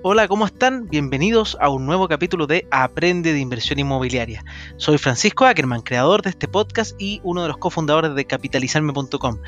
Hola, 0.00 0.28
¿cómo 0.28 0.46
están? 0.46 0.86
Bienvenidos 0.86 1.56
a 1.60 1.70
un 1.70 1.84
nuevo 1.84 2.06
capítulo 2.06 2.46
de 2.46 2.68
Aprende 2.70 3.32
de 3.32 3.40
Inversión 3.40 3.80
Inmobiliaria. 3.80 4.44
Soy 4.76 4.96
Francisco 4.96 5.44
Ackerman, 5.44 5.82
creador 5.82 6.22
de 6.22 6.30
este 6.30 6.46
podcast 6.46 6.94
y 7.00 7.20
uno 7.24 7.42
de 7.42 7.48
los 7.48 7.58
cofundadores 7.58 8.14
de 8.14 8.24
capitalizarme.com. 8.24 9.38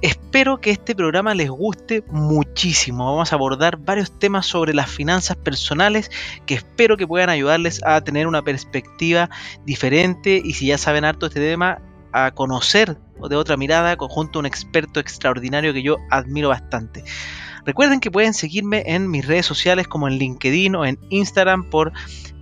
Espero 0.00 0.62
que 0.62 0.70
este 0.70 0.94
programa 0.94 1.34
les 1.34 1.50
guste 1.50 2.04
muchísimo. 2.08 3.04
Vamos 3.04 3.32
a 3.32 3.36
abordar 3.36 3.76
varios 3.76 4.10
temas 4.18 4.46
sobre 4.46 4.72
las 4.72 4.90
finanzas 4.90 5.36
personales 5.36 6.10
que 6.46 6.54
espero 6.54 6.96
que 6.96 7.06
puedan 7.06 7.28
ayudarles 7.28 7.84
a 7.84 8.00
tener 8.00 8.26
una 8.26 8.40
perspectiva 8.40 9.28
diferente 9.66 10.40
y 10.42 10.54
si 10.54 10.68
ya 10.68 10.78
saben 10.78 11.04
harto 11.04 11.26
este 11.26 11.40
tema, 11.40 11.82
a 12.12 12.30
conocer 12.30 12.96
de 13.28 13.36
otra 13.36 13.58
mirada 13.58 13.94
junto 13.98 14.38
a 14.38 14.40
un 14.40 14.46
experto 14.46 15.00
extraordinario 15.00 15.74
que 15.74 15.82
yo 15.82 15.98
admiro 16.08 16.48
bastante. 16.48 17.04
Recuerden 17.68 18.00
que 18.00 18.10
pueden 18.10 18.32
seguirme 18.32 18.82
en 18.86 19.10
mis 19.10 19.26
redes 19.26 19.44
sociales 19.44 19.86
como 19.86 20.08
en 20.08 20.14
LinkedIn 20.14 20.74
o 20.74 20.86
en 20.86 20.98
Instagram 21.10 21.68
por 21.68 21.92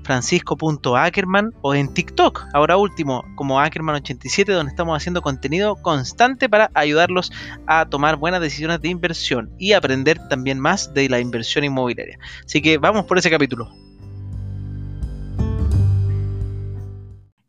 francisco.ackerman 0.04 1.52
o 1.62 1.74
en 1.74 1.92
TikTok, 1.92 2.44
ahora 2.54 2.76
último, 2.76 3.24
como 3.34 3.58
Ackerman87, 3.58 4.44
donde 4.52 4.70
estamos 4.70 4.96
haciendo 4.96 5.22
contenido 5.22 5.74
constante 5.82 6.48
para 6.48 6.70
ayudarlos 6.74 7.32
a 7.66 7.86
tomar 7.86 8.14
buenas 8.14 8.40
decisiones 8.40 8.80
de 8.82 8.88
inversión 8.88 9.50
y 9.58 9.72
aprender 9.72 10.16
también 10.28 10.60
más 10.60 10.94
de 10.94 11.08
la 11.08 11.18
inversión 11.18 11.64
inmobiliaria. 11.64 12.20
Así 12.44 12.62
que 12.62 12.78
vamos 12.78 13.04
por 13.06 13.18
ese 13.18 13.28
capítulo. 13.28 13.68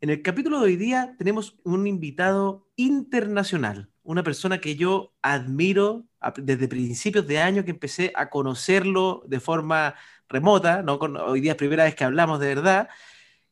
En 0.00 0.10
el 0.10 0.20
capítulo 0.22 0.58
de 0.58 0.64
hoy 0.64 0.76
día 0.76 1.14
tenemos 1.16 1.56
un 1.62 1.86
invitado 1.86 2.66
internacional, 2.74 3.88
una 4.02 4.24
persona 4.24 4.58
que 4.58 4.74
yo 4.74 5.14
admiro 5.22 6.07
desde 6.36 6.68
principios 6.68 7.26
de 7.26 7.38
año 7.38 7.64
que 7.64 7.70
empecé 7.70 8.12
a 8.14 8.28
conocerlo 8.28 9.22
de 9.26 9.40
forma 9.40 9.94
remota, 10.28 10.82
¿no? 10.82 10.94
hoy 10.94 11.40
día 11.40 11.52
es 11.52 11.58
primera 11.58 11.84
vez 11.84 11.94
que 11.94 12.04
hablamos 12.04 12.40
de 12.40 12.48
verdad. 12.48 12.88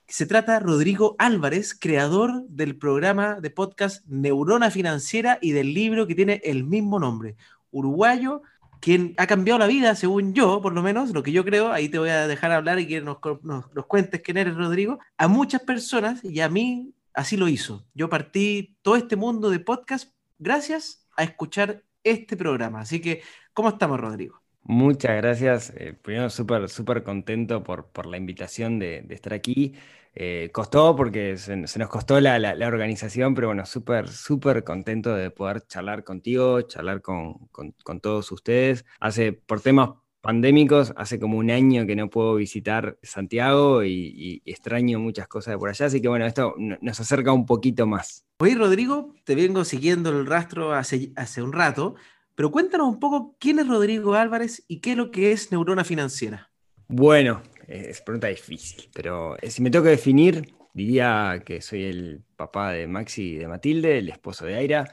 Se 0.09 0.27
trata 0.27 0.55
de 0.55 0.61
Rodrigo 0.61 1.17
Álvarez, 1.19 1.75
creador 1.79 2.45
del 2.49 2.77
programa 2.77 3.41
de 3.41 3.51
podcast 3.51 4.05
Neurona 4.07 4.71
Financiera 4.71 5.39
y 5.41 5.53
del 5.53 5.75
libro 5.75 6.07
que 6.07 6.15
tiene 6.15 6.41
el 6.45 6.65
mismo 6.65 7.01
nombre, 7.01 7.37
uruguayo, 7.71 8.43
quien 8.81 9.15
ha 9.17 9.27
cambiado 9.27 9.59
la 9.59 9.67
vida, 9.67 9.95
según 9.95 10.35
yo, 10.35 10.61
por 10.61 10.73
lo 10.73 10.83
menos, 10.83 11.11
lo 11.11 11.23
que 11.23 11.33
yo 11.33 11.45
creo, 11.45 11.73
ahí 11.73 11.89
te 11.89 11.99
voy 11.99 12.11
a 12.11 12.29
dejar 12.29 12.53
hablar 12.53 12.79
y 12.79 12.87
que 12.87 13.01
nos, 13.01 13.19
nos, 13.43 13.73
nos 13.75 13.87
cuentes 13.87 14.21
quién 14.21 14.37
eres, 14.37 14.55
Rodrigo, 14.55 14.99
a 15.17 15.29
muchas 15.29 15.63
personas 15.63 16.23
y 16.23 16.41
a 16.41 16.49
mí 16.49 16.95
así 17.13 17.37
lo 17.37 17.49
hizo. 17.49 17.85
Yo 17.95 18.09
partí 18.09 18.77
todo 18.83 18.97
este 18.97 19.17
mundo 19.17 19.51
de 19.51 19.59
podcast 19.59 20.13
gracias 20.39 21.07
a 21.17 21.25
escuchar 21.25 21.83
este 22.07 22.37
programa. 22.37 22.81
Así 22.81 23.01
que, 23.01 23.23
¿cómo 23.53 23.71
estamos, 23.71 24.01
Rodrigo? 24.01 24.43
Muchas 24.63 25.17
gracias. 25.17 25.73
Eh, 25.77 25.95
primero, 25.95 26.31
súper, 26.31 26.69
súper 26.69 27.03
contento 27.03 27.63
por, 27.63 27.89
por, 27.91 28.07
la 28.07 28.17
invitación 28.17 28.79
de, 28.79 29.07
estar 29.11 29.33
aquí. 29.35 29.75
Eh, 30.15 30.51
costó 30.53 30.97
porque 30.97 31.37
se, 31.37 31.57
nos 31.57 31.89
costó 31.89 32.21
la, 32.21 32.39
la, 32.39 32.67
organización, 32.67 33.35
pero 33.35 33.49
bueno, 33.49 33.67
súper, 33.67 34.09
súper 34.09 34.65
contento 34.65 35.15
de 35.15 35.31
poder 35.31 35.67
charlar 35.67 36.05
contigo, 36.05 36.63
charlar 36.63 37.03
con, 37.03 37.49
con, 37.49 37.73
con 37.85 38.01
todos 38.01 38.33
ustedes. 38.33 38.85
Hace, 38.99 39.33
por 39.33 39.61
temas 39.61 39.91
pandémicos, 40.27 40.93
hace 40.97 41.21
como 41.21 41.39
un 41.39 41.53
año 41.53 41.87
que 41.87 41.95
no 41.95 42.11
puedo 42.11 42.35
visitar 42.35 42.99
Santiago 43.01 43.85
y, 43.85 44.43
extraño 44.45 44.99
muchas 44.99 45.29
cosas 45.29 45.55
de 45.55 45.59
por 45.59 45.69
allá, 45.69 45.87
así 45.87 46.03
que 46.03 46.09
bueno, 46.09 46.27
esto 46.27 46.57
nos 46.59 46.99
acerca 46.99 47.33
un 47.33 47.47
poquito 47.47 47.87
más. 47.87 48.27
Oye, 48.39 48.57
Rodrigo, 48.57 49.15
te 49.23 49.37
vengo 49.37 49.65
siguiendo 49.65 50.11
el 50.11 50.27
rastro 50.27 50.73
hace, 50.73 51.13
hace 51.15 51.43
un 51.43 51.53
rato, 51.53 51.95
pero 52.35 52.51
cuéntanos 52.51 52.89
un 52.89 52.99
poco 52.99 53.37
quién 53.39 53.61
es 53.61 53.69
Rodrigo 53.69 54.15
Álvarez 54.15 54.65
y 54.67 54.81
qué 54.81 54.91
es 54.91 54.97
lo 54.97 55.13
que 55.13 55.31
es 55.31 55.53
Neurona 55.53 55.85
Financiera. 55.85 56.51
Bueno, 56.89 57.41
es 57.69 58.01
pregunta 58.01 58.27
difícil, 58.27 58.91
pero 58.93 59.37
eh, 59.41 59.49
si 59.49 59.63
me 59.63 59.71
tengo 59.71 59.85
que 59.85 59.91
definir, 59.91 60.57
diría 60.75 61.41
que 61.47 61.61
soy 61.61 61.85
el 61.85 62.25
papá 62.35 62.73
de 62.73 62.89
Maxi 62.89 63.35
y 63.35 63.37
de 63.37 63.47
Matilde, 63.47 63.99
el 63.99 64.09
esposo 64.09 64.45
de 64.45 64.57
Aira. 64.57 64.91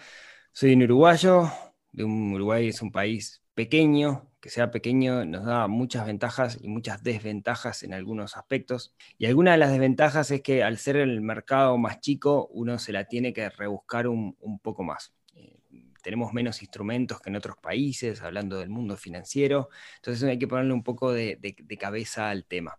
Soy 0.52 0.74
un 0.74 0.84
uruguayo, 0.84 1.50
de 1.92 2.04
un 2.04 2.34
Uruguay 2.34 2.68
es 2.68 2.84
un 2.84 2.92
país 2.92 3.43
pequeño, 3.56 4.30
que 4.42 4.50
sea 4.50 4.72
pequeño 4.72 5.26
nos 5.26 5.46
da 5.46 5.68
muchas 5.68 6.06
ventajas 6.06 6.60
y 6.62 6.68
muchas 6.68 7.04
desventajas 7.04 7.84
en 7.84 7.94
algunos 7.94 8.36
aspectos. 8.36 8.94
Y 9.18 9.26
alguna 9.26 9.54
de 9.54 9.58
las 9.58 9.72
desventajas 9.72 10.32
es 10.32 10.42
que 10.42 10.64
al 10.64 10.78
ser 10.78 10.98
el 10.98 11.22
mercado 11.22 11.78
más 11.78 12.00
chico, 12.02 12.48
uno 12.52 12.80
se 12.80 12.92
la 12.92 13.06
tiene 13.06 13.34
que 13.34 13.50
rebuscar 13.50 14.08
un, 14.08 14.36
poco 14.62 14.84
más. 14.84 15.14
Eh, 15.36 15.58
tenemos 16.02 16.34
menos 16.34 16.62
instrumentos 16.62 17.22
que 17.22 17.30
en 17.30 17.38
otros 17.38 17.58
países, 17.58 18.22
hablando 18.22 18.58
del 18.58 18.70
mundo 18.70 18.98
financiero, 18.98 19.70
entonces 19.98 20.24
hay 20.24 20.38
que 20.38 20.48
ponerle 20.48 20.74
un 20.74 20.84
poco 20.84 21.14
de, 21.14 21.40
cabeza 21.80 22.30
al 22.30 22.46
tema. 22.46 22.78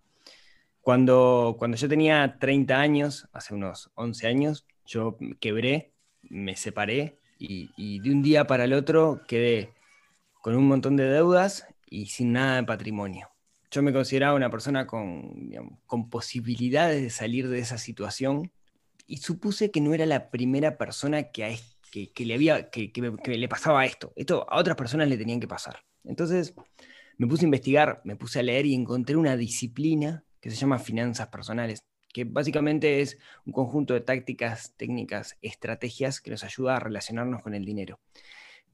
Cuando, 0.82 1.56
cuando 1.58 1.78
yo 1.78 1.88
tenía 1.88 2.36
30 2.38 2.78
años, 2.78 3.28
hace 3.32 3.54
unos 3.54 3.90
11 3.94 4.26
años, 4.26 4.66
yo 4.84 5.16
quebré, 5.40 5.92
me 6.22 6.56
separé 6.56 7.18
y, 7.38 7.70
y 7.76 8.00
de 8.00 8.10
un 8.10 8.22
día 8.22 8.46
para 8.46 8.64
el 8.64 8.74
otro 8.74 9.22
quedé 9.26 9.72
con 10.44 10.56
un 10.56 10.68
montón 10.68 10.94
de 10.96 11.04
deudas 11.04 11.66
y 11.88 12.04
sin 12.04 12.32
nada 12.32 12.56
de 12.56 12.64
patrimonio. 12.64 13.30
Yo 13.70 13.82
me 13.82 13.94
consideraba 13.94 14.34
una 14.34 14.50
persona 14.50 14.86
con, 14.86 15.50
con 15.86 16.10
posibilidades 16.10 17.02
de 17.02 17.08
salir 17.08 17.48
de 17.48 17.60
esa 17.60 17.78
situación 17.78 18.52
y 19.06 19.16
supuse 19.16 19.70
que 19.70 19.80
no 19.80 19.94
era 19.94 20.04
la 20.04 20.30
primera 20.30 20.76
persona 20.76 21.30
que, 21.30 21.58
que, 21.90 22.26
le, 22.26 22.34
había, 22.34 22.68
que, 22.68 22.92
le 23.24 23.48
pasaba 23.48 23.86
esto. 23.86 24.12
Esto 24.16 24.44
a 24.50 24.58
otras 24.58 24.76
personas 24.76 25.08
le 25.08 25.16
tenían 25.16 25.40
que 25.40 25.48
pasar. 25.48 25.82
Entonces 26.04 26.54
me 27.16 27.26
puse 27.26 27.44
a 27.44 27.46
investigar, 27.46 28.02
me 28.04 28.14
puse 28.14 28.40
a 28.40 28.42
leer 28.42 28.66
y 28.66 28.74
encontré 28.74 29.16
una 29.16 29.38
disciplina 29.38 30.24
que 30.42 30.50
se 30.50 30.56
llama 30.56 30.78
finanzas 30.78 31.28
personales, 31.28 31.86
que 32.12 32.24
básicamente 32.24 33.00
es 33.00 33.16
un 33.46 33.54
conjunto 33.54 33.94
de 33.94 34.02
tácticas, 34.02 34.74
técnicas, 34.76 35.38
estrategias 35.40 36.20
que 36.20 36.32
nos 36.32 36.44
ayuda 36.44 36.76
a 36.76 36.80
relacionarnos 36.80 37.40
con 37.40 37.54
el 37.54 37.64
dinero 37.64 37.98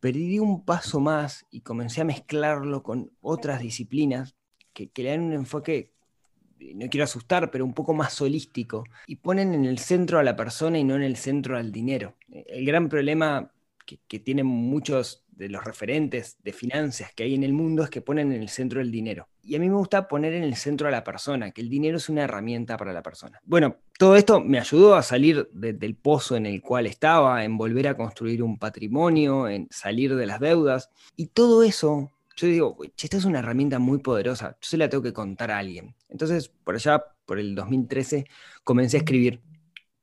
pero 0.00 0.18
di 0.18 0.38
un 0.38 0.64
paso 0.64 0.98
más 0.98 1.46
y 1.50 1.60
comencé 1.60 2.00
a 2.00 2.04
mezclarlo 2.04 2.82
con 2.82 3.12
otras 3.20 3.60
disciplinas 3.60 4.34
que, 4.72 4.90
le 4.96 5.10
dan 5.10 5.20
un 5.20 5.32
enfoque, 5.34 5.92
no 6.74 6.88
quiero 6.88 7.04
asustar, 7.04 7.50
pero 7.50 7.64
un 7.64 7.74
poco 7.74 7.92
más 7.92 8.20
holístico, 8.20 8.84
y 9.06 9.16
ponen 9.16 9.54
en 9.54 9.66
el 9.66 9.78
centro 9.78 10.18
a 10.18 10.22
la 10.22 10.36
persona 10.36 10.78
y 10.78 10.84
no 10.84 10.96
en 10.96 11.02
el 11.02 11.16
centro 11.16 11.56
al 11.56 11.70
dinero. 11.70 12.16
El 12.30 12.64
gran 12.64 12.88
problema 12.88 13.52
que, 13.84 14.00
que 14.08 14.18
tienen 14.18 14.46
muchos 14.46 15.24
de 15.40 15.48
los 15.48 15.64
referentes 15.64 16.36
de 16.44 16.52
finanzas 16.52 17.14
que 17.14 17.22
hay 17.22 17.34
en 17.34 17.42
el 17.42 17.54
mundo 17.54 17.82
es 17.82 17.88
que 17.88 18.02
ponen 18.02 18.30
en 18.30 18.42
el 18.42 18.50
centro 18.50 18.78
el 18.82 18.90
dinero. 18.90 19.26
Y 19.42 19.56
a 19.56 19.58
mí 19.58 19.70
me 19.70 19.74
gusta 19.74 20.06
poner 20.06 20.34
en 20.34 20.44
el 20.44 20.54
centro 20.54 20.86
a 20.86 20.90
la 20.90 21.02
persona, 21.02 21.50
que 21.50 21.62
el 21.62 21.70
dinero 21.70 21.96
es 21.96 22.10
una 22.10 22.24
herramienta 22.24 22.76
para 22.76 22.92
la 22.92 23.02
persona. 23.02 23.40
Bueno, 23.44 23.76
todo 23.98 24.16
esto 24.16 24.42
me 24.42 24.58
ayudó 24.58 24.94
a 24.94 25.02
salir 25.02 25.48
del 25.50 25.96
pozo 25.96 26.36
en 26.36 26.44
el 26.44 26.60
cual 26.60 26.86
estaba, 26.86 27.42
en 27.42 27.56
volver 27.56 27.88
a 27.88 27.96
construir 27.96 28.42
un 28.42 28.58
patrimonio, 28.58 29.48
en 29.48 29.66
salir 29.70 30.14
de 30.14 30.26
las 30.26 30.40
deudas. 30.40 30.90
Y 31.16 31.28
todo 31.28 31.62
eso, 31.62 32.10
yo 32.36 32.46
digo, 32.46 32.76
esta 33.02 33.16
es 33.16 33.24
una 33.24 33.38
herramienta 33.38 33.78
muy 33.78 33.98
poderosa, 33.98 34.58
yo 34.60 34.68
se 34.68 34.76
la 34.76 34.90
tengo 34.90 35.02
que 35.02 35.14
contar 35.14 35.50
a 35.50 35.58
alguien. 35.58 35.94
Entonces, 36.10 36.48
por 36.48 36.74
allá, 36.74 37.02
por 37.24 37.38
el 37.38 37.54
2013, 37.54 38.26
comencé 38.62 38.98
a 38.98 39.00
escribir. 39.00 39.40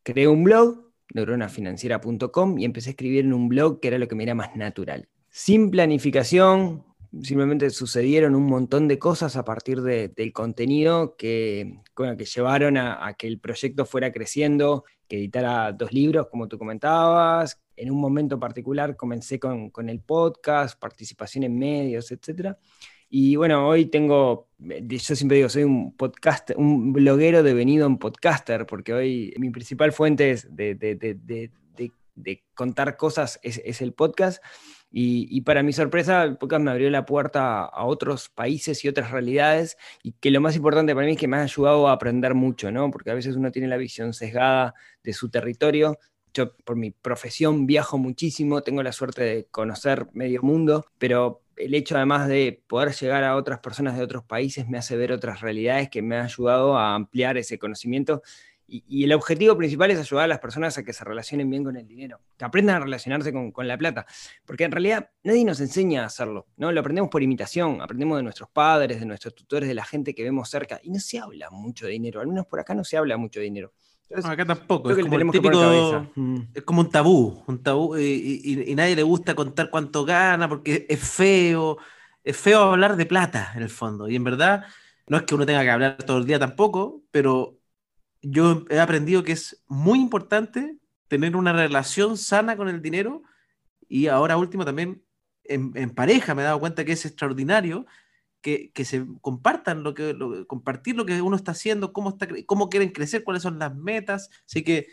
Creé 0.01 0.27
un 0.27 0.43
blog, 0.43 0.93
neuronafinanciera.com, 1.13 2.57
y 2.57 2.65
empecé 2.65 2.89
a 2.89 2.93
escribir 2.93 3.25
en 3.25 3.33
un 3.33 3.49
blog 3.49 3.79
que 3.79 3.89
era 3.89 3.99
lo 3.99 4.07
que 4.07 4.15
me 4.15 4.23
era 4.23 4.33
más 4.33 4.55
natural 4.55 5.07
sin 5.37 5.69
planificación, 5.69 6.83
simplemente 7.21 7.69
sucedieron 7.69 8.33
un 8.33 8.47
montón 8.47 8.87
de 8.87 8.97
cosas 8.97 9.35
a 9.35 9.45
partir 9.45 9.83
del 9.83 10.33
contenido 10.33 11.15
que, 11.15 11.79
que 11.95 12.25
llevaron 12.25 12.75
a, 12.75 13.13
que 13.13 13.27
el 13.27 13.39
proyecto 13.39 13.85
fuera 13.85 14.11
creciendo, 14.11 14.83
que 15.07 15.17
editara 15.17 15.73
dos 15.73 15.93
libros, 15.93 16.25
como 16.31 16.47
tú 16.47 16.57
comentabas. 16.57 17.61
En 17.75 17.91
un 17.91 18.01
momento 18.01 18.39
particular 18.39 18.95
comencé 18.95 19.39
con, 19.39 19.71
el 19.87 19.99
podcast, 19.99 20.79
participación 20.79 21.43
en 21.43 21.55
medios, 21.55 22.11
etc. 22.11 22.55
Y 23.07 23.35
bueno, 23.35 23.67
hoy 23.67 23.85
tengo, 23.85 24.47
yo 24.57 24.97
siempre 24.97 25.37
digo, 25.37 25.49
soy 25.49 25.65
un 25.65 25.95
podcast, 25.95 26.49
un 26.55 26.93
bloguero 26.93 27.43
devenido 27.43 27.85
en 27.85 27.99
podcaster, 27.99 28.65
porque 28.65 28.91
hoy 28.91 29.35
mi 29.37 29.51
principal 29.51 29.91
fuente 29.91 30.35
de, 30.49 31.51
contar 32.55 32.97
cosas 32.97 33.39
es 33.43 33.81
el 33.83 33.93
podcast. 33.93 34.41
Y, 34.89 35.41
para 35.41 35.63
mi 35.63 35.73
sorpresa, 35.73 36.23
el 36.23 36.37
podcast 36.37 36.63
me 36.63 36.71
abrió 36.71 36.89
la 36.89 37.05
puerta 37.05 37.65
a 37.65 37.85
otros 37.85 38.29
países 38.29 38.83
y 38.85 38.87
otras 38.87 39.11
realidades, 39.11 39.77
y 40.01 40.13
que 40.13 40.31
lo 40.31 40.41
más 40.41 40.55
importante 40.55 40.95
para 40.95 41.05
mí 41.05 41.13
es 41.13 41.19
que 41.19 41.27
me 41.27 41.37
ha 41.37 41.43
ayudado 41.43 41.87
a 41.87 41.91
aprender 41.91 42.33
mucho, 42.33 42.71
¿no? 42.71 42.89
Porque 42.89 43.11
a 43.11 43.13
veces 43.13 43.35
uno 43.35 43.51
tiene 43.51 43.67
la 43.67 43.77
visión 43.77 44.13
sesgada 44.13 44.73
de 45.03 45.13
su 45.13 45.29
territorio. 45.29 45.99
Yo 46.33 46.55
por 46.57 46.75
mi 46.77 46.91
profesión 46.91 47.65
viajo 47.65 47.97
muchísimo, 47.97 48.61
tengo 48.61 48.81
la 48.81 48.91
suerte 48.91 49.23
de 49.23 49.45
conocer 49.45 50.07
medio 50.13 50.41
mundo, 50.41 50.85
pero 50.97 51.41
el 51.57 51.73
hecho 51.73 51.95
además 51.95 52.27
de 52.27 52.63
poder 52.67 52.93
llegar 52.93 53.23
a 53.23 53.35
otras 53.35 53.59
personas 53.59 53.97
de 53.97 54.03
otros 54.03 54.23
países 54.23 54.67
me 54.67 54.77
hace 54.77 54.95
ver 54.95 55.11
otras 55.11 55.41
realidades 55.41 55.89
que 55.89 56.01
me 56.01 56.15
ha 56.17 56.23
ayudado 56.23 56.77
a 56.77 56.93
ampliar 56.95 57.37
ese 57.37 57.57
conocimiento 57.57 58.21
Y, 58.69 59.05
el 59.05 59.13
objetivo 59.13 59.55
principal 59.55 59.91
es 59.91 59.99
ayudar 59.99 60.25
a 60.25 60.27
las 60.27 60.39
personas 60.39 60.77
a 60.77 60.83
que 60.83 60.91
se 60.91 61.05
relacionen 61.05 61.49
bien 61.49 61.63
con 61.63 61.77
el 61.77 61.87
dinero, 61.87 62.19
que 62.35 62.43
aprendan 62.43 62.75
a 62.75 62.79
relacionarse 62.81 63.31
con, 63.31 63.67
la 63.67 63.77
plata, 63.77 64.05
porque 64.45 64.65
en 64.65 64.71
realidad 64.71 65.09
nadie 65.23 65.45
nos 65.45 65.61
enseña 65.61 66.03
a 66.03 66.07
hacerlo, 66.07 66.47
¿no? 66.57 66.71
Lo 66.73 66.81
aprendemos 66.81 67.09
por 67.09 67.23
imitación, 67.23 67.81
aprendemos 67.81 68.17
de 68.17 68.23
nuestros 68.23 68.49
padres, 68.49 68.99
de 68.99 69.05
nuestros 69.05 69.33
tutores, 69.35 69.69
de 69.69 69.75
la 69.75 69.85
gente 69.85 70.13
que 70.13 70.21
vemos 70.23 70.49
cerca, 70.49 70.81
y 70.83 70.89
no 70.89 70.99
se 70.99 71.17
habla 71.17 71.49
mucho 71.49 71.85
de 71.85 71.93
dinero, 71.93 72.19
al 72.19 72.27
menos 72.27 72.45
por 72.45 72.59
acá 72.59 72.73
no 72.73 72.83
se 72.83 72.97
habla 72.97 73.15
mucho 73.15 73.39
de 73.39 73.45
dinero. 73.45 73.71
acá 74.25 74.45
tampoco, 74.45 74.91
es 74.91 74.97
como, 74.97 75.31
típico, 75.31 76.11
mm. 76.15 76.39
es 76.53 76.63
como 76.63 76.81
un 76.81 76.89
tabú, 76.89 77.43
un 77.47 77.63
tabú 77.63 77.97
y, 77.97 78.63
y, 78.67 78.75
nadie 78.75 78.97
le 78.97 79.03
gusta 79.03 79.33
contar 79.33 79.69
cuánto 79.69 80.03
gana 80.03 80.49
porque 80.49 80.85
es 80.89 80.99
feo, 80.99 81.77
es 82.21 82.35
feo 82.35 82.63
hablar 82.63 82.97
de 82.97 83.05
plata 83.05 83.53
en 83.55 83.63
el 83.63 83.69
fondo, 83.69 84.09
y 84.09 84.17
en 84.17 84.25
verdad 84.25 84.65
no 85.07 85.15
es 85.15 85.23
que 85.23 85.35
uno 85.35 85.45
tenga 85.45 85.63
que 85.63 85.71
hablar 85.71 86.03
todo 86.03 86.17
el 86.17 86.25
día 86.25 86.37
tampoco, 86.37 87.01
pero 87.11 87.56
yo 88.29 88.65
he 88.69 88.79
aprendido 88.79 89.23
que 89.23 89.31
es 89.31 89.63
muy 89.67 89.99
importante 89.99 90.77
tener 91.07 91.35
una 91.35 91.53
relación 91.53 92.17
sana 92.17 92.57
con 92.57 92.67
el 92.67 92.81
dinero 92.81 93.23
y 93.87 94.07
ahora 94.07 94.37
último 94.37 94.65
también 94.65 95.01
en, 95.45 95.89
pareja 95.91 96.35
me 96.35 96.41
he 96.41 96.45
dado 96.45 96.59
cuenta 96.59 96.83
que 96.83 96.91
es 96.91 97.05
extraordinario 97.05 97.85
que, 98.41 98.71
se 98.85 99.05
compartan 99.21 99.83
lo 99.83 99.93
que 99.93 100.15
compartir 100.47 100.95
lo 100.95 101.05
que 101.05 101.21
uno 101.21 101.35
está 101.35 101.51
haciendo, 101.51 101.91
cómo 101.91 102.11
está 102.11 102.27
cómo 102.45 102.69
quieren 102.69 102.91
crecer, 102.91 103.25
cuáles 103.25 103.43
son 103.43 103.59
las 103.59 103.75
metas. 103.75 104.29
Así 104.45 104.63
que 104.63 104.87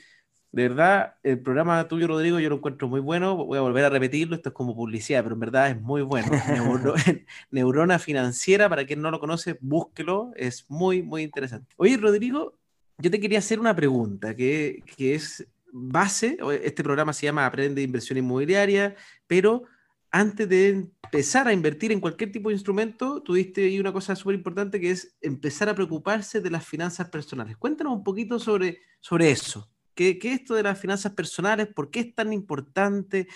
de 0.50 0.68
verdad 0.68 1.16
el 1.22 1.40
programa 1.40 1.86
tuyo 1.86 2.08
Rodrigo 2.08 2.40
yo 2.40 2.48
lo 2.48 2.56
encuentro 2.56 2.88
muy 2.88 2.98
bueno, 2.98 3.36
voy 3.36 3.58
a 3.58 3.60
volver 3.60 3.84
a 3.84 3.90
repetirlo, 3.90 4.34
esto 4.34 4.48
es 4.48 4.54
como 4.54 4.74
publicidad, 4.74 5.22
pero 5.22 5.34
en 5.34 5.40
verdad 5.40 5.70
es 5.70 5.80
muy 5.80 6.02
bueno. 6.02 6.30
Neurona 7.50 7.98
financiera 8.00 8.68
para 8.68 8.86
quien 8.86 9.02
no 9.02 9.10
lo 9.12 9.20
conoce, 9.20 9.56
búsquelo, 9.60 10.32
es 10.36 10.66
muy 10.68 11.02
muy 11.02 11.22
interesante. 11.22 11.74
Oye 11.76 11.96
Rodrigo, 11.96 12.58
yo 12.98 13.10
te 13.10 13.20
quería 13.20 13.38
hacer 13.38 13.60
una 13.60 13.74
pregunta 13.74 14.34
que, 14.34 14.82
es 14.98 15.46
base, 15.72 16.38
este 16.62 16.84
programa 16.84 17.12
se 17.12 17.26
llama 17.26 17.46
Aprende 17.46 17.82
Inversión 17.82 18.18
Inmobiliaria, 18.18 18.94
pero 19.26 19.64
antes 20.10 20.48
de 20.48 20.68
empezar 20.68 21.48
a 21.48 21.52
invertir 21.52 21.90
en 21.90 22.00
cualquier 22.00 22.30
tipo 22.30 22.48
de 22.48 22.54
instrumento, 22.54 23.20
tuviste 23.20 23.64
ahí 23.64 23.80
una 23.80 23.92
cosa 23.92 24.14
súper 24.14 24.36
importante 24.36 24.80
que 24.80 24.92
es 24.92 25.16
empezar 25.20 25.68
a 25.68 25.74
preocuparse 25.74 26.40
de 26.40 26.50
las 26.50 26.64
finanzas 26.64 27.08
personales. 27.08 27.56
Cuéntanos 27.56 27.94
un 27.94 28.04
poquito 28.04 28.38
sobre, 28.38 28.78
sobre 29.00 29.32
eso. 29.32 29.68
¿Qué, 29.94 30.18
es 30.22 30.40
esto 30.40 30.54
de 30.54 30.62
las 30.62 30.78
finanzas 30.78 31.12
personales? 31.12 31.66
¿Por 31.66 31.90
qué 31.90 32.00
es 32.00 32.14
tan 32.14 32.32
importante? 32.32 33.26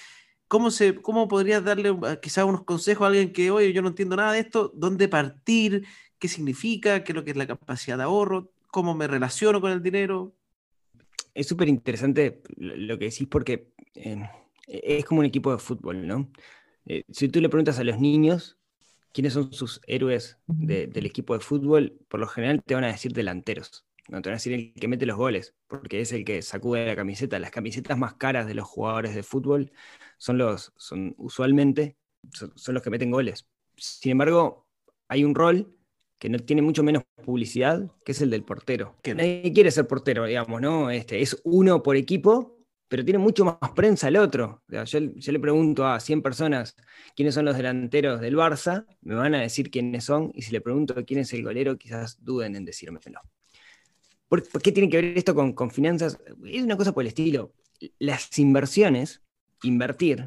¿Cómo, 0.46 0.70
se, 0.70 0.94
cómo 1.02 1.26
podrías 1.26 1.64
darle 1.64 1.96
quizás 2.22 2.44
unos 2.44 2.64
consejos 2.64 3.04
a 3.04 3.08
alguien 3.08 3.32
que, 3.32 3.50
oye, 3.50 3.72
yo 3.72 3.82
no 3.82 3.88
entiendo 3.88 4.14
nada 4.14 4.32
de 4.32 4.40
esto? 4.40 4.72
¿Dónde 4.74 5.08
partir? 5.08 5.84
¿Qué 6.20 6.28
significa? 6.28 7.02
¿Qué 7.02 7.10
es 7.10 7.16
lo 7.16 7.24
que 7.24 7.32
es 7.32 7.36
la 7.36 7.48
capacidad 7.48 7.96
de 7.96 8.04
ahorro? 8.04 8.52
Cómo 8.68 8.94
me 8.94 9.06
relaciono 9.06 9.60
con 9.60 9.72
el 9.72 9.82
dinero. 9.82 10.34
Es 11.34 11.48
súper 11.48 11.68
interesante 11.68 12.42
lo 12.56 12.98
que 12.98 13.06
decís 13.06 13.26
porque 13.28 13.72
eh, 13.94 14.28
es 14.66 15.04
como 15.04 15.20
un 15.20 15.26
equipo 15.26 15.52
de 15.52 15.58
fútbol, 15.58 16.06
¿no? 16.06 16.30
Eh, 16.86 17.04
si 17.10 17.28
tú 17.28 17.40
le 17.40 17.48
preguntas 17.48 17.78
a 17.78 17.84
los 17.84 17.98
niños 17.98 18.58
quiénes 19.12 19.32
son 19.32 19.52
sus 19.52 19.80
héroes 19.86 20.38
del 20.46 21.06
equipo 21.06 21.34
de 21.34 21.40
fútbol, 21.40 21.98
por 22.08 22.20
lo 22.20 22.26
general 22.26 22.62
te 22.64 22.74
van 22.74 22.84
a 22.84 22.88
decir 22.88 23.12
delanteros. 23.12 23.86
No 24.08 24.22
te 24.22 24.30
van 24.30 24.34
a 24.34 24.38
decir 24.38 24.52
el 24.54 24.72
que 24.72 24.88
mete 24.88 25.04
los 25.06 25.16
goles, 25.16 25.54
porque 25.66 26.00
es 26.00 26.12
el 26.12 26.24
que 26.24 26.40
sacude 26.40 26.86
la 26.86 26.96
camiseta. 26.96 27.38
Las 27.38 27.50
camisetas 27.50 27.98
más 27.98 28.14
caras 28.14 28.46
de 28.46 28.54
los 28.54 28.66
jugadores 28.66 29.14
de 29.14 29.22
fútbol 29.22 29.70
son 30.16 30.38
los, 30.38 30.72
son 30.76 31.14
usualmente 31.18 31.96
son 32.32 32.74
los 32.74 32.82
que 32.82 32.90
meten 32.90 33.10
goles. 33.10 33.46
Sin 33.76 34.12
embargo, 34.12 34.66
hay 35.08 35.24
un 35.24 35.34
rol 35.34 35.74
que 36.18 36.28
no 36.28 36.38
tiene 36.38 36.62
mucho 36.62 36.82
menos 36.82 37.04
publicidad, 37.24 37.90
que 38.04 38.12
es 38.12 38.20
el 38.20 38.30
del 38.30 38.42
portero. 38.42 38.96
Que 39.02 39.14
nadie 39.14 39.52
quiere 39.52 39.70
ser 39.70 39.86
portero, 39.86 40.24
digamos, 40.24 40.60
¿no? 40.60 40.90
Este, 40.90 41.20
es 41.20 41.40
uno 41.44 41.82
por 41.82 41.96
equipo, 41.96 42.58
pero 42.88 43.04
tiene 43.04 43.18
mucho 43.18 43.44
más 43.44 43.70
prensa 43.74 44.08
el 44.08 44.16
otro. 44.16 44.62
yo, 44.68 45.00
le 45.00 45.40
pregunto 45.40 45.86
a 45.86 46.00
100 46.00 46.22
personas 46.22 46.74
quiénes 47.14 47.34
son 47.34 47.44
los 47.44 47.56
delanteros 47.56 48.20
del 48.20 48.36
Barça, 48.36 48.86
me 49.02 49.14
van 49.14 49.34
a 49.34 49.40
decir 49.40 49.70
quiénes 49.70 50.04
son, 50.04 50.32
y 50.34 50.42
si 50.42 50.52
le 50.52 50.60
pregunto 50.60 50.94
quién 51.06 51.20
es 51.20 51.32
el 51.32 51.44
golero, 51.44 51.78
quizás 51.78 52.18
duden 52.24 52.56
en 52.56 52.64
decírmelo. 52.64 53.20
¿Por, 54.28 54.42
qué 54.60 54.72
tiene 54.72 54.90
que 54.90 55.00
ver 55.00 55.16
esto 55.16 55.34
con, 55.34 55.52
con 55.52 55.70
finanzas? 55.70 56.18
Es 56.44 56.62
una 56.62 56.76
cosa 56.76 56.92
por 56.92 57.02
el 57.02 57.08
estilo. 57.08 57.52
Las 57.98 58.36
inversiones, 58.38 59.22
invertir, 59.62 60.26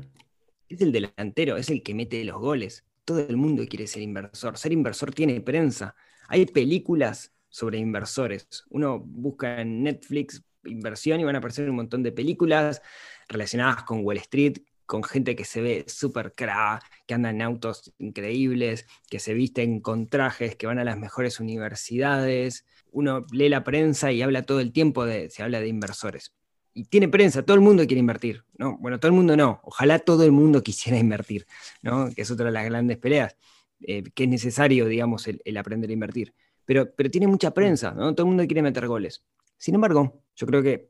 es 0.70 0.82
el 0.82 0.92
delantero, 0.92 1.58
es 1.58 1.70
el 1.70 1.84
que 1.84 1.94
mete 1.94 2.24
los 2.24 2.40
goles 2.40 2.86
todo 3.06 3.20
el 3.20 3.38
mundo 3.38 3.66
quiere 3.68 3.88
ser 3.88 4.02
inversor. 4.02 4.58
Ser 4.58 4.74
inversor 4.74 5.14
tiene 5.14 5.42
prensa. 5.42 5.96
Hay 6.28 6.46
películas 6.46 7.34
sobre 7.50 7.78
inversores. 7.78 8.48
Uno 8.70 9.00
busca 9.00 9.62
en 9.62 9.84
Netflix 9.84 10.44
inversión 10.64 11.20
y 11.20 11.24
van 11.24 11.36
a 11.36 11.40
aparecer 11.40 11.70
un 11.70 11.76
montón 11.76 12.04
de 12.04 12.12
películas 12.12 12.82
relacionadas 13.28 13.84
con 13.84 14.06
Wall 14.06 14.18
Street, 14.18 14.60
con 14.86 15.04
gente 15.04 15.36
que 15.36 15.46
se 15.46 15.62
ve 15.62 15.86
súper 15.88 16.34
cra, 16.34 16.82
que 17.08 17.14
anda 17.14 17.30
en 17.30 17.42
autos 17.42 17.94
increíbles, 17.98 18.86
que 19.10 19.20
se 19.20 19.34
visten 19.34 19.80
con 19.80 20.08
trajes, 20.08 20.56
que 20.56 20.68
van 20.68 20.80
a 20.80 20.84
las 20.84 20.98
mejores 20.98 21.40
universidades. 21.40 22.66
Uno 22.92 23.26
lee 23.32 23.50
la 23.50 23.64
prensa 23.64 24.12
y 24.12 24.22
habla 24.22 24.44
todo 24.44 24.60
el 24.60 24.74
tiempo 24.74 25.06
de, 25.06 25.30
se 25.30 25.44
habla 25.44 25.60
de 25.62 25.68
inversores 25.68 26.34
y 26.74 26.86
tiene 26.86 27.08
prensa, 27.08 27.44
todo 27.44 27.56
el 27.56 27.62
mundo 27.62 27.86
quiere 27.86 28.00
invertir, 28.00 28.44
¿no? 28.58 28.78
Bueno, 28.78 29.00
todo 29.00 29.10
el 29.10 29.16
mundo 29.16 29.36
no, 29.36 29.60
ojalá 29.64 30.00
todo 30.00 30.24
el 30.24 30.32
mundo 30.32 30.64
quisiera 30.64 30.98
invertir, 30.98 31.46
¿no? 31.82 32.10
Que 32.14 32.22
es 32.22 32.32
otra 32.32 32.46
de 32.46 32.52
las 32.52 32.66
grandes 32.66 32.98
peleas, 32.98 33.36
eh, 33.82 34.04
que 34.14 34.24
es 34.24 34.30
necesario, 34.30 34.88
digamos, 34.88 35.28
el, 35.28 35.58
aprender 35.58 35.90
a 35.90 35.94
invertir. 35.94 36.34
Pero, 36.66 36.94
pero 36.96 37.10
tiene 37.10 37.28
mucha 37.28 37.54
prensa, 37.54 37.92
¿no? 37.92 38.14
Todo 38.14 38.26
el 38.26 38.30
mundo 38.30 38.46
quiere 38.46 38.62
meter 38.62 38.88
goles. 38.88 39.24
Sin 39.58 39.76
embargo, 39.76 40.24
yo 40.36 40.48
creo 40.48 40.62
que 40.62 40.90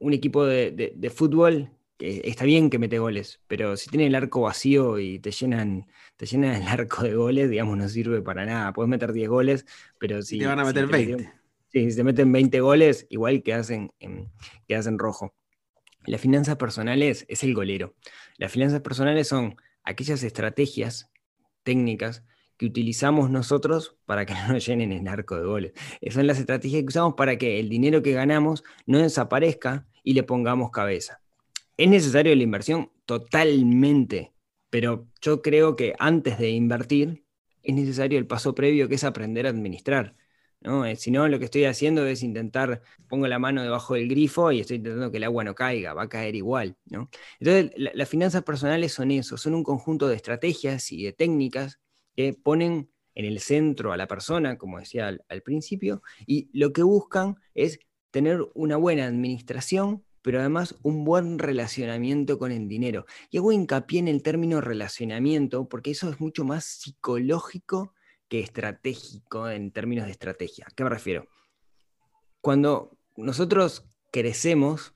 un 0.00 0.12
equipo 0.12 0.44
de, 0.46 1.12
fútbol 1.14 1.70
está 1.98 2.44
bien 2.44 2.70
que 2.70 2.78
mete 2.78 2.98
goles, 2.98 3.40
pero 3.46 3.76
si 3.76 3.90
tiene 3.90 4.06
el 4.06 4.14
arco 4.14 4.42
vacío 4.42 4.98
y 4.98 5.18
te 5.18 5.30
llenan, 5.30 5.86
te 6.16 6.26
llenan 6.26 6.62
el 6.62 6.68
arco 6.68 7.02
de 7.02 7.14
goles, 7.14 7.50
digamos, 7.50 7.76
no 7.76 7.88
sirve 7.88 8.22
para 8.22 8.46
nada. 8.46 8.72
Puedes 8.72 8.88
meter 8.88 9.12
10 9.12 9.28
goles, 9.28 9.66
pero 9.98 10.22
si... 10.22 10.38
Te 10.38 10.46
van 10.46 10.60
a 10.60 10.64
meter 10.64 10.86
20 10.86 11.35
si 11.82 11.90
se 11.90 12.04
meten 12.04 12.32
20 12.32 12.60
goles, 12.60 13.06
igual 13.10 13.42
que 13.42 13.54
hacen 13.54 13.92
en, 13.98 14.30
hacen 14.74 14.98
rojo. 14.98 15.34
Las 16.06 16.20
finanzas 16.20 16.56
personales 16.56 17.26
es 17.28 17.42
el 17.42 17.54
golero. 17.54 17.94
Las 18.38 18.52
finanzas 18.52 18.80
personales 18.80 19.28
son 19.28 19.56
aquellas 19.82 20.22
estrategias 20.22 21.10
técnicas 21.62 22.24
que 22.56 22.66
utilizamos 22.66 23.30
nosotros 23.30 23.96
para 24.06 24.24
que 24.24 24.34
no 24.46 24.54
nos 24.54 24.66
llenen 24.66 24.92
el 24.92 25.08
arco 25.08 25.36
de 25.36 25.44
goles. 25.44 25.72
Son 26.10 26.26
las 26.26 26.38
estrategias 26.38 26.82
que 26.82 26.88
usamos 26.88 27.14
para 27.14 27.36
que 27.36 27.60
el 27.60 27.68
dinero 27.68 28.02
que 28.02 28.12
ganamos 28.12 28.64
no 28.86 28.98
desaparezca 28.98 29.86
y 30.02 30.14
le 30.14 30.22
pongamos 30.22 30.70
cabeza. 30.70 31.20
¿Es 31.76 31.90
necesario 31.90 32.34
la 32.34 32.42
inversión? 32.42 32.90
Totalmente. 33.04 34.32
Pero 34.70 35.08
yo 35.20 35.42
creo 35.42 35.76
que 35.76 35.94
antes 35.98 36.38
de 36.38 36.50
invertir 36.50 37.24
es 37.62 37.74
necesario 37.74 38.18
el 38.18 38.26
paso 38.26 38.54
previo 38.54 38.88
que 38.88 38.94
es 38.94 39.04
aprender 39.04 39.46
a 39.46 39.50
administrar. 39.50 40.14
Eh, 40.66 40.96
si 40.96 41.10
no, 41.10 41.28
lo 41.28 41.38
que 41.38 41.44
estoy 41.44 41.64
haciendo 41.64 42.04
es 42.06 42.22
intentar, 42.22 42.82
pongo 43.08 43.28
la 43.28 43.38
mano 43.38 43.62
debajo 43.62 43.94
del 43.94 44.08
grifo 44.08 44.50
y 44.50 44.60
estoy 44.60 44.78
intentando 44.78 45.10
que 45.10 45.18
el 45.18 45.24
agua 45.24 45.44
no 45.44 45.54
caiga, 45.54 45.94
va 45.94 46.02
a 46.02 46.08
caer 46.08 46.34
igual. 46.34 46.76
Entonces, 47.40 47.72
las 47.76 48.08
finanzas 48.08 48.42
personales 48.42 48.92
son 48.92 49.10
eso, 49.12 49.36
son 49.36 49.54
un 49.54 49.62
conjunto 49.62 50.08
de 50.08 50.16
estrategias 50.16 50.90
y 50.90 51.04
de 51.04 51.12
técnicas 51.12 51.78
que 52.16 52.34
ponen 52.34 52.90
en 53.14 53.24
el 53.24 53.38
centro 53.40 53.92
a 53.92 53.96
la 53.96 54.08
persona, 54.08 54.58
como 54.58 54.78
decía 54.78 55.08
al, 55.08 55.24
al 55.28 55.42
principio, 55.42 56.02
y 56.26 56.50
lo 56.52 56.72
que 56.72 56.82
buscan 56.82 57.36
es 57.54 57.78
tener 58.10 58.40
una 58.54 58.76
buena 58.76 59.06
administración 59.06 60.02
pero 60.26 60.40
además 60.40 60.74
un 60.82 61.04
buen 61.04 61.38
relacionamiento 61.38 62.36
con 62.36 62.50
el 62.50 62.66
dinero. 62.66 63.06
Y 63.30 63.38
hago 63.38 63.52
hincapié 63.52 64.00
en 64.00 64.08
el 64.08 64.24
término 64.24 64.60
relacionamiento 64.60 65.68
porque 65.68 65.92
eso 65.92 66.10
es 66.10 66.18
mucho 66.18 66.44
más 66.44 66.64
psicológico 66.64 67.94
que 68.28 68.40
estratégico 68.40 69.48
en 69.48 69.70
términos 69.70 70.06
de 70.06 70.12
estrategia. 70.12 70.66
¿A 70.68 70.74
qué 70.74 70.84
me 70.84 70.90
refiero? 70.90 71.28
Cuando 72.40 72.96
nosotros 73.16 73.88
crecemos, 74.12 74.92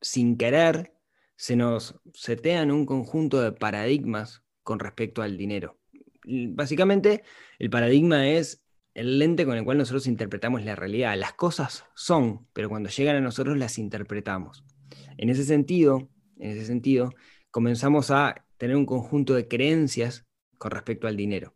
sin 0.00 0.36
querer, 0.36 0.94
se 1.36 1.56
nos 1.56 2.00
setean 2.14 2.70
un 2.70 2.86
conjunto 2.86 3.40
de 3.40 3.52
paradigmas 3.52 4.42
con 4.62 4.78
respecto 4.78 5.22
al 5.22 5.36
dinero. 5.36 5.78
Básicamente, 6.24 7.24
el 7.58 7.70
paradigma 7.70 8.28
es 8.28 8.62
el 8.94 9.18
lente 9.18 9.46
con 9.46 9.56
el 9.56 9.64
cual 9.64 9.78
nosotros 9.78 10.06
interpretamos 10.06 10.64
la 10.64 10.76
realidad. 10.76 11.16
Las 11.16 11.32
cosas 11.32 11.84
son, 11.94 12.46
pero 12.52 12.68
cuando 12.68 12.90
llegan 12.90 13.16
a 13.16 13.20
nosotros 13.20 13.56
las 13.58 13.78
interpretamos. 13.78 14.64
En 15.16 15.30
ese 15.30 15.44
sentido, 15.44 16.10
en 16.38 16.50
ese 16.50 16.66
sentido, 16.66 17.12
comenzamos 17.50 18.10
a 18.10 18.44
tener 18.56 18.76
un 18.76 18.86
conjunto 18.86 19.34
de 19.34 19.48
creencias 19.48 20.26
con 20.58 20.70
respecto 20.70 21.08
al 21.08 21.16
dinero. 21.16 21.54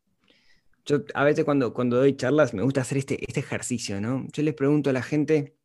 Yo 0.86 1.02
a 1.14 1.24
veces 1.24 1.44
cuando, 1.44 1.74
cuando 1.74 1.96
doy 1.96 2.16
charlas 2.16 2.54
me 2.54 2.62
gusta 2.62 2.80
hacer 2.80 2.98
este, 2.98 3.24
este 3.26 3.40
ejercicio, 3.40 4.00
¿no? 4.00 4.26
Yo 4.32 4.42
les 4.42 4.54
pregunto 4.54 4.90
a 4.90 4.92
la 4.92 5.02
gente 5.02 5.56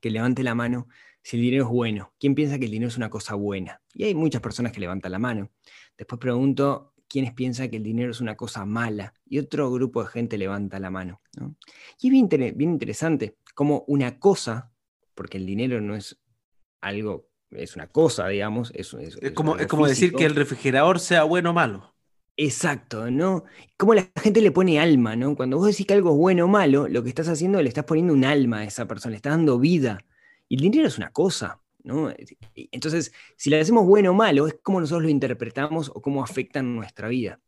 que 0.00 0.10
levante 0.10 0.42
la 0.42 0.54
mano 0.54 0.88
si 1.22 1.36
el 1.36 1.42
dinero 1.42 1.64
es 1.64 1.70
bueno. 1.70 2.12
¿Quién 2.20 2.34
piensa 2.34 2.58
que 2.58 2.66
el 2.66 2.70
dinero 2.70 2.90
es 2.90 2.96
una 2.96 3.08
cosa 3.08 3.34
buena? 3.34 3.80
Y 3.94 4.04
hay 4.04 4.14
muchas 4.14 4.42
personas 4.42 4.72
que 4.72 4.80
levantan 4.80 5.12
la 5.12 5.18
mano. 5.18 5.50
Después 5.96 6.18
pregunto 6.18 6.92
quiénes 7.08 7.32
piensan 7.32 7.70
que 7.70 7.76
el 7.76 7.82
dinero 7.82 8.10
es 8.10 8.20
una 8.20 8.36
cosa 8.36 8.64
mala. 8.66 9.14
Y 9.24 9.38
otro 9.38 9.70
grupo 9.70 10.02
de 10.02 10.10
gente 10.10 10.36
levanta 10.36 10.78
la 10.78 10.90
mano. 10.90 11.22
Y 12.00 12.08
es 12.08 12.10
bien, 12.10 12.28
bien 12.28 12.72
interesante 12.72 13.36
cómo 13.54 13.84
una 13.86 14.18
cosa 14.18 14.72
porque 15.14 15.38
el 15.38 15.46
dinero 15.46 15.80
no 15.80 15.94
es 15.94 16.18
algo, 16.80 17.28
es 17.50 17.76
una 17.76 17.86
cosa, 17.86 18.28
digamos. 18.28 18.72
Es, 18.74 18.94
como, 19.34 19.56
es 19.56 19.66
como 19.66 19.86
decir 19.86 20.12
que 20.12 20.24
el 20.24 20.34
refrigerador 20.34 21.00
sea 21.00 21.24
bueno 21.24 21.50
o 21.50 21.52
malo. 21.52 21.91
Exacto, 22.36 23.10
¿no? 23.10 23.44
Como 23.76 23.94
la 23.94 24.10
gente 24.22 24.40
le 24.40 24.50
pone 24.50 24.80
alma, 24.80 25.14
¿no? 25.16 25.36
Cuando 25.36 25.58
vos 25.58 25.66
decís 25.66 25.86
que 25.86 25.94
algo 25.94 26.12
es 26.12 26.16
bueno 26.16 26.46
o 26.46 26.48
malo, 26.48 26.88
lo 26.88 27.02
que 27.02 27.10
estás 27.10 27.28
haciendo 27.28 27.60
le 27.60 27.68
estás 27.68 27.84
poniendo 27.84 28.14
un 28.14 28.24
alma 28.24 28.60
a 28.60 28.64
esa 28.64 28.86
persona, 28.88 29.10
le 29.10 29.16
estás 29.16 29.34
dando 29.34 29.58
vida. 29.58 29.98
Y 30.48 30.56
el 30.56 30.62
dinero 30.62 30.88
es 30.88 30.96
una 30.96 31.10
cosa, 31.12 31.60
¿no? 31.84 32.10
Entonces, 32.54 33.12
si 33.36 33.50
le 33.50 33.60
hacemos 33.60 33.86
bueno 33.86 34.12
o 34.12 34.14
malo, 34.14 34.46
es 34.46 34.56
como 34.62 34.80
nosotros 34.80 35.02
lo 35.04 35.08
interpretamos 35.10 35.90
o 35.94 36.00
cómo 36.00 36.24
afecta 36.24 36.62
nuestra 36.62 37.08
vida. 37.08 37.38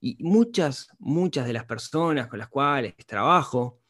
Y 0.00 0.22
muchas, 0.22 0.88
muchas 0.98 1.46
de 1.46 1.54
las 1.54 1.64
personas 1.64 2.28
con 2.28 2.38
las 2.38 2.48
cuales 2.48 2.94
trabajo, 3.06 3.80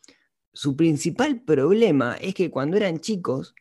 su 0.53 0.77
principal 0.77 1.43
problema 1.43 2.17
es 2.21 2.35
que 2.35 2.51
cuando 2.51 2.77
eran 2.77 3.01
chicos, 3.01 3.55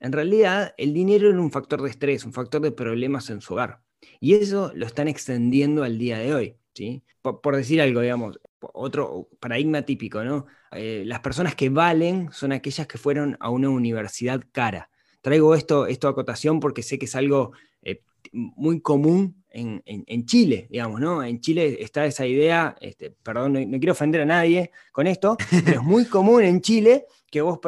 en 0.00 0.12
realidad 0.12 0.74
el 0.78 0.92
dinero 0.92 1.30
era 1.30 1.40
un 1.40 1.50
factor 1.52 1.80
de 1.82 1.90
estrés, 1.90 2.24
un 2.24 2.32
factor 2.32 2.60
de 2.60 2.72
problemas 2.72 3.30
en 3.30 3.40
su 3.40 3.54
hogar. 3.54 3.80
Y 4.20 4.34
eso 4.34 4.72
lo 4.74 4.86
están 4.86 5.08
extendiendo 5.08 5.82
al 5.84 5.98
día 5.98 6.18
de 6.18 6.34
hoy. 6.34 6.56
¿sí? 6.74 7.02
Por, 7.22 7.56
decir 7.56 7.80
algo, 7.80 8.00
digamos, 8.00 8.38
otro 8.60 9.28
paradigma 9.40 9.82
típico, 9.82 10.24
¿no? 10.24 10.46
Eh, 10.72 11.04
las 11.06 11.20
personas 11.20 11.54
que 11.54 11.68
valen 11.68 12.30
son 12.32 12.52
aquellas 12.52 12.86
que 12.86 12.98
fueron 12.98 13.36
a 13.40 13.50
una 13.50 13.70
universidad 13.70 14.42
cara. 14.52 14.90
Traigo 15.22 15.54
esto, 15.54 15.86
esto 15.86 16.08
a 16.08 16.10
acotación 16.10 16.60
porque 16.60 16.82
sé 16.82 16.98
que 16.98 17.06
es 17.06 17.14
algo 17.14 17.52
eh, 17.82 18.02
muy 18.32 18.80
común 18.80 19.44
en, 19.54 20.26
Chile, 20.26 20.66
digamos, 20.68 21.00
¿no? 21.00 21.22
En 21.22 21.40
Chile 21.40 21.78
está 21.80 22.04
esa 22.06 22.26
idea, 22.26 22.74
este, 22.80 23.10
perdón, 23.10 23.52
no, 23.52 23.78
quiero 23.78 23.92
ofender 23.92 24.22
a 24.22 24.26
nadie 24.26 24.72
con 24.90 25.06
esto, 25.06 25.36
pero 25.64 25.80
es 25.80 25.86
muy 25.86 26.06
común 26.06 26.42
en 26.42 26.60
Chile 26.60 27.06
que 27.30 27.40
vos 27.40 27.58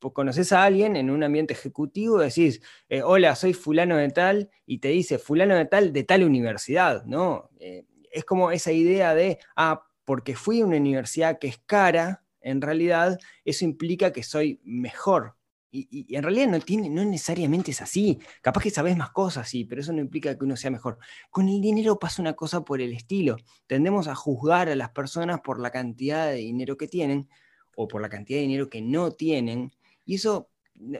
conoces 0.00 0.52
a 0.52 0.64
alguien 0.64 0.96
en 0.96 1.10
un 1.10 1.22
ambiente 1.22 1.52
ejecutivo, 1.52 2.18
decís, 2.18 2.62
eh, 2.88 3.02
hola, 3.02 3.36
soy 3.36 3.52
fulano 3.52 3.96
de 3.96 4.08
tal, 4.08 4.50
y 4.66 4.78
te 4.78 4.88
dice 4.88 5.18
fulano 5.18 5.54
de 5.54 5.66
tal 5.66 5.92
de 5.92 6.04
tal 6.04 6.24
universidad, 6.24 7.04
¿no? 7.04 7.50
Eh, 7.60 7.84
es 8.10 8.24
como 8.24 8.50
esa 8.50 8.72
idea 8.72 9.14
de, 9.14 9.38
ah, 9.56 9.84
porque 10.04 10.34
fui 10.34 10.60
a 10.60 10.66
una 10.66 10.78
universidad 10.78 11.38
que 11.38 11.48
es 11.48 11.58
cara, 11.58 12.24
en 12.40 12.60
realidad 12.60 13.18
eso 13.44 13.64
implica 13.64 14.12
que 14.12 14.22
soy 14.22 14.60
mejor. 14.64 15.36
Y, 15.72 16.16
en 16.16 16.24
realidad 16.24 16.48
no, 16.48 16.58
tiene, 16.58 16.90
no 16.90 17.04
necesariamente 17.04 17.70
es 17.70 17.80
así. 17.80 18.18
Capaz 18.42 18.62
que 18.62 18.70
sabes 18.70 18.96
más 18.96 19.10
cosas, 19.10 19.48
sí, 19.48 19.64
pero 19.64 19.80
eso 19.80 19.92
no 19.92 20.00
implica 20.00 20.36
que 20.36 20.44
uno 20.44 20.56
sea 20.56 20.70
mejor. 20.70 20.98
Con 21.30 21.48
el 21.48 21.60
dinero 21.60 21.98
pasa 21.98 22.22
una 22.22 22.32
cosa 22.32 22.64
por 22.64 22.80
el 22.80 22.92
estilo. 22.92 23.36
Tendemos 23.68 24.08
a 24.08 24.16
juzgar 24.16 24.68
a 24.68 24.74
las 24.74 24.90
personas 24.90 25.40
por 25.42 25.60
la 25.60 25.70
cantidad 25.70 26.26
de 26.26 26.36
dinero 26.36 26.76
que 26.76 26.88
tienen 26.88 27.28
o 27.76 27.86
por 27.86 28.02
la 28.02 28.08
cantidad 28.08 28.38
de 28.38 28.42
dinero 28.42 28.68
que 28.68 28.82
no 28.82 29.12
tienen 29.12 29.70
y 30.10 30.16
eso 30.16 30.50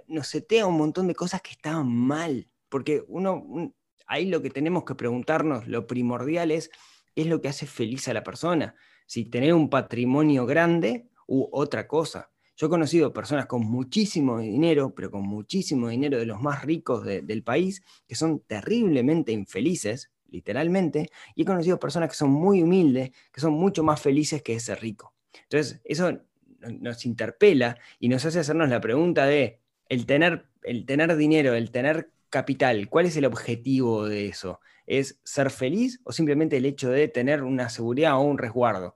nos 0.06 0.28
setea 0.28 0.66
un 0.66 0.78
montón 0.78 1.08
de 1.08 1.16
cosas 1.16 1.42
que 1.42 1.50
estaban 1.50 1.92
mal, 1.92 2.48
porque 2.68 3.02
uno, 3.08 3.74
ahí 4.06 4.26
lo 4.26 4.40
que 4.40 4.50
tenemos 4.50 4.84
que 4.84 4.94
preguntarnos, 4.94 5.66
lo 5.66 5.88
primordial 5.88 6.52
es, 6.52 6.70
¿qué 7.12 7.22
es 7.22 7.26
lo 7.26 7.40
que 7.40 7.48
hace 7.48 7.66
feliz 7.66 8.06
a 8.06 8.14
la 8.14 8.22
persona? 8.22 8.76
Si 9.08 9.24
tener 9.24 9.52
un 9.52 9.68
patrimonio 9.68 10.46
grande 10.46 11.08
u 11.26 11.48
otra 11.50 11.88
cosa. 11.88 12.30
Yo 12.56 12.68
he 12.68 12.70
conocido 12.70 13.12
personas 13.12 13.46
con 13.46 13.62
muchísimo 13.62 14.38
dinero, 14.38 14.94
pero 14.94 15.10
con 15.10 15.22
muchísimo 15.22 15.88
dinero 15.88 16.16
de 16.16 16.26
los 16.26 16.40
más 16.40 16.62
ricos 16.62 17.04
del 17.04 17.42
país, 17.42 17.82
que 18.06 18.14
son 18.14 18.44
terriblemente 18.46 19.32
infelices, 19.32 20.12
literalmente, 20.28 21.10
y 21.34 21.42
he 21.42 21.44
conocido 21.44 21.80
personas 21.80 22.10
que 22.10 22.14
son 22.14 22.30
muy 22.30 22.62
humildes, 22.62 23.10
que 23.32 23.40
son 23.40 23.54
mucho 23.54 23.82
más 23.82 24.00
felices 24.00 24.40
que 24.40 24.54
ese 24.54 24.76
rico. 24.76 25.16
Entonces, 25.42 25.80
eso 25.82 26.16
nos 26.60 27.06
interpela 27.06 27.78
y 27.98 28.08
nos 28.08 28.24
hace 28.24 28.40
hacernos 28.40 28.68
la 28.68 28.80
pregunta 28.80 29.26
de 29.26 29.60
el 29.88 30.06
tener, 30.06 30.46
el 30.62 30.86
tener 30.86 31.16
dinero, 31.16 31.54
el 31.54 31.70
tener 31.70 32.10
capital, 32.30 32.88
¿cuál 32.88 33.06
es 33.06 33.16
el 33.16 33.24
objetivo 33.24 34.06
de 34.06 34.28
eso? 34.28 34.60
¿Es 34.86 35.20
ser 35.24 35.50
feliz 35.50 36.00
o 36.04 36.12
simplemente 36.12 36.56
el 36.56 36.64
hecho 36.64 36.90
de 36.90 37.08
tener 37.08 37.42
una 37.42 37.68
seguridad 37.68 38.16
o 38.16 38.22
un 38.22 38.38
resguardo? 38.38 38.94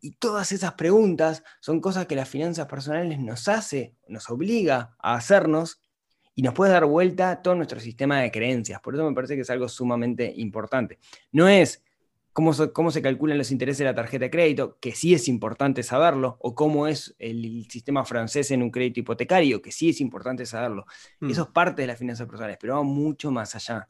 Y 0.00 0.12
todas 0.12 0.52
esas 0.52 0.74
preguntas 0.74 1.42
son 1.60 1.80
cosas 1.80 2.06
que 2.06 2.14
las 2.14 2.28
finanzas 2.28 2.66
personales 2.66 3.18
nos 3.18 3.48
hace, 3.48 3.94
nos 4.08 4.30
obliga 4.30 4.94
a 4.98 5.14
hacernos 5.14 5.80
y 6.34 6.42
nos 6.42 6.54
puede 6.54 6.72
dar 6.72 6.84
vuelta 6.84 7.42
todo 7.42 7.54
nuestro 7.54 7.80
sistema 7.80 8.20
de 8.20 8.30
creencias. 8.30 8.80
Por 8.80 8.94
eso 8.94 9.08
me 9.08 9.14
parece 9.14 9.34
que 9.34 9.40
es 9.40 9.50
algo 9.50 9.68
sumamente 9.68 10.32
importante. 10.36 10.98
No 11.32 11.48
es 11.48 11.82
cómo, 12.36 12.90
se 12.90 13.00
calculan 13.00 13.38
los 13.38 13.50
intereses 13.50 13.78
de 13.78 13.86
la 13.86 13.94
tarjeta 13.94 14.26
de 14.26 14.30
crédito, 14.30 14.76
que 14.78 14.92
sí 14.92 15.14
es 15.14 15.26
importante 15.26 15.82
saberlo, 15.82 16.36
o 16.40 16.54
cómo 16.54 16.86
es 16.86 17.16
el 17.18 17.66
sistema 17.70 18.04
francés 18.04 18.50
en 18.50 18.62
un 18.62 18.70
crédito 18.70 19.00
hipotecario, 19.00 19.62
que 19.62 19.72
sí 19.72 19.88
es 19.88 20.02
importante 20.02 20.44
saberlo. 20.44 20.84
Hmm. 21.18 21.30
Eso 21.30 21.44
es 21.44 21.48
parte 21.48 21.80
de 21.80 21.88
las 21.88 21.98
finanzas 21.98 22.28
personales, 22.28 22.58
pero 22.60 22.74
va 22.74 22.82
mucho 22.82 23.30
más 23.30 23.54
allá. 23.54 23.88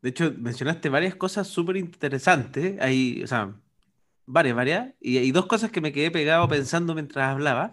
De 0.00 0.08
hecho, 0.10 0.34
mencionaste 0.36 0.88
varias 0.88 1.14
cosas 1.14 1.46
súper 1.46 1.76
interesantes. 1.76 2.80
Hay, 2.80 3.22
o 3.22 3.28
sea, 3.28 3.54
varias, 4.26 4.56
varias. 4.56 4.94
Y 5.00 5.18
hay 5.18 5.30
dos 5.30 5.46
cosas 5.46 5.70
que 5.70 5.80
me 5.80 5.92
quedé 5.92 6.10
pegado 6.10 6.48
pensando 6.48 6.94
mientras 6.94 7.28
hablaba. 7.28 7.72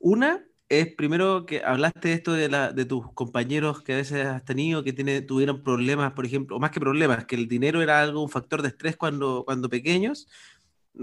Una 0.00 0.46
es 0.70 0.94
primero 0.94 1.46
que 1.46 1.62
hablaste 1.64 2.08
de 2.08 2.14
esto 2.14 2.32
de, 2.32 2.48
la, 2.48 2.72
de 2.72 2.84
tus 2.84 3.12
compañeros 3.12 3.82
que 3.82 3.92
a 3.92 3.96
veces 3.96 4.24
has 4.24 4.44
tenido, 4.44 4.84
que 4.84 4.92
tiene, 4.92 5.20
tuvieron 5.20 5.64
problemas, 5.64 6.12
por 6.12 6.24
ejemplo, 6.24 6.56
o 6.56 6.60
más 6.60 6.70
que 6.70 6.78
problemas, 6.80 7.26
que 7.26 7.34
el 7.34 7.48
dinero 7.48 7.82
era 7.82 8.00
algo, 8.00 8.22
un 8.22 8.30
factor 8.30 8.62
de 8.62 8.68
estrés 8.68 8.96
cuando, 8.96 9.42
cuando 9.44 9.68
pequeños. 9.68 10.28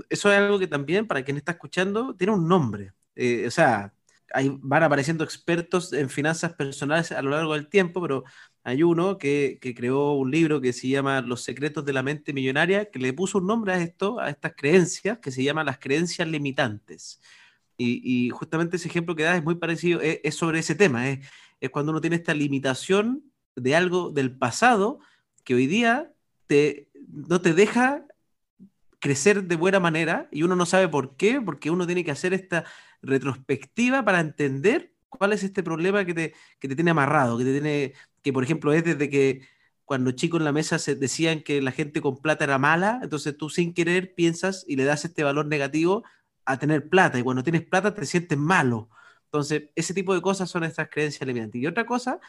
Eso 0.09 0.31
es 0.31 0.37
algo 0.37 0.57
que 0.57 0.67
también, 0.67 1.05
para 1.05 1.23
quien 1.23 1.35
está 1.37 1.51
escuchando, 1.51 2.15
tiene 2.15 2.33
un 2.33 2.47
nombre. 2.47 2.93
Eh, 3.15 3.45
o 3.45 3.51
sea, 3.51 3.93
hay, 4.33 4.57
van 4.61 4.83
apareciendo 4.83 5.25
expertos 5.25 5.91
en 5.91 6.09
finanzas 6.09 6.53
personales 6.53 7.11
a 7.11 7.21
lo 7.21 7.31
largo 7.31 7.53
del 7.53 7.67
tiempo, 7.67 8.01
pero 8.01 8.23
hay 8.63 8.83
uno 8.83 9.17
que, 9.17 9.59
que, 9.61 9.75
creó 9.75 10.13
un 10.13 10.31
libro 10.31 10.61
que 10.61 10.71
se 10.71 10.87
llama 10.87 11.21
Los 11.21 11.43
secretos 11.43 11.83
de 11.85 11.93
la 11.93 12.03
mente 12.03 12.31
millonaria, 12.31 12.89
que 12.89 12.99
le 12.99 13.11
puso 13.11 13.39
un 13.39 13.47
nombre 13.47 13.73
a 13.73 13.81
esto, 13.81 14.19
a 14.19 14.29
estas 14.29 14.53
creencias, 14.55 15.19
que 15.19 15.31
se 15.31 15.43
llama 15.43 15.65
las 15.65 15.77
creencias 15.79 16.27
limitantes. 16.27 17.19
Y, 17.77 18.29
justamente 18.31 18.77
ese 18.77 18.87
ejemplo 18.87 19.15
que 19.15 19.23
das 19.23 19.37
es 19.37 19.43
muy 19.43 19.55
parecido, 19.55 20.01
es, 20.01 20.35
sobre 20.35 20.59
ese 20.59 20.73
tema, 20.73 21.09
es, 21.09 21.19
es, 21.59 21.69
cuando 21.69 21.91
uno 21.91 22.01
tiene 22.01 22.15
esta 22.15 22.33
limitación 22.33 23.23
de 23.55 23.75
algo 23.75 24.11
del 24.11 24.35
pasado 24.35 24.99
que 25.43 25.53
hoy 25.55 25.67
día 25.67 26.11
te, 26.47 26.89
no 27.07 27.39
te 27.41 27.53
deja 27.53 28.05
crecer 28.99 29.43
de 29.43 29.55
buena 29.55 29.79
manera 29.79 30.27
y 30.31 30.43
uno 30.43 30.55
no 30.55 30.65
sabe 30.65 30.87
por 30.87 31.15
qué, 31.17 31.39
porque 31.39 31.69
uno 31.69 31.85
tiene 31.85 32.03
que 32.03 32.11
hacer 32.11 32.33
esta 32.33 32.65
retrospectiva 33.01 34.03
para 34.03 34.19
entender 34.19 34.93
cuál 35.09 35.33
es 35.33 35.43
este 35.43 35.63
problema 35.63 36.05
que 36.05 36.13
te, 36.13 36.33
que 36.59 36.67
te 36.67 36.75
tiene 36.75 36.91
amarrado, 36.91 37.37
que 37.37 37.43
te 37.43 37.51
tiene, 37.51 37.93
que 38.21 38.33
por 38.33 38.43
ejemplo 38.43 38.73
es 38.73 38.83
desde 38.83 39.09
que 39.09 39.41
cuando 39.85 40.11
chicos 40.11 40.39
en 40.39 40.45
la 40.45 40.51
mesa 40.51 40.79
se 40.79 40.95
decían 40.95 41.41
que 41.41 41.61
la 41.61 41.71
gente 41.71 42.01
con 42.01 42.17
plata 42.17 42.43
era 42.43 42.57
mala, 42.57 42.99
entonces 43.01 43.37
tú 43.37 43.49
sin 43.49 43.73
querer 43.73 44.15
piensas 44.15 44.65
y 44.67 44.75
le 44.75 44.83
das 44.83 45.05
este 45.05 45.23
valor 45.23 45.45
negativo 45.45 46.03
a 46.47 46.57
tener 46.57 46.89
plata 46.89 47.19
y 47.19 47.23
cuando 47.23 47.43
tienes 47.43 47.65
plata 47.65 47.93
te 47.93 48.05
sientes 48.05 48.37
malo. 48.37 48.89
Entonces, 49.25 49.69
ese 49.75 49.93
tipo 49.93 50.13
de 50.15 50.21
cosas 50.21 50.49
son 50.49 50.63
estas 50.63 50.89
creencias 50.89 51.27
limitantes. 51.27 51.61
Y 51.61 51.67
otra 51.67 51.85
cosa 51.85 52.19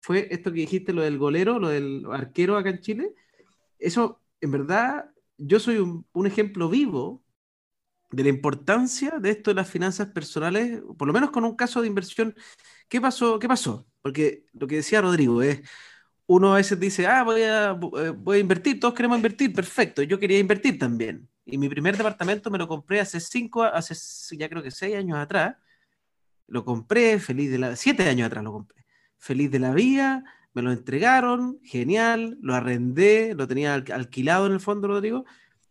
fue 0.00 0.28
esto 0.30 0.52
que 0.52 0.60
dijiste, 0.60 0.92
lo 0.92 1.02
del 1.02 1.18
golero, 1.18 1.58
lo 1.58 1.68
del 1.70 2.04
arquero 2.12 2.56
acá 2.58 2.70
en 2.70 2.80
Chile. 2.80 3.14
Eso, 3.78 4.22
en 4.40 4.50
verdad, 4.52 5.10
yo 5.38 5.60
soy 5.60 5.78
un, 5.78 6.26
ejemplo 6.26 6.68
vivo 6.68 7.24
de 8.10 8.24
la 8.24 8.28
importancia 8.30 9.18
de 9.20 9.30
esto 9.30 9.50
de 9.50 9.56
las 9.56 9.70
finanzas 9.70 10.08
personales, 10.08 10.82
por 10.98 11.08
lo 11.08 11.14
menos 11.14 11.30
con 11.30 11.44
un 11.44 11.56
caso 11.56 11.80
de 11.82 11.88
inversión. 11.88 12.34
¿Qué 12.88 13.00
pasó? 13.00 13.38
¿Qué 13.38 13.48
pasó? 13.48 13.86
Porque 14.02 14.46
lo 14.52 14.66
que 14.66 14.76
decía 14.76 15.00
Rodrigo 15.00 15.42
es, 15.42 15.62
uno 16.26 16.54
a 16.54 16.56
veces 16.56 16.80
dice, 16.80 17.06
ah, 17.06 17.24
voy 17.24 17.42
a, 17.42 17.72
eh, 17.72 18.10
voy 18.10 18.38
a 18.38 18.40
invertir, 18.40 18.80
todos 18.80 18.94
queremos 18.94 19.18
invertir, 19.18 19.52
perfecto, 19.54 20.02
yo 20.02 20.18
quería 20.18 20.38
invertir 20.38 20.78
también. 20.78 21.28
Y 21.46 21.58
mi 21.58 21.68
primer 21.68 21.96
departamento 21.96 22.50
me 22.50 22.58
lo 22.58 22.66
compré 22.66 23.00
hace 23.00 23.20
cinco, 23.20 23.62
hace 23.62 23.94
ya 24.36 24.48
creo 24.48 24.62
que 24.62 24.70
seis 24.70 24.96
años 24.96 25.18
atrás. 25.18 25.56
Lo 26.46 26.64
compré, 26.64 27.18
feliz 27.18 27.50
de 27.50 27.58
la... 27.58 27.76
Siete 27.76 28.08
años 28.08 28.26
atrás 28.26 28.44
lo 28.44 28.52
compré. 28.52 28.84
Feliz 29.18 29.50
de 29.50 29.58
la 29.58 29.72
vida, 29.72 30.24
me 30.54 30.62
lo 30.62 30.72
entregaron, 30.72 31.58
genial, 31.62 32.38
lo 32.40 32.54
arrendé, 32.54 33.34
lo 33.34 33.46
tenía 33.48 33.74
alquilado 33.74 34.46
en 34.46 34.52
el 34.52 34.60
fondo, 34.60 34.88
lo 34.88 35.00
digo. 35.00 35.24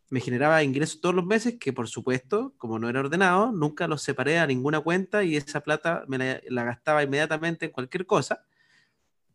Me 0.10 0.20
generaba 0.20 0.62
ingresos 0.63 1.01
todos 1.01 1.15
los 1.15 1.25
meses, 1.25 1.58
que 1.60 1.74
por 1.74 1.88
supuesto, 1.88 2.53
como 2.58 2.77
no 2.77 2.89
era 2.89 3.00
ordenado, 3.00 3.51
nunca 3.51 3.88
los 3.88 4.03
separé 4.03 4.39
a 4.39 4.46
ninguna 4.46 4.80
cuenta 4.80 5.24
y 5.24 5.38
esa 5.38 5.62
plata 5.62 6.03
me 6.08 6.18
la, 6.18 6.42
la 6.50 6.63
gastaba 6.63 7.01
inmediatamente 7.01 7.68
en 7.68 7.72
cualquier 7.72 8.06
cosa. 8.06 8.46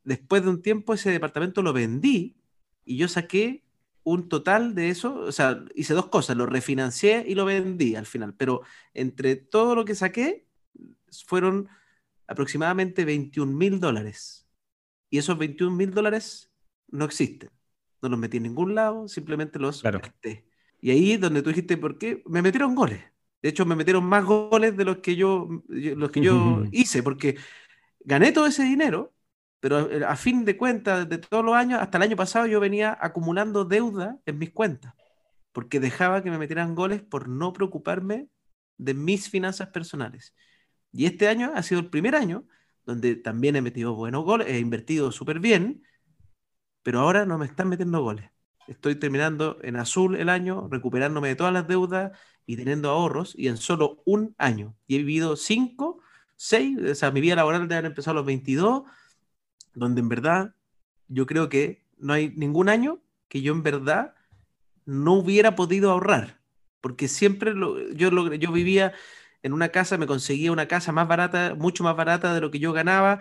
Después 0.04 0.42
de 0.42 0.50
un 0.50 0.62
tiempo 0.62 0.94
ese 0.94 1.10
departamento 1.10 1.62
lo 1.62 1.72
vendí 1.72 2.36
y 2.84 2.96
yo 2.96 3.08
saqué 3.08 3.64
un 4.04 4.28
total 4.28 4.74
de 4.74 4.90
eso, 4.90 5.14
o 5.20 5.32
sea, 5.32 5.64
hice 5.74 5.94
dos 5.94 6.06
cosas, 6.06 6.36
lo 6.36 6.46
refinancié 6.46 7.24
y 7.26 7.34
lo 7.34 7.44
vendí 7.44 7.94
al 7.94 8.06
final, 8.06 8.34
pero 8.34 8.62
entre 8.94 9.36
todo 9.36 9.74
lo 9.74 9.84
que 9.84 9.94
saqué 9.94 10.46
fueron 11.26 11.68
aproximadamente 12.26 13.04
21 13.04 13.52
mil 13.52 13.80
dólares. 13.80 14.46
Y 15.10 15.18
esos 15.18 15.38
21 15.38 15.74
mil 15.74 15.90
dólares 15.90 16.52
no 16.88 17.04
existen. 17.04 17.50
No 18.02 18.08
los 18.08 18.18
metí 18.18 18.36
en 18.36 18.44
ningún 18.44 18.74
lado, 18.74 19.08
simplemente 19.08 19.58
los 19.58 19.80
claro. 19.80 20.00
Y 20.80 20.90
ahí 20.90 21.12
es 21.12 21.20
donde 21.20 21.42
tú 21.42 21.48
dijiste, 21.48 21.76
¿por 21.76 21.98
qué? 21.98 22.22
Me 22.26 22.42
metieron 22.42 22.74
goles. 22.74 23.02
De 23.42 23.48
hecho, 23.48 23.64
me 23.66 23.76
metieron 23.76 24.04
más 24.04 24.24
goles 24.24 24.76
de 24.76 24.84
los 24.84 24.98
que 24.98 25.16
yo, 25.16 25.48
los 25.68 26.10
que 26.10 26.20
yo 26.20 26.64
hice, 26.70 27.02
porque 27.02 27.36
gané 28.00 28.32
todo 28.32 28.46
ese 28.46 28.64
dinero, 28.64 29.12
pero 29.60 29.90
eh, 29.90 30.04
a 30.04 30.16
fin 30.16 30.44
de 30.44 30.56
cuentas, 30.56 31.08
de 31.08 31.18
todos 31.18 31.44
los 31.44 31.54
años, 31.54 31.80
hasta 31.80 31.98
el 31.98 32.04
año 32.04 32.16
pasado 32.16 32.46
yo 32.46 32.60
venía 32.60 32.96
acumulando 33.00 33.64
deuda 33.64 34.18
en 34.26 34.38
mis 34.38 34.50
cuentas, 34.50 34.94
porque 35.52 35.80
dejaba 35.80 36.22
que 36.22 36.30
me 36.30 36.38
metieran 36.38 36.74
goles 36.74 37.02
por 37.02 37.28
no 37.28 37.52
preocuparme 37.52 38.28
de 38.76 38.94
mis 38.94 39.28
finanzas 39.28 39.68
personales. 39.68 40.34
Y 40.92 41.06
este 41.06 41.28
año 41.28 41.52
ha 41.54 41.62
sido 41.62 41.80
el 41.80 41.90
primer 41.90 42.14
año 42.14 42.46
donde 42.88 43.16
también 43.16 43.54
he 43.54 43.60
metido 43.60 43.94
buenos 43.94 44.24
goles, 44.24 44.48
he 44.48 44.58
invertido 44.60 45.12
súper 45.12 45.40
bien, 45.40 45.82
pero 46.82 47.00
ahora 47.00 47.26
no 47.26 47.36
me 47.36 47.44
están 47.44 47.68
metiendo 47.68 48.02
goles. 48.02 48.30
Estoy 48.66 48.94
terminando 48.94 49.58
en 49.62 49.76
azul 49.76 50.16
el 50.16 50.30
año, 50.30 50.68
recuperándome 50.70 51.28
de 51.28 51.36
todas 51.36 51.52
las 51.52 51.68
deudas 51.68 52.18
y 52.46 52.56
teniendo 52.56 52.88
ahorros, 52.88 53.34
y 53.36 53.48
en 53.48 53.58
solo 53.58 54.02
un 54.06 54.34
año. 54.38 54.74
Y 54.86 54.94
he 54.94 54.98
vivido 54.98 55.36
cinco, 55.36 56.00
seis, 56.34 56.78
o 56.78 56.94
sea, 56.94 57.10
mi 57.10 57.20
vida 57.20 57.36
laboral 57.36 57.62
debe 57.62 57.74
haber 57.74 57.90
empezado 57.90 58.12
a 58.12 58.20
los 58.20 58.26
22, 58.26 58.84
donde 59.78 60.00
en 60.00 60.08
verdad 60.08 60.54
yo 61.08 61.26
creo 61.26 61.48
que 61.48 61.84
no 61.98 62.12
hay 62.12 62.30
ningún 62.30 62.68
año 62.68 63.00
que 63.28 63.42
yo 63.42 63.52
en 63.52 63.62
verdad 63.62 64.14
no 64.84 65.14
hubiera 65.14 65.54
podido 65.54 65.90
ahorrar, 65.90 66.40
porque 66.80 67.08
siempre 67.08 67.52
yo, 67.94 68.34
yo 68.34 68.52
vivía 68.52 68.94
en 69.42 69.52
una 69.52 69.68
casa, 69.68 69.98
me 69.98 70.06
conseguía 70.06 70.52
una 70.52 70.66
casa 70.68 70.92
más 70.92 71.06
barata, 71.06 71.54
mucho 71.54 71.84
más 71.84 71.96
barata 71.96 72.34
de 72.34 72.40
lo 72.40 72.50
que 72.50 72.58
yo 72.58 72.72
ganaba. 72.72 73.20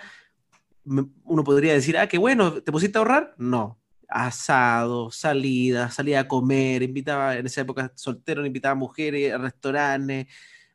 uno 0.86 1.44
podría 1.44 1.74
decir, 1.74 1.98
ah, 1.98 2.08
qué 2.08 2.18
bueno, 2.18 2.54
¿te 2.54 2.72
pusiste 2.72 2.98
a 2.98 3.00
ahorrar? 3.00 3.36
No. 3.38 3.80
Asado, 4.08 5.12
salida, 5.12 5.92
salía 5.92 6.22
a 6.22 6.28
comer, 6.28 6.82
invitaba, 6.84 7.38
en 7.38 7.46
esa 7.46 7.62
época 7.62 7.92
soltero, 7.96 8.46
invitaba 8.46 8.72
a 8.72 8.76
mujeres 8.76 9.34
a 9.34 9.38
restaurantes. 9.38 10.28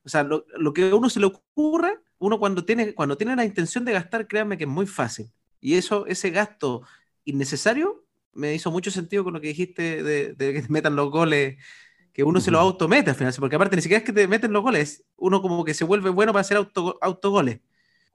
O 0.05 0.09
sea, 0.09 0.23
lo, 0.23 0.45
que 0.75 0.91
a 0.91 0.95
uno 0.95 1.09
se 1.09 1.21
le 1.21 1.27
ocurra, 1.27 1.93
uno 2.19 2.39
cuando 2.39 2.65
tiene, 2.65 2.95
cuando 2.95 3.17
tiene 3.17 3.35
la 3.37 3.45
intención 3.45 3.85
de 3.85 3.93
gastar, 3.93 4.27
créanme 4.27 4.59
que 4.59 4.65
es 4.65 4.71
muy 4.71 4.87
fácil. 4.87 5.31
Y 5.63 5.77
eso, 5.77 6.05
ese 6.07 6.29
gasto 6.29 6.83
innecesario, 7.25 8.05
me 8.35 8.55
hizo 8.55 8.71
mucho 8.71 8.91
sentido 8.91 9.25
con 9.25 9.33
lo 9.33 9.41
que 9.41 9.49
dijiste 9.49 10.03
de, 10.03 10.35
de 10.35 10.53
que 10.53 10.65
metan 10.69 10.97
los 10.97 11.11
goles 11.11 11.57
que 12.13 12.25
uno 12.25 12.41
se 12.41 12.51
lo 12.51 12.59
automete 12.59 13.11
al 13.11 13.17
final, 13.17 13.33
porque 13.39 13.57
aparte 13.57 13.77
ni 13.77 13.83
siquiera 13.83 14.01
es 14.01 14.05
que 14.05 14.13
te 14.13 14.29
meten 14.29 14.53
los 14.53 14.63
goles, 14.63 15.05
uno 15.17 15.41
como 15.41 15.65
que 15.65 15.75
se 15.75 15.85
vuelve 15.85 16.11
bueno 16.11 16.33
para 16.33 16.43
hacer 16.43 16.59
auto, 16.59 16.99
autogoles. 17.01 17.61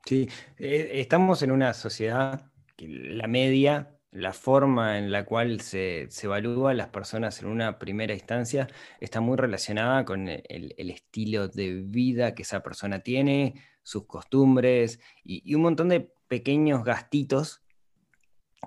Sí, 0.05 0.29
eh, 0.57 0.91
estamos 0.95 1.41
en 1.41 1.51
una 1.51 1.73
sociedad 1.73 2.51
que 2.75 2.87
la 2.87 3.27
media, 3.27 3.97
la 4.11 4.33
forma 4.33 4.99
en 4.99 5.11
la 5.11 5.25
cual 5.25 5.61
se, 5.61 6.07
se 6.09 6.27
evalúa 6.27 6.71
a 6.71 6.73
las 6.75 6.89
personas 6.89 7.41
en 7.41 7.47
una 7.47 7.79
primera 7.79 8.13
instancia 8.13 8.67
está 8.99 9.19
muy 9.19 9.35
relacionada 9.35 10.05
con 10.05 10.27
el, 10.27 10.75
estilo 10.77 11.47
de 11.47 11.81
vida 11.81 12.35
que 12.35 12.43
esa 12.43 12.61
persona 12.61 12.99
tiene, 12.99 13.55
sus 13.81 14.05
costumbres 14.05 14.99
y, 15.23 15.41
y 15.49 15.55
un 15.55 15.63
montón 15.63 15.89
de 15.89 16.13
pequeños 16.27 16.83
gastitos 16.83 17.63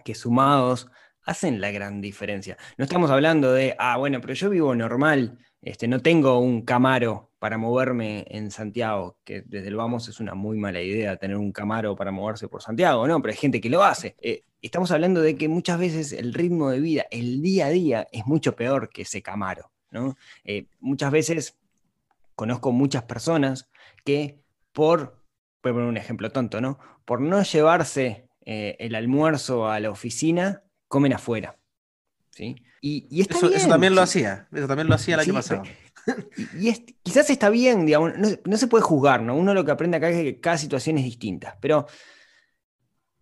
que 0.05 0.15
sumados 0.15 0.91
hacen 1.25 1.61
la 1.61 1.71
gran 1.71 2.01
diferencia. 2.01 2.57
No 2.77 2.85
estamos 2.85 3.11
hablando 3.11 3.53
de, 3.53 3.77
ah, 3.79 3.97
bueno, 3.97 4.21
pero 4.21 4.35
yo 4.35 4.51
vivo 4.51 4.75
normal, 4.75 5.39
este, 5.63 5.87
no 5.89 6.01
tengo 6.01 6.39
un 6.39 6.63
Camaro 6.63 7.31
para 7.39 7.59
moverme 7.59 8.27
en 8.29 8.51
Santiago, 8.51 9.19
que 9.25 9.43
desde 9.47 9.69
el 9.69 9.77
vamos 9.77 10.09
es 10.09 10.21
una 10.21 10.35
muy 10.35 10.59
mala 10.59 10.81
idea 10.81 11.17
tener 11.17 11.37
un 11.37 11.53
Camaro 11.53 11.97
para 11.97 12.11
moverse 12.11 12.49
por 12.49 12.63
Santiago, 12.63 13.07
¿no? 13.07 13.21
Pero 13.21 13.33
hay 13.33 13.39
gente 13.39 13.61
que 13.61 13.71
lo 13.71 13.83
hace. 13.83 14.17
Eh, 14.21 14.45
estamos 14.63 14.91
hablando 14.91 15.21
de 15.21 15.37
que 15.37 15.49
muchas 15.49 15.79
veces 15.79 16.13
el 16.13 16.35
ritmo 16.35 16.71
de 16.71 16.81
vida, 16.81 17.07
el 17.11 17.43
día 17.43 17.67
a 17.67 17.71
día, 17.71 18.07
es 18.13 18.27
mucho 18.27 18.57
peor 18.57 18.91
que 18.91 19.03
ese 19.03 19.23
Camaro, 19.23 19.71
¿no? 19.91 20.17
Eh, 20.45 20.67
muchas 20.81 21.11
veces 21.11 21.59
conozco 22.35 22.73
muchas 22.73 23.05
personas 23.05 23.71
que 24.05 24.43
por, 24.73 25.20
voy 25.63 25.71
a 25.71 25.75
poner 25.75 25.89
un 25.89 25.97
ejemplo 25.97 26.31
tonto, 26.31 26.61
¿no? 26.61 26.79
Por 27.05 27.21
no 27.21 27.43
llevarse 27.43 28.29
eh, 28.45 28.77
el 28.79 28.95
almuerzo 28.95 29.69
a 29.69 29.81
la 29.81 29.91
oficina, 29.91 30.63
comen 30.89 31.13
afuera. 31.13 31.59
¿sí? 32.31 32.57
Y, 32.81 33.21
eso, 33.21 33.69
también 33.69 33.95
lo 33.95 34.01
hacía, 34.01 34.49
eso 34.53 34.67
también 34.67 34.89
lo 34.89 34.95
hacía 34.95 35.15
el 35.15 35.21
año 35.21 35.35
pasado. 35.35 35.63
Y, 36.59 36.73
quizás 37.03 37.29
está 37.29 37.51
bien, 37.51 37.85
digamos, 37.85 38.13
no, 38.17 38.57
se 38.57 38.67
puede 38.67 38.83
juzgar, 38.83 39.23
¿no? 39.23 39.37
Uno 39.37 39.53
lo 39.53 39.65
que 39.65 39.71
aprende 39.71 39.99
acá 39.99 40.09
es 40.09 40.17
que 40.17 40.41
cada 40.41 40.57
situación 40.57 40.97
es 40.97 41.05
distinta, 41.05 41.59
pero 41.61 41.87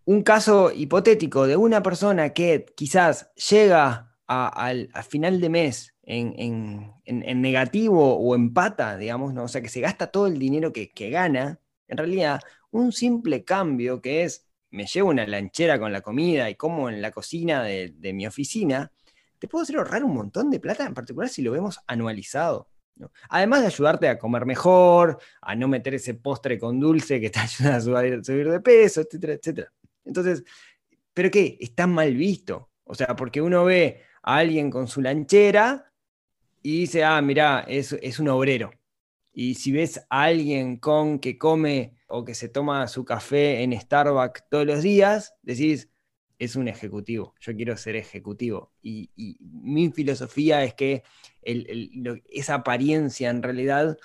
un 0.04 0.22
caso 0.22 0.70
hipotético 0.72 1.46
de 1.46 1.56
una 1.56 1.82
persona 1.82 2.30
que 2.30 2.66
quizás 2.76 3.30
llega 3.50 4.16
al 4.26 4.88
final 5.08 5.40
de 5.40 5.48
mes 5.48 5.94
en, 6.02 6.94
negativo 7.42 8.16
o 8.16 8.34
empata, 8.34 8.96
digamos, 8.96 9.34
¿no? 9.34 9.44
o 9.44 9.48
sea, 9.48 9.60
que 9.60 9.68
se 9.68 9.80
gasta 9.80 10.06
todo 10.06 10.26
el 10.26 10.38
dinero 10.38 10.72
que, 10.72 10.90
que 10.90 11.10
gana, 11.10 11.60
en 11.88 11.98
realidad, 11.98 12.40
un 12.70 12.92
simple 12.92 13.44
cambio 13.44 14.00
que 14.00 14.24
es 14.24 14.48
me 14.70 14.86
llevo 14.86 15.10
una 15.10 15.26
lanchera 15.26 15.78
con 15.78 15.92
la 15.92 16.00
comida 16.00 16.50
y 16.50 16.54
como 16.54 16.88
en 16.88 17.00
la 17.00 17.10
cocina 17.10 17.62
de, 17.62 18.12
mi 18.12 18.26
oficina, 18.26 18.92
te 19.38 19.48
puedo 19.48 19.62
hacer 19.62 19.76
ahorrar 19.76 20.04
un 20.04 20.14
montón 20.14 20.50
de 20.50 20.60
plata, 20.60 20.84
en 20.84 20.94
particular 20.94 21.28
si 21.28 21.42
lo 21.42 21.52
vemos 21.52 21.80
anualizado. 21.86 22.68
Además 23.28 23.60
de 23.60 23.68
ayudarte 23.68 24.08
a 24.08 24.18
comer 24.18 24.44
mejor, 24.44 25.18
a 25.40 25.54
no 25.54 25.68
meter 25.68 25.94
ese 25.94 26.14
postre 26.14 26.58
con 26.58 26.80
dulce 26.80 27.20
que 27.20 27.30
te 27.30 27.38
ayuda 27.40 27.76
a 27.76 27.80
subir, 27.80 28.50
de 28.50 28.60
peso, 28.60 29.00
etcétera, 29.00 29.34
etcétera. 29.34 29.72
Entonces, 30.04 30.42
¿pero 31.14 31.30
qué? 31.30 31.56
Está 31.60 31.86
mal 31.86 32.14
visto. 32.14 32.70
O 32.84 32.94
sea, 32.94 33.14
porque 33.14 33.40
uno 33.40 33.64
ve 33.64 34.02
a 34.22 34.36
alguien 34.36 34.70
con 34.70 34.88
su 34.88 35.00
lanchera 35.00 35.92
y 36.62 36.80
dice, 36.80 37.04
ah, 37.04 37.20
mira, 37.22 37.64
es, 37.68 37.92
es 37.92 38.18
un 38.18 38.28
obrero. 38.28 38.72
Y 39.40 39.54
si 39.54 39.70
ves 39.70 40.04
a 40.10 40.24
alguien 40.24 40.78
con 40.78 41.20
que 41.20 41.38
come 41.38 41.94
o 42.08 42.24
que 42.24 42.34
se 42.34 42.48
toma 42.48 42.88
su 42.88 43.04
café 43.04 43.62
en 43.62 43.72
Starbucks 43.80 44.48
todos 44.50 44.66
los 44.66 44.82
días, 44.82 45.36
decís, 45.42 45.88
es 46.40 46.56
un 46.56 46.66
ejecutivo, 46.66 47.34
yo 47.38 47.54
quiero 47.54 47.76
ser 47.76 47.94
ejecutivo. 47.94 48.72
Y, 48.82 49.10
mi 49.38 49.92
filosofía 49.92 50.64
es 50.64 50.74
que 50.74 51.04
esa 51.44 52.54
apariencia 52.54 53.30
en 53.30 53.44
realidad, 53.44 53.96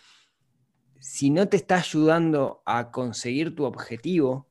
si 0.99 1.31
no 1.31 1.47
te 1.49 1.57
está 1.57 1.77
ayudando 1.77 2.61
a 2.67 2.91
conseguir 2.91 3.55
tu 3.55 3.63
objetivo, 3.63 4.47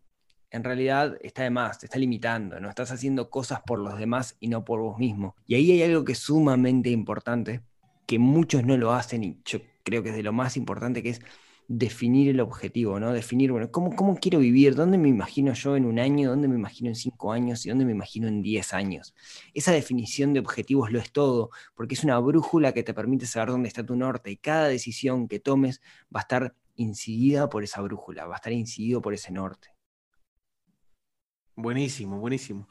en 0.51 0.65
realidad 0.65 1.17
está 1.21 1.45
de 1.45 1.51
más, 1.51 1.79
te 1.79 1.87
está 1.87 2.01
limitando, 2.01 2.59
no 2.59 2.69
estás 2.69 2.91
haciendo 2.91 3.31
cosas 3.31 3.61
por 3.65 3.79
los 3.79 3.97
demás 4.01 4.37
y 4.41 4.49
no 4.49 4.65
por 4.65 4.81
vos 4.81 4.99
mismo. 4.99 5.37
Y 5.47 5.55
ahí 5.55 5.71
hay 5.71 5.85
algo 5.85 6.05
que 6.05 6.11
es 6.11 6.19
sumamente 6.19 6.91
importante, 6.91 7.61
que 8.05 8.19
muchos 8.19 8.65
no 8.65 8.77
lo 8.77 8.93
hacen 8.93 9.23
y 9.23 9.41
yo 9.45 9.61
creo 9.83 10.03
que 10.03 10.11
es 10.11 10.17
de 10.17 10.23
lo 10.23 10.33
más 10.33 10.57
importante, 10.57 11.03
que 11.03 11.11
es 11.11 11.21
definir 11.69 12.29
el 12.29 12.41
objetivo, 12.41 13.01
¿no? 13.01 13.13
Definir, 13.13 13.53
bueno, 13.53 13.71
¿cómo, 13.71 13.95
¿cómo 13.97 14.17
quiero 14.17 14.39
vivir? 14.41 14.75
¿Dónde 14.75 14.99
me 14.99 15.09
imagino 15.09 15.53
yo 15.55 15.77
en 15.77 15.87
un 15.87 15.99
año? 15.99 16.31
¿Dónde 16.31 16.49
me 16.49 16.57
imagino 16.57 16.89
en 16.89 16.97
cinco 16.97 17.33
años? 17.33 17.65
¿Y 17.65 17.71
dónde 17.71 17.85
me 17.85 17.93
imagino 17.93 18.29
en 18.29 18.43
diez 18.43 18.75
años? 18.75 19.15
Esa 19.55 19.73
definición 19.73 20.33
de 20.35 20.41
objetivos 20.41 20.91
lo 20.93 20.99
es 20.99 21.13
todo, 21.13 21.51
porque 21.75 21.95
es 21.95 22.05
una 22.05 22.19
brújula 22.19 22.73
que 22.73 22.83
te 22.83 22.95
permite 22.95 23.27
saber 23.27 23.51
dónde 23.51 23.69
está 23.69 23.85
tu 23.85 23.97
norte 23.97 24.31
y 24.31 24.37
cada 24.37 24.69
decisión 24.69 25.29
que 25.29 25.41
tomes 25.41 25.81
va 26.15 26.21
a 26.21 26.23
estar 26.23 26.55
incidida 26.77 27.49
por 27.49 27.65
esa 27.65 27.81
brújula, 27.81 28.27
va 28.27 28.35
a 28.35 28.37
estar 28.37 28.53
incidido 28.53 29.01
por 29.01 29.15
ese 29.15 29.33
norte. 29.33 29.69
Buenísimo, 31.55 32.19
buenísimo. 32.19 32.69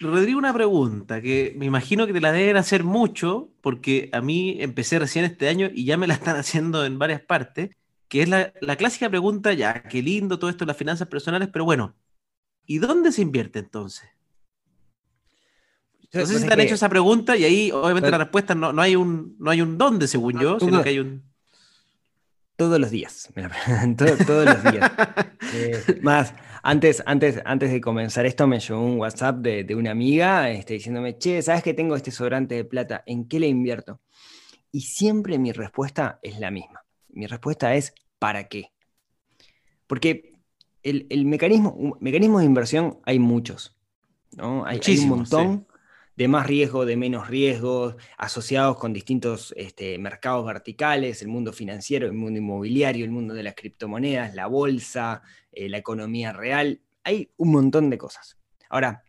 Rodrigo, 0.00 0.38
una 0.38 0.54
pregunta 0.54 1.20
que 1.20 1.54
me 1.58 1.66
imagino 1.66 2.06
que 2.06 2.14
te 2.14 2.22
la 2.22 2.32
deben 2.32 2.56
hacer 2.56 2.84
mucho, 2.84 3.50
porque 3.60 4.08
a 4.12 4.22
mí 4.22 4.56
empecé 4.58 4.98
recién 4.98 5.26
este 5.26 5.48
año 5.48 5.68
y 5.72 5.84
ya 5.84 5.98
me 5.98 6.06
la 6.06 6.14
están 6.14 6.36
haciendo 6.40 6.84
en 6.86 6.98
varias 6.98 7.20
partes, 7.20 7.76
que 8.08 8.22
es 8.22 8.28
la, 8.28 8.50
clásica 8.76 9.10
pregunta, 9.10 9.52
ya, 9.52 9.82
qué 9.82 10.02
lindo 10.02 10.38
todo 10.38 10.48
esto 10.50 10.64
de 10.64 10.68
las 10.68 10.76
finanzas 10.76 11.06
personales, 11.06 11.48
pero 11.52 11.66
bueno, 11.66 11.94
¿y 12.66 12.78
dónde 12.78 13.12
se 13.12 13.22
invierte 13.22 13.58
entonces? 13.58 14.08
No 16.12 16.26
sé 16.26 16.40
si 16.40 16.46
te 16.46 16.52
han 16.52 16.60
hecho 16.60 16.74
esa 16.74 16.88
pregunta 16.88 17.36
y 17.36 17.44
ahí 17.44 17.70
obviamente 17.70 18.10
la 18.10 18.18
respuesta 18.18 18.54
no, 18.54 18.72
no, 18.72 18.82
hay 18.82 18.96
un, 18.96 19.36
no 19.38 19.50
hay 19.50 19.60
un 19.60 19.78
dónde, 19.78 20.08
según 20.08 20.40
yo, 20.40 20.58
sino 20.58 20.82
que 20.82 20.88
hay 20.88 20.98
un... 20.98 21.22
Todos 22.56 22.80
los 22.80 22.90
días, 22.90 23.28
todos 24.26 24.44
los 24.46 24.72
días. 24.72 24.92
Eh, 25.52 25.98
más, 26.02 26.32
antes, 26.62 27.02
antes, 27.06 27.40
antes 27.44 27.70
de 27.70 27.80
comenzar 27.80 28.26
esto 28.26 28.46
me 28.46 28.60
llegó 28.60 28.80
un 28.80 28.98
WhatsApp 28.98 29.38
de, 29.38 29.64
de 29.64 29.74
una 29.74 29.90
amiga 29.90 30.50
este, 30.50 30.74
diciéndome, 30.74 31.18
che, 31.18 31.42
¿sabes 31.42 31.62
que 31.62 31.74
tengo 31.74 31.96
este 31.96 32.10
sobrante 32.10 32.54
de 32.54 32.64
plata? 32.64 33.02
¿En 33.06 33.26
qué 33.26 33.40
le 33.40 33.48
invierto? 33.48 34.00
Y 34.72 34.82
siempre 34.82 35.38
mi 35.38 35.52
respuesta 35.52 36.18
es 36.22 36.38
la 36.38 36.50
misma 36.50 36.80
mi 37.12 37.26
respuesta 37.26 37.74
es 37.74 37.94
¿para 38.18 38.48
qué? 38.48 38.72
Porque 39.86 40.34
el, 40.82 41.26
mecanismo, 41.26 41.96
mecanismos 42.00 42.40
de 42.40 42.46
inversión 42.46 43.00
hay 43.04 43.18
muchos. 43.18 43.76
¿no? 44.36 44.64
Hay, 44.64 44.80
un 45.00 45.08
montón 45.08 45.66
de 46.20 46.28
más 46.28 46.46
riesgo, 46.46 46.84
de 46.84 46.98
menos 46.98 47.28
riesgo, 47.28 47.96
asociados 48.18 48.76
con 48.76 48.92
distintos 48.92 49.54
este, 49.56 49.96
mercados 49.96 50.44
verticales, 50.44 51.22
el 51.22 51.28
mundo 51.28 51.50
financiero, 51.50 52.04
el 52.04 52.12
mundo 52.12 52.38
inmobiliario, 52.38 53.06
el 53.06 53.10
mundo 53.10 53.32
de 53.32 53.42
las 53.42 53.54
criptomonedas, 53.54 54.34
la 54.34 54.46
bolsa, 54.46 55.22
eh, 55.50 55.70
la 55.70 55.78
economía 55.78 56.34
real. 56.34 56.82
Hay 57.04 57.30
un 57.38 57.52
montón 57.52 57.88
de 57.88 57.96
cosas. 57.96 58.36
Ahora, 58.68 59.02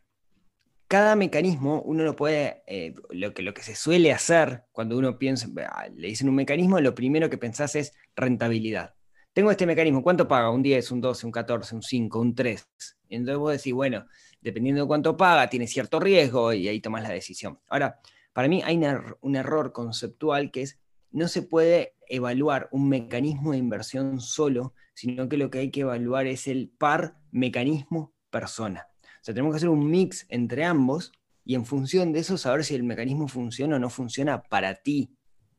cada 0.88 1.18
mecanismo 1.18 1.82
uno 1.82 2.06
lo 2.06 2.16
puede, 2.16 2.64
eh, 2.66 2.96
lo, 3.10 3.34
que, 3.34 3.42
lo 3.42 3.54
que 3.54 3.64
se 3.64 3.76
suele 3.76 4.14
hacer 4.14 4.64
cuando 4.72 4.98
uno 4.98 5.18
piensa, 5.18 5.50
ah, 5.70 5.90
le 5.94 6.08
dicen 6.08 6.30
un 6.30 6.36
mecanismo, 6.36 6.80
lo 6.80 6.96
primero 6.96 7.30
que 7.30 7.38
pensás 7.38 7.76
es 7.76 7.94
rentabilidad. 8.16 8.96
tengo 9.34 9.52
este 9.52 9.66
mecanismo, 9.66 10.02
¿cuánto 10.02 10.30
paga? 10.30 10.50
Un 10.50 10.64
10, 10.64 10.90
un 10.92 11.02
12, 11.02 11.26
un 11.26 11.34
14, 11.34 11.76
un 11.76 11.82
5, 11.82 12.22
un 12.22 12.36
3. 12.36 12.70
Entonces 13.10 13.38
vos 13.38 13.52
decís, 13.52 13.74
bueno, 13.74 14.06
dependiendo 14.42 14.82
de 14.82 14.88
cuánto 14.88 15.16
paga, 15.16 15.50
tiene 15.50 15.68
cierto 15.68 16.00
riesgo 16.00 16.54
y 16.54 16.68
ahí 16.68 16.80
tomas 16.82 17.04
la 17.04 17.10
decisión. 17.10 17.60
Ahora, 17.68 18.00
para 18.34 18.48
mí 18.48 18.62
hay 18.64 18.80
un 19.22 19.36
error 19.36 19.72
conceptual 19.72 20.52
que 20.52 20.64
es, 20.64 20.80
no 21.12 21.28
se 21.28 21.42
puede 21.42 21.96
evaluar 22.08 22.70
un 22.72 22.90
mecanismo 22.90 23.52
de 23.52 23.58
inversión 23.58 24.20
solo, 24.20 24.74
sino 24.94 25.30
que 25.30 25.38
lo 25.38 25.50
que 25.50 25.60
hay 25.60 25.72
que 25.72 25.82
evaluar 25.82 26.28
es 26.28 26.48
el 26.48 26.70
par 26.70 27.18
mecanismo-persona. 27.32 28.88
O 29.04 29.24
sea, 29.24 29.34
tenemos 29.34 29.54
que 29.54 29.58
hacer 29.58 29.70
un 29.70 29.90
mix 29.90 30.26
entre 30.30 30.66
ambos 30.66 31.12
y 31.44 31.56
en 31.56 31.66
función 31.66 32.14
de 32.14 32.20
eso 32.20 32.38
saber 32.38 32.64
si 32.64 32.76
el 32.76 32.84
mecanismo 32.84 33.28
funciona 33.28 33.76
o 33.76 33.80
no 33.80 33.90
funciona 33.90 34.44
para 34.44 34.76
ti, 34.76 35.16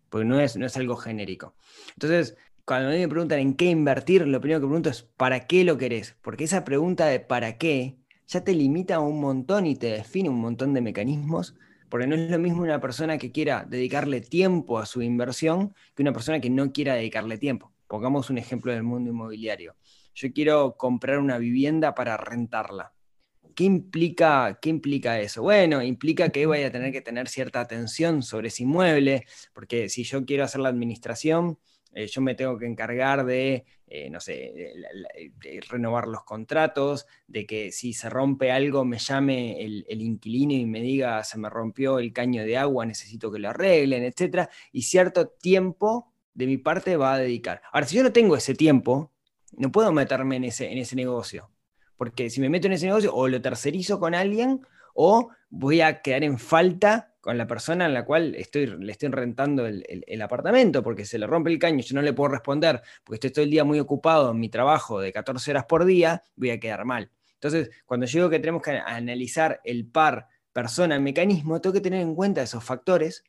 porque 0.09 0.25
no 0.25 0.41
es, 0.41 0.57
no 0.57 0.67
es 0.67 0.77
algo 0.77 0.97
genérico. 0.97 1.55
Entonces, 1.95 2.37
cuando 2.65 2.89
a 2.89 2.93
mí 2.93 2.99
me 2.99 3.09
preguntan 3.09 3.41
en 3.41 3.55
qué 3.55 3.67
invertir, 3.67 4.27
lo 4.27 4.41
primero 4.41 4.61
que 4.61 4.67
pregunto 4.67 4.91
es 4.91 5.03
¿para 5.03 5.47
qué 5.47 5.65
lo 5.65 5.79
querés? 5.79 6.17
Porque 6.23 6.45
esa 6.45 6.65
pregunta 6.65 7.07
de 7.07 7.21
¿para 7.21 7.59
qué? 7.59 7.99
Ya 8.33 8.43
te 8.43 8.55
limita 8.55 8.99
un 9.01 9.21
montón 9.21 9.67
y 9.67 9.77
te 9.77 9.89
define 9.89 10.31
un 10.31 10.41
montón 10.41 10.73
de 10.73 10.81
mecanismos, 10.81 11.55
porque 11.91 12.07
no 12.07 12.15
es 12.15 12.31
lo 12.31 12.39
mismo 12.39 12.63
una 12.63 12.81
persona 12.81 13.19
que 13.19 13.31
quiera 13.31 13.67
dedicarle 13.69 14.23
tiempo 14.23 14.79
a 14.79 14.87
su 14.87 15.03
inversión 15.03 15.75
que 15.95 16.03
una 16.03 16.15
persona 16.15 16.41
que 16.41 16.49
no 16.49 16.73
quiera 16.73 16.95
dedicarle 16.95 17.37
tiempo. 17.37 17.73
Pongamos 17.87 18.31
un 18.31 18.39
ejemplo 18.39 18.73
del 18.73 18.85
mundo 18.85 19.11
inmobiliario. 19.11 19.77
Yo 20.15 20.33
quiero 20.33 20.79
comprar 20.79 21.19
una 21.19 21.37
vivienda 21.37 21.95
para 21.95 22.17
rentarla. 22.17 22.95
¿Qué 23.55 23.65
implica, 23.65 24.59
¿Qué 24.63 24.71
implica 24.71 25.21
eso? 25.21 25.43
Bueno, 25.43 25.83
implica 25.83 26.31
que 26.31 26.47
voy 26.47 26.63
a 26.63 26.73
tener 26.73 26.91
que 26.91 27.03
tener 27.03 27.29
cierta 27.29 27.61
atención 27.61 28.23
sobre 28.23 28.49
ese 28.49 28.63
inmueble, 28.63 29.27
porque 29.53 29.91
si 29.91 30.05
yo 30.05 30.25
quiero 30.25 30.45
hacer 30.45 30.63
la 30.63 30.71
administración, 30.71 31.59
eh, 31.95 32.07
yo 32.07 32.23
me 32.23 32.35
tengo 32.35 32.57
que 32.59 32.67
encargar 32.67 33.25
de, 33.25 33.65
eh, 33.87 34.09
no 34.09 34.21
sé, 34.21 34.73
renovar 35.69 36.09
los 36.09 36.25
contratos, 36.25 37.07
de 37.27 37.47
que 37.47 37.71
si 37.71 37.93
se 37.93 38.09
rompe 38.09 38.51
algo 38.51 38.85
me 38.85 38.99
llame 38.99 39.63
el, 39.63 40.03
inquilino 40.03 40.55
y 40.55 40.65
me 40.65 40.81
diga 40.81 41.23
se 41.25 41.39
me 41.39 41.51
rompió 41.51 41.99
el 41.99 42.13
caño 42.13 42.45
de 42.45 42.57
agua, 42.57 42.87
necesito 42.87 43.31
que 43.31 43.39
lo 43.39 43.51
arreglen, 43.51 44.05
etc. 44.05 44.49
Y 44.73 44.83
cierto 44.83 45.29
tiempo 45.29 46.13
de 46.35 46.47
mi 46.47 46.57
parte 46.57 46.97
va 46.97 47.15
a 47.15 47.19
dedicar. 47.19 47.61
Ahora, 47.73 47.87
si 47.87 47.97
yo 47.97 48.03
no 48.03 48.13
tengo 48.13 48.37
ese 48.37 48.55
tiempo, 48.55 49.13
no 49.53 49.71
puedo 49.71 49.93
meterme 49.93 50.37
en 50.37 50.45
ese, 50.45 50.73
en 50.73 50.79
ese 50.79 50.97
negocio. 50.97 51.51
Porque 51.97 52.31
si 52.31 52.41
me 52.41 52.49
meto 52.49 52.67
en 52.67 52.73
ese 52.73 52.87
negocio, 52.87 53.15
o 53.15 53.29
lo 53.29 53.41
tercerizo 53.43 54.01
con 54.01 54.15
alguien, 54.15 54.63
o 54.95 55.31
voy 55.51 55.83
a 55.83 56.01
quedar 56.01 56.25
en 56.25 56.39
falta 56.39 57.12
con 57.23 57.39
la 57.39 57.47
persona 57.47 57.87
en 57.87 57.95
la 57.95 58.05
cual 58.05 58.35
estoy, 58.35 58.67
le 58.67 58.91
estoy 58.91 59.09
rentando 59.09 59.65
el, 59.65 60.23
apartamento, 60.23 60.83
porque 60.83 61.07
se 61.07 61.21
le 61.21 61.29
rompe 61.29 61.51
el 61.51 61.59
caño, 61.61 61.81
yo 61.81 61.95
no 61.95 62.03
le 62.03 62.13
puedo 62.13 62.31
responder, 62.31 62.83
porque 63.05 63.17
estoy 63.17 63.31
todo 63.31 63.45
el 63.45 63.51
día 63.51 63.63
muy 63.63 63.79
ocupado 63.79 64.33
en 64.33 64.41
mi 64.41 64.49
trabajo 64.49 65.01
de 65.01 65.13
14 65.13 65.53
horas 65.53 65.65
por 65.67 65.85
día, 65.85 66.25
voy 66.35 66.51
a 66.51 66.59
quedar 66.59 66.85
mal. 66.85 67.13
Entonces, 67.35 67.71
cuando 67.87 68.07
yo 68.07 68.19
digo 68.19 68.31
que 68.31 68.41
tenemos 68.41 68.61
que 68.61 68.73
analizar 68.73 69.61
el 69.63 69.87
par 69.87 70.27
persona-mecanismo, 70.53 71.61
tengo 71.61 71.73
que 71.73 71.81
tener 71.81 72.03
en 72.03 72.17
cuenta 72.17 72.43
esos 72.43 72.65
factores 72.65 73.23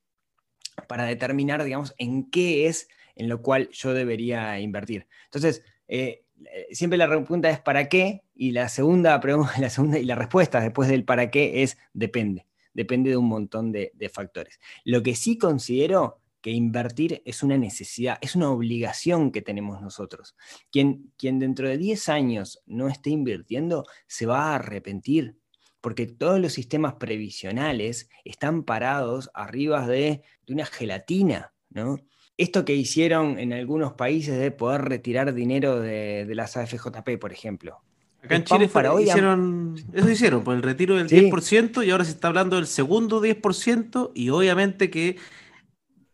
para 0.88 1.06
determinar, 1.06 1.64
digamos, 1.64 1.94
en 2.00 2.32
qué 2.32 2.66
es 2.66 2.88
en 3.16 3.30
lo 3.30 3.44
cual 3.44 3.70
yo 3.70 3.94
debería 3.94 4.60
invertir. 4.60 5.08
Entonces, 5.26 5.64
eh, 5.88 6.26
eh, 6.52 6.68
siempre 6.72 6.98
la 6.98 7.08
pregunta 7.08 7.48
es 7.52 7.60
¿para 7.60 7.90
qué? 7.90 8.24
Y 8.34 8.54
la 8.54 8.70
segunda, 8.70 9.22
la 9.60 9.70
segunda 9.70 10.00
y 10.00 10.06
la 10.06 10.16
respuesta 10.16 10.62
después 10.62 10.90
del 10.90 11.06
¿para 11.06 11.30
qué? 11.30 11.62
es 11.62 11.78
depende 11.94 12.48
depende 12.74 13.10
de 13.10 13.18
un 13.18 13.28
montón 13.28 13.72
de, 13.72 13.92
factores. 14.14 14.60
Lo 14.84 15.02
que 15.04 15.16
sí 15.16 15.38
considero 15.38 16.20
que 16.42 16.52
invertir 16.52 17.22
es 17.26 17.42
una 17.42 17.58
necesidad, 17.58 18.18
es 18.22 18.36
una 18.36 18.52
obligación 18.52 19.32
que 19.32 19.42
tenemos 19.42 19.82
nosotros. 19.82 20.36
Quien, 20.72 21.14
quien 21.18 21.40
dentro 21.40 21.70
de 21.70 21.78
10 21.78 22.10
años 22.10 22.62
no 22.66 22.90
esté 22.90 23.12
invirtiendo 23.12 23.86
se 24.08 24.26
va 24.26 24.52
a 24.52 24.56
arrepentir, 24.56 25.38
porque 25.80 26.06
todos 26.06 26.40
los 26.40 26.54
sistemas 26.54 26.96
previsionales 26.96 28.10
están 28.26 28.64
parados 28.64 29.30
arriba 29.34 29.88
de, 29.88 30.22
una 30.50 30.66
gelatina, 30.66 31.54
¿no? 31.70 32.00
Esto 32.36 32.66
que 32.66 32.76
hicieron 32.76 33.38
en 33.38 33.54
algunos 33.54 33.94
países 33.94 34.38
de 34.40 34.52
poder 34.52 34.82
retirar 34.82 35.34
dinero 35.34 35.80
de, 35.80 36.26
de 36.26 36.36
las 36.36 36.58
AFJP, 36.58 37.20
por 37.20 37.32
ejemplo, 37.32 37.84
Acá 38.24 38.36
en 38.36 38.44
Chile 38.46 38.70
para 38.70 38.94
hoy 38.94 39.04
hicieron, 39.04 39.76
eso 39.92 40.10
hicieron, 40.10 40.40
por 40.40 40.54
pues, 40.54 40.58
el 40.58 40.64
retiro 40.64 40.96
del 40.96 41.10
10% 41.10 41.86
y 41.86 41.92
ahora 41.92 42.06
se 42.06 42.12
está 42.12 42.30
hablando 42.30 42.56
del 42.56 42.68
segundo 42.68 43.22
10% 43.22 44.12
y 44.16 44.30
obviamente 44.30 44.90
que 44.90 45.18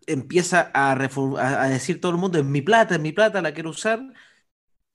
empieza 0.08 0.72
a, 0.74 0.92
a, 0.92 1.70
decir 1.70 2.02
todo 2.02 2.12
el 2.12 2.18
mundo, 2.18 2.40
es 2.40 2.46
mi 2.46 2.64
plata, 2.64 2.96
es 2.96 3.02
mi 3.02 3.12
plata, 3.12 3.44
la 3.44 3.54
quiero 3.54 3.70
usar 3.70 4.02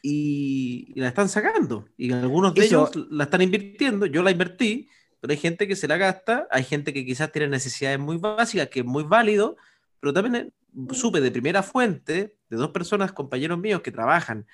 y, 0.02 0.92
la 1.00 1.06
están 1.06 1.28
sacando. 1.28 1.86
Y 1.96 2.12
algunos 2.12 2.52
de 2.52 2.64
ellos 2.64 2.90
la 3.10 3.24
están 3.24 3.42
invirtiendo, 3.42 4.06
yo 4.06 4.24
la 4.24 4.32
invertí, 4.32 4.88
pero 5.20 5.30
hay 5.30 5.38
gente 5.38 5.68
que 5.68 5.76
se 5.76 5.86
la 5.86 5.96
gasta, 5.96 6.48
hay 6.50 6.64
gente 6.64 6.92
que 6.92 7.06
quizás 7.06 7.30
tiene 7.30 7.46
necesidades 7.46 8.00
muy 8.00 8.16
básicas, 8.16 8.68
que 8.68 8.80
es 8.80 8.86
muy 8.86 9.04
válido, 9.04 9.56
pero 10.00 10.12
también 10.12 10.52
supe 10.92 11.20
de 11.20 11.30
primera 11.30 11.62
fuente 11.62 12.36
de 12.50 12.56
dos 12.56 12.70
personas, 12.70 13.12
compañeros 13.12 13.60
míos 13.60 13.82
que 13.82 13.92
trabajan 13.92 14.46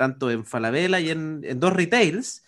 tanto 0.00 0.30
en 0.30 0.46
Falabella 0.46 0.98
y 0.98 1.10
en, 1.10 1.42
dos 1.60 1.74
retails, 1.74 2.42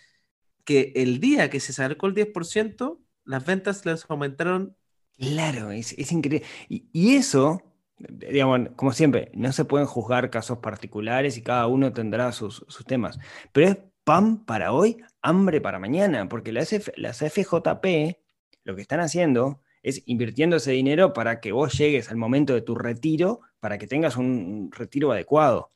que 0.64 0.94
el 0.96 1.20
día 1.20 1.50
que 1.50 1.60
se 1.60 1.74
sacó 1.74 2.06
el 2.06 2.14
10%, 2.14 2.98
las 3.26 3.44
ventas 3.44 3.84
les 3.84 4.06
aumentaron. 4.08 4.74
Claro, 5.18 5.70
es, 5.70 5.92
increíble. 6.12 6.46
Y, 6.70 7.14
eso, 7.14 7.60
digamos, 7.98 8.70
como 8.74 8.94
siempre, 8.94 9.30
no 9.34 9.52
se 9.52 9.66
pueden 9.66 9.86
juzgar 9.86 10.30
casos 10.30 10.60
particulares 10.60 11.36
y 11.36 11.42
cada 11.42 11.66
uno 11.66 11.92
tendrá 11.92 12.32
sus, 12.32 12.64
temas, 12.86 13.18
pero 13.52 13.68
es 13.68 13.76
pan 14.02 14.46
para 14.46 14.72
hoy, 14.72 14.96
hambre 15.20 15.60
para 15.60 15.78
mañana, 15.78 16.30
porque 16.30 16.52
las, 16.52 16.72
las 16.96 17.18
FJP 17.18 18.16
lo 18.64 18.74
que 18.74 18.80
están 18.80 19.00
haciendo 19.00 19.60
es 19.82 20.02
invirtiendo 20.06 20.56
ese 20.56 20.72
dinero 20.72 21.12
para 21.12 21.38
que 21.38 21.52
vos 21.52 21.76
llegues 21.76 22.10
al 22.10 22.16
momento 22.16 22.54
de 22.54 22.62
tu 22.62 22.76
retiro, 22.76 23.40
para 23.60 23.76
que 23.76 23.86
tengas 23.86 24.16
un 24.16 24.70
retiro 24.72 25.12
adecuado. 25.12 25.72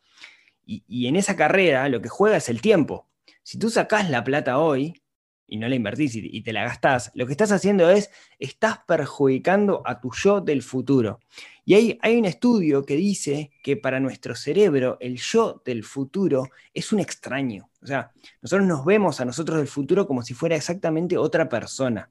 Y, 0.66 1.06
en 1.06 1.14
esa 1.16 1.36
carrera 1.36 1.88
lo 1.88 2.02
que 2.02 2.08
juega 2.08 2.36
es 2.36 2.48
el 2.48 2.60
tiempo. 2.60 3.08
Si 3.42 3.58
tú 3.58 3.70
sacás 3.70 4.10
la 4.10 4.24
plata 4.24 4.58
hoy 4.58 5.00
y 5.46 5.58
no 5.58 5.68
la 5.68 5.76
invertís 5.76 6.16
y, 6.16 6.42
te 6.42 6.52
la 6.52 6.64
gastás, 6.64 7.12
lo 7.14 7.24
que 7.24 7.32
estás 7.32 7.52
haciendo 7.52 7.88
es, 7.88 8.10
estás 8.40 8.80
perjudicando 8.86 9.82
a 9.84 10.00
tu 10.00 10.10
yo 10.12 10.40
del 10.40 10.62
futuro. 10.62 11.20
Y 11.64 11.74
hay, 11.74 11.98
hay 12.02 12.16
un 12.16 12.24
estudio 12.24 12.84
que 12.84 12.96
dice 12.96 13.52
que 13.62 13.76
para 13.76 14.00
nuestro 14.00 14.34
cerebro 14.34 14.96
el 15.00 15.18
yo 15.18 15.62
del 15.64 15.84
futuro 15.84 16.48
es 16.74 16.92
un 16.92 16.98
extraño. 16.98 17.70
O 17.80 17.86
sea, 17.86 18.10
nosotros 18.42 18.66
nos 18.66 18.84
vemos 18.84 19.20
a 19.20 19.24
nosotros 19.24 19.58
del 19.58 19.68
futuro 19.68 20.06
como 20.08 20.22
si 20.22 20.34
fuera 20.34 20.56
exactamente 20.56 21.16
otra 21.16 21.48
persona. 21.48 22.10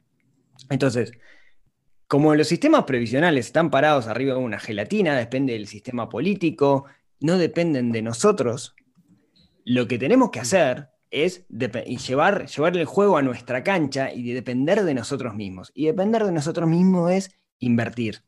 Entonces, 0.70 1.12
como 2.08 2.36
los 2.36 2.48
sistemas 2.48 2.86
previsionales 2.86 3.48
están 3.48 3.70
parados 3.70 4.08
arriba 4.08 4.36
de 4.36 4.40
una 4.40 4.60
gelatina, 4.60 5.18
depende 5.18 5.54
del 5.54 5.68
sistema 5.68 6.08
político, 6.08 6.86
no 7.26 7.40
dependen 7.40 7.92
de 7.92 8.04
nosotros, 8.04 8.76
lo 9.64 9.88
que 9.88 9.98
tenemos 9.98 10.30
que 10.30 10.40
hacer 10.40 10.90
es 11.10 11.48
llevar, 11.48 12.46
llevar 12.46 12.78
el 12.78 12.86
juego 12.86 13.18
a 13.18 13.24
nuestra 13.24 13.64
cancha 13.64 14.14
y 14.14 14.32
depender 14.32 14.84
de 14.84 14.94
nosotros 14.94 15.34
mismos. 15.34 15.72
Y 15.74 15.88
depender 15.88 16.24
de 16.24 16.32
nosotros 16.32 16.70
mismos 16.70 17.12
es 17.12 17.32
invertir. 17.58 18.22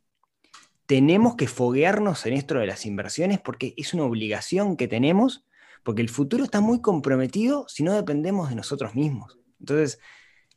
Tenemos 0.88 1.36
que 1.36 1.48
foguearnos 1.48 2.26
en 2.26 2.34
esto 2.34 2.56
de 2.56 2.66
las 2.66 2.88
inversiones 2.88 3.40
porque 3.40 3.76
es 3.78 3.94
una 3.94 4.04
obligación 4.04 4.76
que 4.78 4.88
tenemos, 4.88 5.46
porque 5.84 6.02
el 6.02 6.10
futuro 6.10 6.44
está 6.44 6.60
muy 6.60 6.82
comprometido 6.82 7.68
si 7.68 7.84
no 7.84 7.94
dependemos 7.94 8.50
de 8.50 8.56
nosotros 8.56 8.96
mismos. 8.96 9.38
Entonces, 9.60 10.00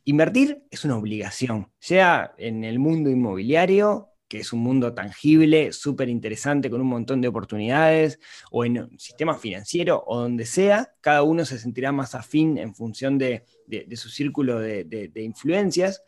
invertir 0.04 0.64
es 0.70 0.86
una 0.86 0.96
obligación, 0.96 1.70
sea 1.78 2.32
en 2.38 2.64
el 2.64 2.78
mundo 2.78 3.10
inmobiliario, 3.10 4.09
que 4.30 4.38
es 4.38 4.52
un 4.52 4.60
mundo 4.60 4.94
tangible, 4.94 5.72
súper 5.72 6.08
interesante, 6.08 6.70
con 6.70 6.80
un 6.80 6.86
montón 6.86 7.20
de 7.20 7.26
oportunidades, 7.26 8.20
o 8.52 8.64
en 8.64 8.78
un 8.78 8.96
sistema 8.96 9.34
financiero, 9.34 10.04
o 10.06 10.20
donde 10.20 10.46
sea, 10.46 10.94
cada 11.00 11.24
uno 11.24 11.44
se 11.44 11.58
sentirá 11.58 11.90
más 11.90 12.14
afín 12.14 12.56
en 12.56 12.72
función 12.72 13.18
de, 13.18 13.44
su 13.94 14.08
círculo 14.08 14.60
de, 14.60 15.10
influencias, 15.16 16.04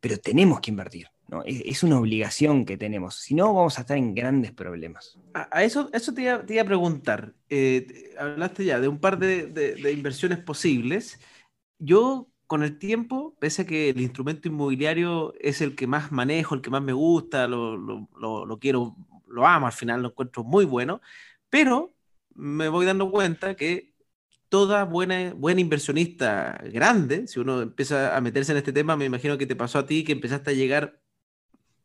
pero 0.00 0.18
tenemos 0.18 0.60
que 0.60 0.70
invertir. 0.70 1.06
¿no? 1.28 1.42
Es, 1.46 1.82
una 1.82 1.98
obligación 1.98 2.66
que 2.66 2.76
tenemos, 2.76 3.16
si 3.16 3.34
no 3.34 3.54
vamos 3.54 3.78
a 3.78 3.80
estar 3.80 3.96
en 3.96 4.14
grandes 4.14 4.52
problemas. 4.52 5.18
A, 5.32 5.64
eso, 5.64 5.88
eso 5.94 6.12
te, 6.12 6.22
iba, 6.22 6.34
a 6.60 6.64
preguntar, 6.64 7.32
eh, 7.48 8.12
hablaste 8.18 8.66
ya 8.66 8.80
de 8.80 8.88
un 8.88 9.00
par 9.00 9.18
de 9.18 9.92
inversiones 9.94 10.40
posibles. 10.40 11.18
Yo 11.78 12.28
con 12.46 12.62
el 12.62 12.78
tiempo, 12.78 13.36
pese 13.40 13.62
a 13.62 13.66
que 13.66 13.90
el 13.90 14.00
instrumento 14.00 14.48
inmobiliario 14.48 15.34
es 15.40 15.60
el 15.60 15.74
que 15.74 15.86
más 15.86 16.12
manejo, 16.12 16.54
el 16.54 16.60
que 16.62 16.70
más 16.70 16.82
me 16.82 16.92
gusta, 16.92 17.48
lo, 17.48 18.58
quiero, 18.60 18.96
lo 19.26 19.46
amo 19.46 19.66
al 19.66 19.72
final, 19.72 20.02
lo 20.02 20.08
encuentro 20.08 20.44
muy 20.44 20.64
bueno, 20.64 21.00
pero 21.50 21.94
me 22.34 22.68
voy 22.68 22.86
dando 22.86 23.10
cuenta 23.10 23.56
que 23.56 23.94
toda 24.48 24.84
buena, 24.84 25.34
buena 25.34 25.60
inversionista 25.60 26.60
grande, 26.72 27.26
si 27.26 27.40
uno 27.40 27.62
empieza 27.62 28.16
a 28.16 28.20
meterse 28.20 28.52
en 28.52 28.58
este 28.58 28.72
tema, 28.72 28.96
me 28.96 29.06
imagino 29.06 29.38
que 29.38 29.46
te 29.46 29.56
pasó 29.56 29.80
a 29.80 29.86
ti, 29.86 30.04
que 30.04 30.12
empezaste 30.12 30.50
a 30.50 30.54
llegar 30.54 31.00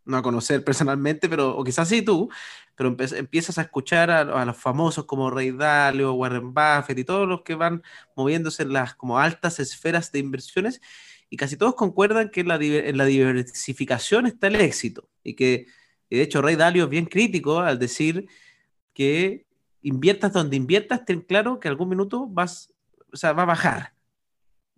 no 0.05 0.17
a 0.17 0.21
conocer 0.21 0.63
personalmente, 0.65 1.29
pero, 1.29 1.55
o 1.55 1.63
quizás 1.63 1.87
sí 1.87 2.01
tú, 2.01 2.29
pero 2.75 2.95
empiezas 2.97 3.57
a 3.57 3.63
escuchar 3.63 4.09
a, 4.09 4.45
los 4.45 4.57
famosos 4.57 5.05
como 5.05 5.29
Ray 5.29 5.51
Dalio, 5.51 6.13
Warren 6.13 6.53
Buffett 6.53 6.97
y 6.97 7.03
todos 7.03 7.27
los 7.27 7.41
que 7.43 7.55
van 7.55 7.83
moviéndose 8.15 8.63
en 8.63 8.73
las 8.73 8.95
como 8.95 9.19
altas 9.19 9.59
esferas 9.59 10.11
de 10.11 10.19
inversiones 10.19 10.81
y 11.29 11.37
casi 11.37 11.57
todos 11.57 11.75
concuerdan 11.75 12.29
que 12.29 12.41
en 12.41 12.47
la, 12.47 12.55
en 12.55 12.97
la 12.97 13.05
diversificación 13.05 14.25
está 14.25 14.47
el 14.47 14.55
éxito 14.55 15.09
y 15.23 15.35
que 15.35 15.67
de 16.09 16.21
hecho 16.21 16.41
Ray 16.41 16.55
Dalio 16.55 16.85
es 16.85 16.89
bien 16.89 17.05
crítico 17.05 17.59
al 17.59 17.77
decir 17.77 18.27
que 18.93 19.45
inviertas 19.81 20.33
donde 20.33 20.55
inviertas, 20.55 21.05
ten 21.05 21.21
claro 21.21 21.59
que 21.59 21.67
algún 21.67 21.89
minuto 21.89 22.27
vas, 22.27 22.73
o 23.11 23.17
sea, 23.17 23.33
va 23.33 23.43
a 23.43 23.47
bajar 23.47 23.93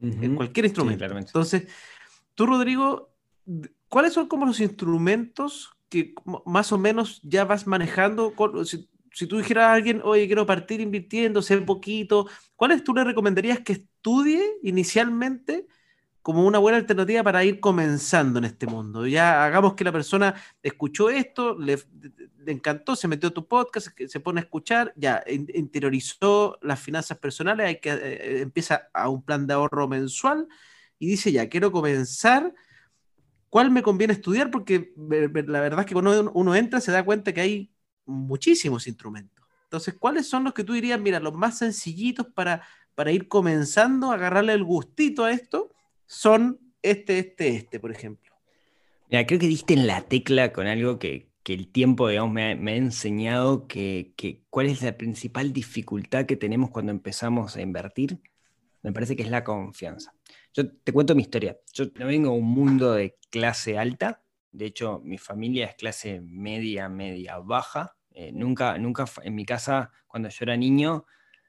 en 0.02 0.36
cualquier 0.36 0.66
instrumento. 0.66 1.06
Entonces, 1.06 1.68
tú 2.36 2.46
Rodrigo, 2.46 3.14
¿cuáles 3.94 4.14
son 4.14 4.28
como 4.28 4.48
los 4.48 4.60
instrumentos 4.60 5.78
que 5.88 6.16
más 6.48 6.72
o 6.72 6.80
menos 6.80 7.22
ya 7.22 7.46
vas 7.46 7.68
manejando? 7.68 8.34
Si, 8.66 9.28
tú 9.28 9.38
dijeras 9.38 9.66
a 9.66 9.74
alguien, 9.74 10.02
oye, 10.04 10.26
quiero 10.26 10.48
partir 10.48 10.82
invirtiendo, 10.82 11.44
sé 11.44 11.60
poquito, 11.60 12.28
¿cuáles 12.56 12.84
tú 12.84 12.96
le 12.96 13.04
recomendarías 13.04 13.60
que 13.60 13.74
estudie 13.74 14.42
inicialmente 14.64 15.68
como 16.24 16.44
una 16.44 16.58
buena 16.58 16.80
alternativa 16.80 17.22
para 17.22 17.46
ir 17.46 17.60
comenzando 17.60 18.40
en 18.40 18.46
este 18.46 18.66
mundo? 18.66 19.06
Ya 19.06 19.46
hagamos 19.46 19.76
que 19.76 19.84
la 19.84 19.92
persona 19.92 20.34
escuchó 20.64 21.12
esto, 21.12 21.56
le, 21.60 21.78
encantó, 22.48 22.96
se 22.96 23.08
metió 23.08 23.30
a 23.30 23.34
tu 23.36 23.48
podcast, 23.48 23.90
se 24.08 24.20
pone 24.20 24.40
a 24.40 24.44
escuchar, 24.44 24.92
ya 24.96 25.24
interiorizó 25.28 26.58
las 26.64 26.80
finanzas 26.80 27.20
personales, 27.20 27.68
hay 27.68 27.80
que, 27.80 27.92
eh, 27.92 28.42
empieza 28.42 28.90
a 28.92 29.10
un 29.10 29.22
plan 29.22 29.46
de 29.46 29.54
ahorro 29.54 29.88
mensual 29.88 30.48
y 30.98 31.06
dice, 31.06 31.32
ya, 31.32 31.48
quiero 31.48 31.72
comenzar 31.72 32.56
¿Cuál 33.54 33.70
me 33.70 33.84
conviene 33.84 34.14
estudiar? 34.14 34.50
Porque 34.50 34.94
la 34.98 35.62
verdad 35.62 35.82
es 35.82 35.86
que 35.86 35.94
cuando 35.94 36.32
uno 36.34 36.56
entra 36.56 36.82
se 36.82 36.92
da 36.92 37.06
cuenta 37.06 37.32
que 37.34 37.42
hay 37.42 37.72
muchísimos 38.04 38.88
instrumentos. 38.88 39.46
Entonces, 39.66 39.94
¿cuáles 39.94 40.28
son 40.28 40.44
los 40.44 40.56
que 40.56 40.64
tú 40.64 40.74
dirías, 40.74 41.00
mira, 41.00 41.20
los 41.20 41.36
más 41.36 41.60
sencillitos 41.60 42.26
para, 42.34 42.66
para 42.96 43.12
ir 43.12 43.28
comenzando 43.28 44.10
a 44.10 44.16
agarrarle 44.16 44.54
el 44.54 44.64
gustito 44.64 45.24
a 45.24 45.32
esto? 45.32 45.72
Son 46.08 46.60
este, 46.82 47.20
este, 47.20 47.50
este, 47.50 47.80
por 47.80 47.92
ejemplo. 47.92 48.34
Mira, 49.12 49.24
creo 49.28 49.40
que 49.40 49.46
diste 49.46 49.76
en 49.76 49.86
la 49.86 50.02
tecla 50.02 50.52
con 50.52 50.66
algo 50.66 50.98
que, 50.98 51.30
el 51.46 51.68
tiempo, 51.68 52.08
digamos, 52.08 52.34
me 52.34 52.72
ha, 52.72 52.76
enseñado 52.76 53.68
que, 53.68 54.16
que, 54.18 54.42
cuál 54.50 54.66
es 54.66 54.82
la 54.82 54.98
principal 54.98 55.54
dificultad 55.54 56.26
que 56.26 56.38
tenemos 56.38 56.72
cuando 56.72 56.92
empezamos 56.92 57.56
a 57.56 57.62
invertir. 57.62 58.20
Me 58.82 58.92
parece 58.92 59.16
que 59.16 59.22
es 59.22 59.30
la 59.30 59.44
confianza. 59.44 60.12
Yo 60.54 60.72
te 60.72 60.94
cuento 60.94 61.16
mi 61.16 61.24
historia. 61.24 61.58
Yo 61.74 61.86
no 61.96 62.06
vengo 62.06 62.32
de 62.32 62.38
un 62.38 62.50
mundo 62.50 62.94
de 62.94 63.18
clase 63.32 63.78
alta. 63.78 64.24
De 64.52 64.66
hecho, 64.66 65.02
mi 65.04 65.18
familia 65.18 65.66
es 65.66 65.76
clase 65.76 66.22
media, 66.22 66.90
media, 66.90 67.40
baja. 67.40 67.96
Eh, 68.12 68.32
nunca, 68.32 68.78
nunca 68.78 69.06
en 69.24 69.34
mi 69.34 69.46
casa, 69.46 69.92
cuando 70.06 70.30
yo 70.30 70.38
era 70.42 70.56
niño, 70.56 71.06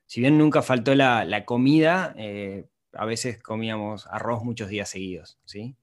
si 0.07 0.23
bien 0.23 0.39
nunca 0.39 0.63
faltó 0.63 0.95
la, 0.95 1.45
comida, 1.45 2.15
eh, 2.17 2.67
a 2.95 3.05
veces 3.05 3.43
comíamos 3.43 4.07
arroz 4.07 4.43
muchos 4.43 4.71
días 4.71 4.89
seguidos. 4.89 5.39
¿sí? 5.45 5.77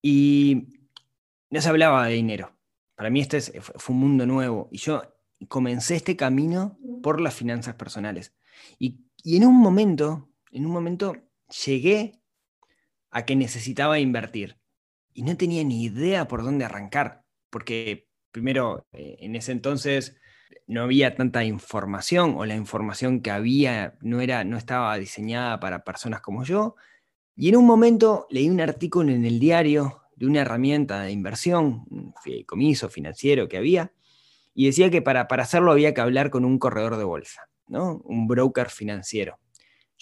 Y 0.00 0.66
no 1.50 1.60
se 1.60 1.68
hablaba 1.68 2.06
de 2.06 2.14
dinero. 2.14 2.56
Para 2.96 3.08
mí 3.10 3.20
este 3.20 3.40
fue 3.60 3.94
un 3.94 4.00
mundo 4.00 4.26
nuevo. 4.26 4.68
Y 4.72 4.78
yo 4.78 5.02
comencé 5.48 5.94
este 5.94 6.16
camino 6.16 6.76
por 7.04 7.20
las 7.20 7.34
finanzas 7.34 7.76
personales. 7.76 8.34
Y, 8.80 9.06
y 9.22 9.36
en 9.36 9.46
un 9.46 9.60
momento, 9.60 10.28
en 10.50 10.66
un 10.66 10.72
momento 10.72 11.14
llegué 11.64 12.21
a 13.12 13.24
que 13.24 13.36
necesitaba 13.36 14.00
invertir. 14.00 14.58
Y 15.14 15.22
no 15.22 15.36
tenía 15.36 15.62
ni 15.62 15.84
idea 15.84 16.26
por 16.26 16.42
dónde 16.42 16.64
arrancar, 16.64 17.24
porque 17.50 18.08
primero, 18.32 18.86
eh, 18.92 19.16
en 19.20 19.36
ese 19.36 19.52
entonces 19.52 20.16
no 20.66 20.82
había 20.82 21.14
tanta 21.14 21.44
información 21.44 22.34
o 22.36 22.46
la 22.46 22.56
información 22.56 23.20
que 23.20 23.30
había 23.30 23.96
no, 24.00 24.20
era, 24.20 24.42
no 24.44 24.56
estaba 24.56 24.96
diseñada 24.96 25.60
para 25.60 25.84
personas 25.84 26.22
como 26.22 26.44
yo. 26.44 26.74
Y 27.36 27.50
en 27.50 27.56
un 27.56 27.66
momento 27.66 28.26
leí 28.30 28.48
un 28.48 28.60
artículo 28.60 29.12
en 29.12 29.24
el 29.24 29.38
diario 29.38 30.02
de 30.16 30.26
una 30.26 30.40
herramienta 30.40 31.02
de 31.02 31.12
inversión, 31.12 31.84
un 31.90 32.14
fideicomiso 32.22 32.88
financiero 32.88 33.48
que 33.48 33.58
había, 33.58 33.92
y 34.54 34.66
decía 34.66 34.90
que 34.90 35.02
para, 35.02 35.28
para 35.28 35.44
hacerlo 35.44 35.72
había 35.72 35.94
que 35.94 36.00
hablar 36.00 36.30
con 36.30 36.44
un 36.44 36.58
corredor 36.58 36.96
de 36.96 37.04
bolsa, 37.04 37.48
¿no? 37.66 38.00
un 38.04 38.26
broker 38.26 38.70
financiero. 38.70 39.38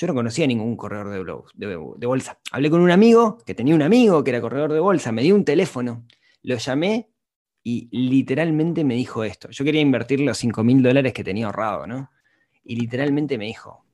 Yo 0.00 0.06
no 0.06 0.14
conocía 0.14 0.46
ningún 0.46 0.76
corredor 0.78 1.10
de, 1.54 2.06
bolsa. 2.06 2.38
Hablé 2.52 2.70
con 2.70 2.80
un 2.80 2.90
amigo 2.90 3.36
que 3.44 3.54
tenía 3.54 3.74
un 3.74 3.82
amigo 3.82 4.24
que 4.24 4.30
era 4.30 4.40
corredor 4.40 4.72
de 4.72 4.80
bolsa, 4.80 5.12
me 5.12 5.20
dio 5.20 5.34
un 5.34 5.44
teléfono, 5.44 6.06
lo 6.42 6.56
llamé 6.56 7.10
y 7.62 7.86
literalmente 7.92 8.82
me 8.82 8.94
dijo 8.94 9.24
esto. 9.24 9.50
Yo 9.50 9.62
quería 9.62 9.82
invertir 9.82 10.20
los 10.20 10.38
5 10.38 10.64
mil 10.64 10.82
dólares 10.82 11.12
que 11.12 11.22
tenía 11.22 11.44
ahorrado, 11.44 11.86
¿no? 11.86 12.10
Y 12.64 12.76
literalmente 12.76 13.36
me 13.36 13.44
dijo, 13.44 13.84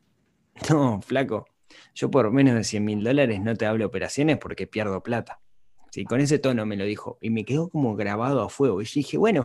no, 0.71 1.03
flaco, 1.03 1.47
yo 1.93 2.09
por 2.09 2.31
menos 2.31 2.55
de 2.55 2.63
100 2.63 2.85
mil 2.85 3.03
dólares 3.03 3.41
no 3.41 3.57
te 3.57 3.67
hablo 3.67 3.85
operaciones 3.85 4.39
porque 4.39 4.69
pierdo 4.69 5.03
plata. 5.03 5.41
Sí, 5.91 6.05
con 6.05 6.21
ese 6.21 6.39
tono 6.39 6.65
me 6.67 6.77
lo 6.77 6.85
dijo 6.85 7.19
y 7.21 7.31
me 7.31 7.45
quedó 7.45 7.69
como 7.69 7.97
grabado 7.97 8.43
a 8.43 8.49
fuego. 8.49 8.81
Y 8.81 8.85
yo 8.85 8.93
dije, 8.95 9.19
bueno, 9.19 9.45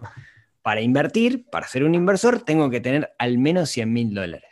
para 0.62 0.82
invertir, 0.82 1.44
para 1.50 1.66
ser 1.68 1.84
un 1.84 1.96
inversor, 1.96 2.44
tengo 2.44 2.70
que 2.70 2.82
tener 2.82 3.14
al 3.18 3.40
menos 3.40 3.72
100 3.72 3.92
mil 3.92 4.14
dólares 4.14 4.51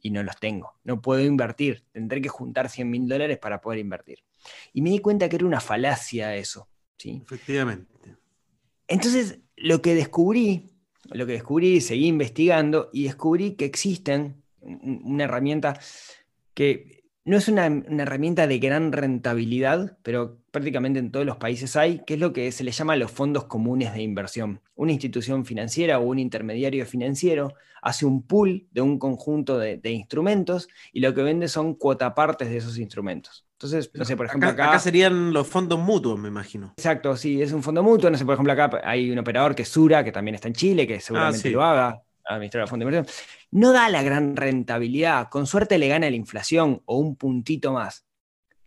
y 0.00 0.10
no 0.10 0.22
los 0.22 0.36
tengo. 0.36 0.74
No 0.84 1.00
puedo 1.00 1.22
invertir. 1.22 1.84
Tendré 1.92 2.20
que 2.20 2.28
juntar 2.28 2.68
100 2.68 2.90
mil 2.90 3.08
dólares 3.08 3.38
para 3.38 3.60
poder 3.60 3.80
invertir. 3.80 4.18
Y 4.72 4.82
me 4.82 4.90
di 4.90 4.98
cuenta 5.00 5.28
que 5.28 5.36
era 5.36 5.46
una 5.46 5.60
falacia 5.60 6.34
eso. 6.36 6.68
¿sí? 6.96 7.20
Efectivamente. 7.22 8.16
Entonces, 8.86 9.40
lo 9.56 9.82
que 9.82 9.94
descubrí, 9.94 10.70
lo 11.10 11.26
que 11.26 11.32
descubrí, 11.32 11.80
seguí 11.80 12.06
investigando 12.06 12.90
y 12.92 13.04
descubrí 13.04 13.54
que 13.54 13.64
existen 13.64 14.42
una 14.60 15.24
herramienta 15.24 15.78
que 16.54 16.97
no 17.28 17.36
es 17.36 17.46
una, 17.48 17.66
herramienta 17.66 18.46
de 18.46 18.58
gran 18.58 18.90
rentabilidad, 18.90 19.98
pero 20.02 20.38
prácticamente 20.50 20.98
en 20.98 21.12
todos 21.12 21.26
los 21.26 21.36
países 21.36 21.76
hay, 21.76 22.02
que 22.06 22.14
es 22.14 22.20
lo 22.20 22.32
que 22.32 22.50
se 22.52 22.64
le 22.64 22.72
llama 22.72 22.96
los 22.96 23.10
fondos 23.10 23.44
comunes 23.44 23.92
de 23.92 24.00
inversión. 24.00 24.62
Una 24.74 24.92
institución 24.92 25.44
financiera 25.44 25.98
o 25.98 26.04
un 26.04 26.18
intermediario 26.18 26.86
financiero 26.86 27.52
hace 27.82 28.06
un 28.06 28.22
pool 28.26 28.66
de 28.70 28.80
un 28.80 28.98
conjunto 28.98 29.58
de, 29.58 29.78
instrumentos 29.90 30.68
y 30.90 31.00
lo 31.00 31.12
que 31.12 31.22
vende 31.22 31.48
son 31.48 31.74
cuotapartes 31.74 32.48
de 32.48 32.56
esos 32.56 32.78
instrumentos. 32.78 33.44
Entonces, 33.52 33.90
no 33.92 34.06
sé, 34.06 34.16
por 34.16 34.26
ejemplo, 34.26 34.48
acá, 34.48 34.78
serían 34.78 35.32
los 35.34 35.46
fondos 35.46 35.78
mutuos, 35.78 36.18
me 36.18 36.28
imagino. 36.28 36.72
Exacto, 36.78 37.14
sí, 37.14 37.42
es 37.42 37.52
un 37.52 37.62
fondo 37.62 37.82
mutuo. 37.82 38.08
No 38.08 38.16
sé, 38.16 38.24
por 38.24 38.34
ejemplo, 38.34 38.52
acá 38.54 38.80
hay 38.84 39.10
un 39.10 39.18
operador 39.18 39.54
que 39.54 39.62
es 39.62 39.68
Sura, 39.68 40.02
que 40.02 40.12
también 40.12 40.36
está 40.36 40.48
en 40.48 40.54
Chile, 40.54 40.86
que 40.86 41.00
seguramente 41.00 41.48
ah, 41.48 41.52
lo 41.52 41.62
haga, 41.62 42.02
administrar 42.28 42.62
el 42.62 42.68
fondo 42.68 42.84
de 42.84 42.90
inversión 42.90 43.16
no 43.50 43.72
da 43.72 43.88
la 43.88 44.02
gran 44.02 44.36
rentabilidad, 44.36 45.28
con 45.28 45.46
suerte 45.46 45.78
le 45.78 45.88
gana 45.88 46.10
la 46.10 46.16
inflación 46.16 46.82
o 46.84 46.98
un 46.98 47.16
puntito 47.16 47.72
más, 47.72 48.06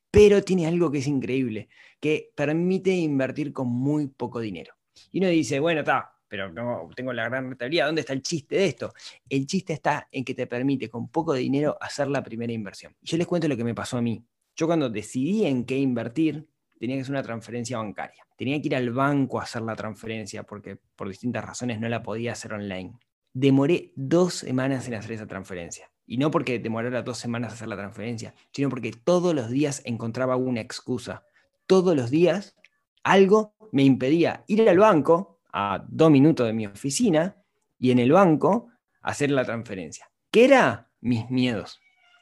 pero 0.10 0.44
tiene 0.44 0.68
algo 0.68 0.92
que 0.92 1.00
es 1.00 1.08
increíble, 1.08 1.70
que 2.00 2.32
permite 2.36 2.92
invertir 2.92 3.54
con 3.54 3.68
muy 3.68 4.08
poco 4.08 4.40
dinero. 4.40 4.74
Y 5.12 5.20
uno 5.20 5.30
dice, 5.30 5.60
bueno, 5.60 5.82
está, 5.82 6.14
pero 6.28 6.52
no 6.52 6.90
tengo 6.96 7.14
la 7.14 7.30
gran 7.30 7.50
rentabilidad, 7.50 7.86
¿dónde 7.86 8.02
está 8.02 8.14
el 8.14 8.22
chiste 8.22 8.56
de 8.56 8.66
esto? 8.66 8.94
El 9.30 9.46
chiste 9.46 9.74
está 9.74 10.08
en 10.12 10.26
que 10.26 10.34
te 10.34 10.48
permite 10.48 10.90
con 10.90 11.10
poco 11.10 11.34
dinero 11.34 11.78
hacer 11.80 12.08
la 12.08 12.24
primera 12.24 12.52
inversión. 12.52 12.96
Yo 13.02 13.18
les 13.18 13.28
cuento 13.28 13.48
lo 13.48 13.58
que 13.58 13.64
me 13.64 13.76
pasó 13.76 13.98
a 13.98 14.02
mí. 14.02 14.24
Yo 14.56 14.68
cuando 14.68 14.90
decidí 14.90 15.46
en 15.46 15.66
qué 15.66 15.78
invertir, 15.78 16.48
tenía 16.80 16.96
que 16.96 17.04
hacer 17.04 17.14
una 17.14 17.24
transferencia 17.24 17.78
bancaria. 17.78 18.26
Tenía 18.36 18.60
que 18.60 18.68
ir 18.68 18.76
al 18.76 18.90
banco 18.90 19.40
a 19.40 19.44
hacer 19.44 19.62
la 19.62 19.76
transferencia 19.76 20.44
porque 20.44 20.78
por 20.96 21.08
distintas 21.08 21.46
razones 21.46 21.80
no 21.80 21.88
la 21.88 22.02
podía 22.02 22.34
hacer 22.34 22.54
online 22.54 22.98
demoré 23.34 23.92
dos 23.96 24.34
semanas 24.36 24.88
en 24.88 24.96
hacer 24.96 25.14
esa 25.14 25.28
transferencia. 25.28 25.90
Y 26.06 26.18
no 26.18 26.32
porque 26.32 26.60
demorara 26.60 27.04
dos 27.04 27.18
semanas 27.18 27.54
hacer 27.54 27.68
la 27.68 27.78
transferencia, 27.78 28.34
sino 28.52 28.70
porque 28.70 28.92
todos 28.92 29.34
los 29.34 29.50
días 29.50 29.82
encontraba 29.86 30.36
una 30.36 30.62
excusa. 30.62 31.24
Todos 31.68 31.96
los 31.96 32.10
días 32.10 32.56
algo 33.04 33.56
me 33.72 33.84
impedía 33.84 34.44
ir 34.48 34.68
al 34.68 34.78
banco 34.78 35.40
a 35.54 35.84
dos 35.88 36.12
minutos 36.12 36.48
de 36.48 36.54
mi 36.54 36.68
oficina 36.68 37.38
y 37.80 37.92
en 37.92 38.00
el 38.00 38.12
banco 38.12 38.70
hacer 39.02 39.32
la 39.32 39.46
transferencia. 39.46 40.10
¿Qué 40.30 40.46
era? 40.46 40.90
Mis 41.00 41.30
miedos. 41.30 41.80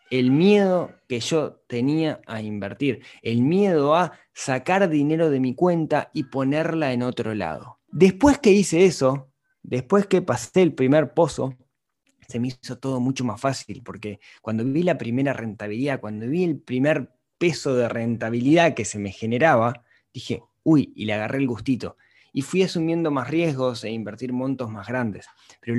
El 0.09 0.31
miedo 0.31 0.95
que 1.07 1.19
yo 1.19 1.61
tenía 1.67 2.21
a 2.25 2.41
invertir, 2.41 3.03
el 3.21 3.41
miedo 3.41 3.95
a 3.95 4.13
sacar 4.33 4.89
dinero 4.89 5.29
de 5.29 5.39
mi 5.39 5.53
cuenta 5.53 6.09
y 6.13 6.23
ponerla 6.23 6.93
en 6.93 7.03
otro 7.03 7.35
lado. 7.35 7.79
Después 7.87 8.39
que 8.39 8.51
hice 8.51 8.85
eso, 8.85 9.28
Después 9.63 10.07
que 10.07 10.21
pasé 10.21 10.61
el 10.61 10.73
primer 10.73 11.13
pozo, 11.13 11.55
se 12.27 12.39
me 12.39 12.49
hizo 12.49 12.77
todo 12.77 12.99
mucho 12.99 13.23
más 13.25 13.41
fácil, 13.41 13.81
porque 13.83 14.19
cuando 14.41 14.63
vi 14.63 14.83
la 14.83 14.97
primera 14.97 15.33
rentabilidad, 15.33 15.99
cuando 15.99 16.27
vi 16.27 16.43
el 16.43 16.59
primer 16.59 17.11
peso 17.37 17.75
de 17.75 17.89
rentabilidad 17.89 18.75
que 18.75 18.85
se 18.85 18.99
me 18.99 19.11
generaba, 19.11 19.83
dije, 20.13 20.43
uy, 20.63 20.93
y 20.95 21.05
le 21.05 21.13
agarré 21.13 21.39
el 21.39 21.47
gustito. 21.47 21.97
Y 22.31 22.43
fui 22.43 22.61
asumiendo 22.61 23.09
más 23.09 23.27
riesgos 23.29 23.83
e 23.83 23.89
invertir 23.89 24.33
montos 24.33 24.69
más 24.69 24.87
grandes. 24.87 25.25
Pero 25.59 25.75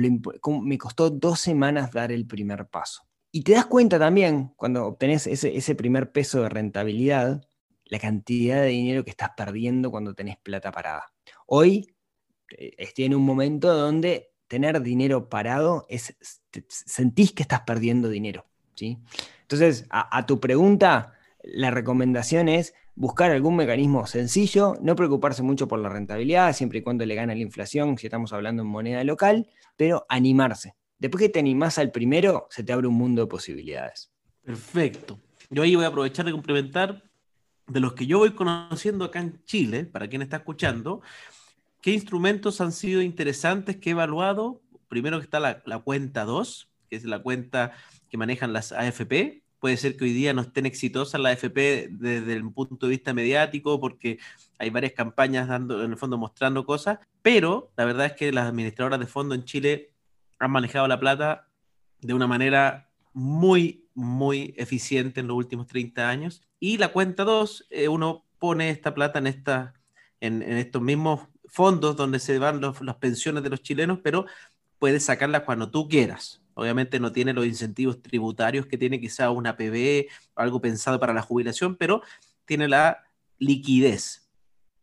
me 0.61 0.77
costó 0.77 1.09
dos 1.09 1.39
semanas 1.39 1.91
dar 1.91 2.11
el 2.11 2.27
primer 2.27 2.67
paso. 2.67 3.03
Y 3.31 3.43
te 3.43 3.53
das 3.53 3.67
cuenta 3.67 3.97
también, 3.97 4.51
cuando 4.57 4.85
obtenés 4.85 5.27
ese, 5.27 5.55
ese 5.55 5.75
primer 5.75 6.11
peso 6.11 6.41
de 6.41 6.49
rentabilidad, 6.49 7.41
la 7.85 7.99
cantidad 7.99 8.61
de 8.61 8.67
dinero 8.67 9.05
que 9.05 9.11
estás 9.11 9.31
perdiendo 9.37 9.91
cuando 9.91 10.13
tenés 10.13 10.37
plata 10.37 10.71
parada 10.71 11.05
Hoy 11.45 11.93
estoy 12.57 13.05
en 13.05 13.15
un 13.15 13.23
momento 13.23 13.73
donde 13.73 14.31
tener 14.47 14.81
dinero 14.81 15.29
parado 15.29 15.85
es, 15.89 16.15
sentís 16.67 17.31
que 17.31 17.43
estás 17.43 17.61
perdiendo 17.61 18.09
dinero. 18.09 18.45
¿sí? 18.75 18.97
Entonces, 19.43 19.85
a, 19.89 20.25
tu 20.25 20.39
pregunta, 20.39 21.13
la 21.43 21.71
recomendación 21.71 22.49
es 22.49 22.73
buscar 22.95 23.31
algún 23.31 23.55
mecanismo 23.55 24.05
sencillo, 24.07 24.75
no 24.81 24.95
preocuparse 24.95 25.41
mucho 25.43 25.67
por 25.67 25.79
la 25.79 25.89
rentabilidad, 25.89 26.53
siempre 26.53 26.79
y 26.79 26.81
cuando 26.81 27.05
le 27.05 27.15
gana 27.15 27.33
la 27.33 27.41
inflación, 27.41 27.97
si 27.97 28.07
estamos 28.07 28.33
hablando 28.33 28.63
en 28.63 28.67
moneda 28.67 29.03
local, 29.03 29.47
pero 29.77 30.05
animarse. 30.09 30.75
Después 30.99 31.21
que 31.21 31.29
te 31.29 31.39
animás 31.39 31.77
al 31.77 31.91
primero, 31.91 32.47
se 32.49 32.63
te 32.63 32.73
abre 32.73 32.87
un 32.87 32.95
mundo 32.95 33.21
de 33.21 33.27
posibilidades. 33.27 34.11
Perfecto. 34.43 35.19
Yo 35.49 35.63
ahí 35.63 35.75
voy 35.75 35.85
a 35.85 35.89
aprovechar 35.89 36.25
de 36.25 36.31
complementar 36.31 37.03
de 37.67 37.79
los 37.79 37.93
que 37.93 38.05
yo 38.05 38.19
voy 38.19 38.31
conociendo 38.31 39.05
acá 39.05 39.19
en 39.19 39.43
Chile, 39.45 39.85
para 39.85 40.07
quien 40.07 40.21
está 40.21 40.37
escuchando, 40.37 41.01
qué 41.81 41.91
instrumentos 41.91 42.61
han 42.61 42.71
sido 42.71 43.01
interesantes 43.01 43.77
que 43.77 43.89
he 43.89 43.93
evaluado. 43.93 44.61
Primero 44.87 45.19
que 45.19 45.25
está 45.25 45.39
la, 45.39 45.61
la 45.65 45.79
cuenta 45.79 46.25
2, 46.25 46.69
que 46.89 46.95
es 46.95 47.05
la 47.05 47.19
cuenta 47.19 47.73
que 48.09 48.17
manejan 48.17 48.53
las 48.53 48.71
AFP. 48.71 49.43
Puede 49.59 49.77
ser 49.77 49.95
que 49.95 50.05
hoy 50.05 50.13
día 50.13 50.33
no 50.33 50.41
estén 50.41 50.65
exitosas 50.65 51.21
las 51.21 51.33
AFP 51.33 51.89
desde 51.91 52.33
el 52.33 52.51
punto 52.51 52.87
de 52.87 52.91
vista 52.91 53.13
mediático, 53.13 53.79
porque 53.79 54.19
hay 54.57 54.69
varias 54.69 54.93
campañas 54.93 55.47
dando, 55.47 55.83
en 55.83 55.91
el 55.91 55.97
fondo 55.97 56.17
mostrando 56.17 56.65
cosas, 56.65 56.99
pero 57.21 57.71
la 57.77 57.85
verdad 57.85 58.07
es 58.07 58.13
que 58.13 58.31
las 58.31 58.47
administradoras 58.47 58.99
de 58.99 59.07
fondo 59.07 59.35
en 59.35 59.45
Chile 59.45 59.91
han 60.39 60.51
manejado 60.51 60.87
la 60.87 60.99
plata 60.99 61.47
de 62.01 62.13
una 62.13 62.27
manera 62.27 62.89
muy, 63.13 63.87
muy 63.93 64.53
eficiente 64.57 65.19
en 65.19 65.27
los 65.27 65.37
últimos 65.37 65.67
30 65.67 66.09
años. 66.09 66.41
Y 66.59 66.77
la 66.77 66.89
cuenta 66.89 67.23
2, 67.23 67.67
eh, 67.69 67.87
uno 67.87 68.25
pone 68.39 68.69
esta 68.69 68.93
plata 68.93 69.19
en, 69.19 69.27
esta, 69.27 69.73
en, 70.19 70.41
estos 70.41 70.81
mismos 70.81 71.21
fondos 71.51 71.95
donde 71.95 72.19
se 72.19 72.39
van 72.39 72.61
las 72.61 72.95
pensiones 72.95 73.43
de 73.43 73.49
los 73.49 73.61
chilenos, 73.61 73.99
pero 74.01 74.25
puedes 74.79 75.03
sacarlas 75.03 75.43
cuando 75.43 75.69
tú 75.69 75.87
quieras. 75.87 76.41
Obviamente 76.53 76.99
no 76.99 77.11
tiene 77.11 77.33
los 77.33 77.45
incentivos 77.45 78.01
tributarios 78.01 78.65
que 78.65 78.77
tiene 78.77 78.99
quizá 78.99 79.29
una 79.29 79.55
PB, 79.55 80.07
algo 80.35 80.61
pensado 80.61 80.99
para 80.99 81.13
la 81.13 81.21
jubilación, 81.21 81.75
pero 81.75 82.01
tiene 82.45 82.67
la 82.67 83.03
liquidez. 83.37 84.29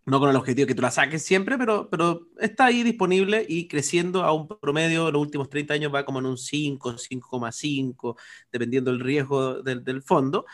No 0.04 0.20
con 0.20 0.30
el 0.30 0.36
objetivo 0.36 0.64
de 0.64 0.68
que 0.68 0.74
tú 0.74 0.82
la 0.82 0.90
saques 0.90 1.22
siempre, 1.22 1.58
pero, 1.58 1.90
pero 1.90 2.28
está 2.38 2.66
ahí 2.66 2.82
disponible 2.82 3.44
y 3.46 3.68
creciendo 3.68 4.22
a 4.22 4.32
un 4.32 4.46
promedio, 4.48 5.10
los 5.10 5.20
últimos 5.20 5.50
30 5.50 5.74
años 5.74 5.94
va 5.94 6.04
como 6.04 6.18
en 6.18 6.26
un 6.26 6.38
5, 6.38 6.94
5,5, 6.96 8.16
dependiendo 8.50 8.90
del 8.90 9.00
riesgo 9.00 9.62
del, 9.62 9.84
del 9.84 10.02
fondo, 10.02 10.46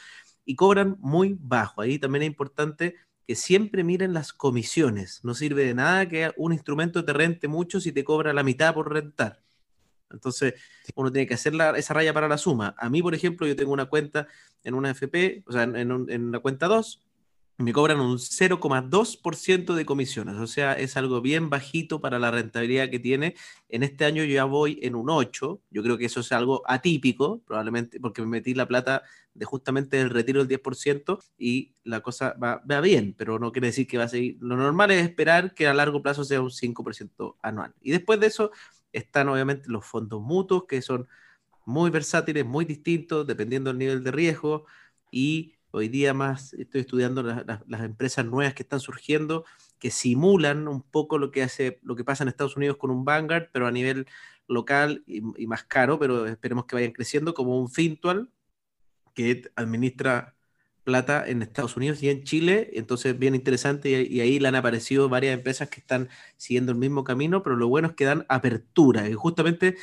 y 0.45 0.57
cobran 0.57 0.97
muy 1.01 1.37
bajo. 1.39 1.81
Ahí 1.83 1.99
también 1.99 2.23
es 2.23 2.29
importante 2.29 2.97
que 3.27 3.35
siempre 3.35 3.85
miren 3.85 4.13
las 4.13 4.33
comisiones. 4.33 5.21
No 5.25 5.35
sirve 5.35 5.65
de 5.65 5.75
nada 5.75 6.09
que 6.09 6.33
un 6.37 6.53
instrumento 6.53 7.05
te 7.05 7.13
rente 7.13 7.49
mucho 7.49 7.81
si 7.81 7.93
te 7.93 8.05
cobra 8.05 8.33
la 8.33 8.43
mitad 8.43 8.75
por 8.75 8.93
rentar. 8.93 9.41
Entonces, 10.11 10.55
uno 10.95 11.11
tiene 11.11 11.27
que 11.27 11.35
hacer 11.35 11.55
esa 11.77 11.95
raya 11.95 12.13
para 12.15 12.29
la 12.29 12.39
suma. 12.39 12.75
A 12.79 12.89
mí, 12.89 13.03
por 13.03 13.15
ejemplo, 13.15 13.47
yo 13.47 13.57
tengo 13.57 13.73
una 13.73 13.87
cuenta 13.87 14.29
en 14.63 14.75
una 14.75 14.91
FP, 14.91 15.43
o 15.47 15.53
sea, 15.53 15.65
en, 15.65 15.77
en 16.09 16.33
la 16.33 16.39
cuenta 16.39 16.69
2, 16.69 17.04
me 17.57 17.73
cobran 17.73 18.01
un 18.01 18.19
0,2% 18.19 19.75
de 19.75 19.87
comisiones, 19.87 20.37
o 20.37 20.47
sea, 20.47 20.73
es 20.73 20.97
algo 20.97 21.21
bien 21.21 21.51
bajito 21.51 22.01
para 22.01 22.19
la 22.19 22.31
rentabilidad 22.31 22.91
que 22.91 22.99
tiene. 22.99 23.37
En 23.69 23.83
este 23.85 24.05
año 24.05 24.25
ya 24.25 24.45
voy 24.45 24.79
en 24.83 24.97
un 24.97 25.09
8, 25.09 25.61
yo 25.71 25.83
creo 25.83 25.97
que 25.97 26.07
eso 26.07 26.21
es 26.21 26.33
algo 26.33 26.63
atípico, 26.67 27.43
probablemente 27.47 28.01
porque 28.01 28.23
me 28.23 28.29
metí 28.29 28.55
la 28.55 28.67
plata 28.67 29.03
de 29.35 29.45
justamente 29.45 30.01
el 30.01 30.11
retiro 30.11 30.45
del 30.45 30.49
10% 30.49 31.19
y 31.39 31.75
la 31.85 32.01
cosa 32.01 32.35
va, 32.43 32.63
va 32.69 32.81
bien, 32.81 33.15
pero 33.17 33.39
no 33.39 33.53
quiere 33.53 33.69
decir 33.69 33.87
que 33.87 33.99
va 33.99 34.05
a 34.05 34.09
seguir. 34.09 34.37
Lo 34.41 34.57
normal 34.57 34.91
es 34.91 35.05
esperar 35.05 35.55
que 35.55 35.67
a 35.69 35.75
largo 35.75 36.03
plazo 36.03 36.25
sea 36.25 36.41
un 36.41 36.51
5% 36.51 37.37
anual. 37.43 37.75
Y 37.81 37.93
después 37.93 38.19
de 38.21 38.27
eso 38.27 38.51
están 38.93 39.29
obviamente 39.29 39.69
los 39.69 39.85
fondos 39.85 40.21
mutuos, 40.23 40.65
que 40.67 40.83
son 40.83 41.09
muy 41.67 41.91
versátiles, 41.91 42.45
muy 42.45 42.65
distintos, 42.65 43.27
dependiendo 43.27 43.71
del 43.71 43.79
nivel 43.79 44.05
de 44.05 44.11
riesgo 44.11 44.67
y 45.11 45.55
Hoy 45.77 45.89
día 45.89 46.15
más 46.15 46.55
estoy 46.55 46.83
estudiando 46.83 47.25
las 47.25 47.83
empresas 47.83 48.25
nuevas 48.25 48.55
que 48.55 48.63
están 48.63 48.79
surgiendo, 48.79 49.45
que 49.81 49.91
simulan 49.91 50.69
un 50.69 50.83
poco 50.83 51.19
lo 51.19 51.33
que, 51.33 51.43
hace, 51.43 51.81
lo 51.83 51.97
que 51.97 52.05
pasa 52.05 52.23
en 52.23 52.29
Estados 52.29 52.57
Unidos 52.57 52.77
con 52.77 52.93
un 52.93 53.05
Vanguard, 53.05 53.49
pero 53.53 53.67
a 53.67 53.73
nivel 53.73 54.07
local 54.47 55.03
y, 55.05 55.21
más 55.49 55.65
caro, 55.65 55.99
pero 55.99 56.27
esperemos 56.27 56.67
que 56.67 56.77
vayan 56.77 56.93
creciendo, 56.93 57.35
como 57.35 57.59
un 57.59 57.69
Fintual, 57.69 58.31
que 59.15 59.51
administra 59.57 60.37
plata 60.85 61.27
en 61.27 61.43
Estados 61.43 61.77
Unidos 61.77 62.01
y 62.05 62.09
en 62.09 62.23
Chile, 62.23 62.71
entonces 62.75 63.19
bien 63.19 63.35
interesante 63.35 63.91
y, 63.91 64.19
y, 64.19 64.21
ahí 64.21 64.39
le 64.39 64.47
han 64.47 64.55
aparecido 64.55 65.09
varias 65.09 65.35
empresas 65.35 65.71
que 65.71 65.81
están 65.81 66.09
siguiendo 66.37 66.71
el 66.71 66.79
mismo 66.79 67.03
camino, 67.03 67.43
pero 67.43 67.57
lo 67.57 67.67
bueno 67.67 67.89
es 67.89 67.95
que 67.95 68.05
dan 68.05 68.27
apertura. 68.29 69.09
Y 69.09 69.15
justamente 69.15 69.75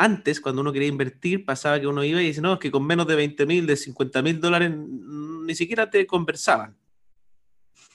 antes, 0.00 0.40
cuando 0.40 0.62
uno 0.62 0.72
quería 0.72 0.88
invertir, 0.88 1.44
pasaba 1.44 1.78
que 1.78 1.86
uno 1.86 2.02
iba 2.02 2.22
y 2.22 2.28
dice, 2.28 2.40
no, 2.40 2.54
es 2.54 2.58
que 2.58 2.70
con 2.70 2.86
menos 2.86 3.06
de 3.06 3.16
20 3.16 3.44
mil, 3.44 3.66
de 3.66 3.76
50 3.76 4.22
mil 4.22 4.40
dólares, 4.40 4.72
ni 4.74 5.54
siquiera 5.54 5.90
te 5.90 6.06
conversaban. 6.06 6.74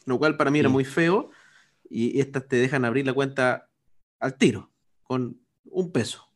Lo 0.06 0.20
cual 0.20 0.38
para 0.38 0.52
mí 0.52 0.60
era 0.60 0.70
muy 0.70 0.86
feo. 0.86 1.32
Y 1.90 2.20
estas 2.20 2.48
te 2.48 2.58
dejan 2.58 2.86
abrir 2.86 3.08
la 3.08 3.14
cuenta 3.14 3.70
al 4.20 4.38
tiro, 4.38 4.70
con 5.02 5.40
un 5.64 5.92
peso. 5.92 6.30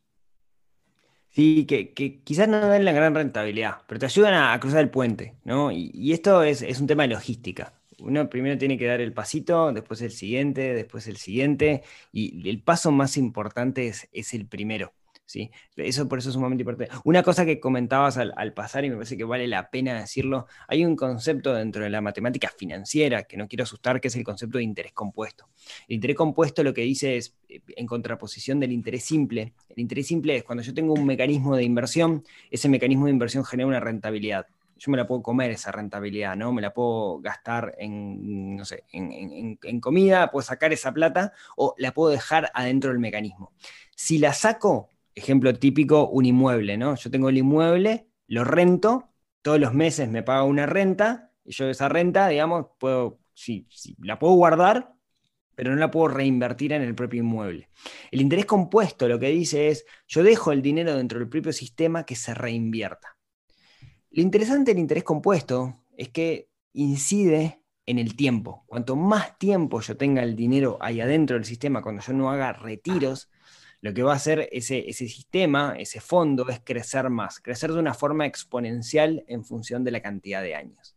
Sí, 1.28 1.66
que, 1.66 1.92
quizás 2.24 2.48
no 2.48 2.58
dan 2.58 2.84
la 2.84 2.90
gran 2.90 3.14
rentabilidad, 3.14 3.82
pero 3.86 4.00
te 4.00 4.06
ayudan 4.06 4.34
a, 4.34 4.58
cruzar 4.58 4.80
el 4.80 4.90
puente, 4.90 5.36
¿no? 5.44 5.70
Y, 5.70 6.12
esto 6.12 6.42
es, 6.42 6.80
un 6.80 6.88
tema 6.88 7.04
de 7.04 7.14
logística. 7.14 7.74
Uno 8.00 8.28
primero 8.28 8.58
tiene 8.58 8.76
que 8.76 8.86
dar 8.86 9.00
el 9.00 9.12
pasito, 9.12 9.72
después 9.72 10.02
el 10.02 10.10
siguiente, 10.10 10.74
después 10.74 11.06
el 11.06 11.16
siguiente, 11.16 11.84
y 12.10 12.48
el 12.48 12.60
paso 12.60 12.90
más 12.90 13.16
importante 13.16 13.86
es, 13.86 14.08
es 14.12 14.34
el 14.34 14.46
primero. 14.46 14.92
¿Sí? 15.30 15.52
Eso 15.76 16.08
por 16.08 16.18
eso 16.18 16.30
es 16.30 16.34
sumamente 16.34 16.62
importante. 16.62 16.92
Una 17.04 17.22
cosa 17.22 17.44
que 17.46 17.60
comentabas 17.60 18.18
al, 18.18 18.52
pasar 18.52 18.84
y 18.84 18.90
me 18.90 18.96
parece 18.96 19.16
que 19.16 19.22
vale 19.22 19.46
la 19.46 19.70
pena 19.70 20.00
decirlo, 20.00 20.46
hay 20.66 20.84
un 20.84 20.96
concepto 20.96 21.54
dentro 21.54 21.84
de 21.84 21.90
la 21.90 22.00
matemática 22.00 22.48
financiera 22.48 23.22
que 23.22 23.36
no 23.36 23.46
quiero 23.46 23.62
asustar, 23.62 24.00
que 24.00 24.08
es 24.08 24.16
el 24.16 24.24
concepto 24.24 24.58
de 24.58 24.64
interés 24.64 24.92
compuesto. 24.92 25.48
El 25.86 25.94
interés 25.94 26.16
compuesto 26.16 26.64
lo 26.64 26.74
que 26.74 26.82
dice 26.82 27.16
es, 27.16 27.36
eh, 27.48 27.60
en 27.76 27.86
contraposición 27.86 28.58
del 28.58 28.72
interés 28.72 29.04
simple, 29.04 29.54
el 29.68 29.80
interés 29.80 30.08
simple 30.08 30.36
es 30.36 30.42
cuando 30.42 30.64
yo 30.64 30.74
tengo 30.74 30.94
un 30.94 31.06
mecanismo 31.06 31.56
de 31.56 31.62
inversión, 31.62 32.24
ese 32.50 32.68
mecanismo 32.68 33.04
de 33.04 33.12
inversión 33.12 33.44
genera 33.44 33.68
una 33.68 33.80
rentabilidad 33.80 34.46
yo 34.76 34.90
me 34.90 34.96
la 34.96 35.06
puedo 35.06 35.22
comer 35.22 35.50
esa 35.50 35.70
rentabilidad, 35.70 36.36
¿no? 36.36 36.54
Me 36.54 36.62
la 36.62 36.72
puedo 36.72 37.20
gastar 37.20 37.74
en, 37.76 38.56
no 38.56 38.64
sé, 38.64 38.84
en, 38.92 39.58
en, 39.62 39.80
comida, 39.80 40.30
puedo 40.30 40.42
sacar 40.42 40.72
esa 40.72 40.90
plata 40.90 41.34
o 41.54 41.74
la 41.76 41.92
puedo 41.92 42.10
dejar 42.10 42.50
adentro 42.54 42.90
del 42.90 42.98
mecanismo. 42.98 43.52
Si 43.94 44.16
la 44.16 44.32
saco, 44.32 44.88
ejemplo 45.20 45.54
típico, 45.54 46.08
un 46.08 46.26
inmueble, 46.26 46.76
¿no? 46.76 46.96
Yo 46.96 47.10
tengo 47.10 47.28
el 47.28 47.38
inmueble, 47.38 48.08
lo 48.26 48.44
rento, 48.44 49.10
todos 49.42 49.60
los 49.60 49.74
meses 49.74 50.08
me 50.08 50.22
paga 50.22 50.44
una 50.44 50.66
renta, 50.66 51.32
y 51.44 51.52
yo 51.52 51.68
esa 51.68 51.88
renta, 51.88 52.28
digamos, 52.28 52.66
puedo, 52.78 53.20
sí, 53.34 53.66
la 54.02 54.18
puedo 54.18 54.34
guardar, 54.34 54.92
pero 55.54 55.70
no 55.70 55.76
la 55.76 55.90
puedo 55.90 56.08
reinvertir 56.08 56.72
en 56.72 56.82
el 56.82 56.94
propio 56.94 57.20
inmueble. 57.20 57.68
El 58.10 58.20
interés 58.20 58.46
compuesto 58.46 59.08
lo 59.08 59.18
que 59.18 59.28
dice 59.28 59.68
es, 59.68 59.84
yo 60.08 60.22
dejo 60.22 60.52
el 60.52 60.62
dinero 60.62 60.96
dentro 60.96 61.18
del 61.18 61.28
propio 61.28 61.52
sistema 61.52 62.04
que 62.04 62.16
se 62.16 62.34
reinvierta. 62.34 63.18
Lo 64.10 64.22
interesante 64.22 64.72
del 64.72 64.80
interés 64.80 65.04
compuesto 65.04 65.84
es 65.96 66.08
que 66.08 66.48
incide 66.72 67.62
en 67.86 67.98
el 67.98 68.16
tiempo. 68.16 68.64
Cuanto 68.66 68.96
más 68.96 69.36
tiempo 69.38 69.80
yo 69.80 69.96
tenga 69.96 70.22
el 70.22 70.36
dinero 70.36 70.78
ahí 70.80 71.00
adentro 71.00 71.36
del 71.36 71.44
sistema, 71.44 71.82
cuando 71.82 72.02
yo 72.02 72.12
no 72.12 72.30
haga 72.30 72.52
retiros, 72.52 73.30
lo 73.80 73.94
que 73.94 74.02
va 74.02 74.12
a 74.12 74.16
hacer 74.16 74.48
ese, 74.52 74.88
ese 74.88 75.08
sistema, 75.08 75.74
ese 75.78 76.00
fondo, 76.00 76.48
es 76.48 76.60
crecer 76.60 77.08
más, 77.10 77.40
crecer 77.40 77.72
de 77.72 77.78
una 77.78 77.94
forma 77.94 78.26
exponencial 78.26 79.24
en 79.26 79.44
función 79.44 79.84
de 79.84 79.90
la 79.90 80.00
cantidad 80.00 80.42
de 80.42 80.54
años. 80.54 80.96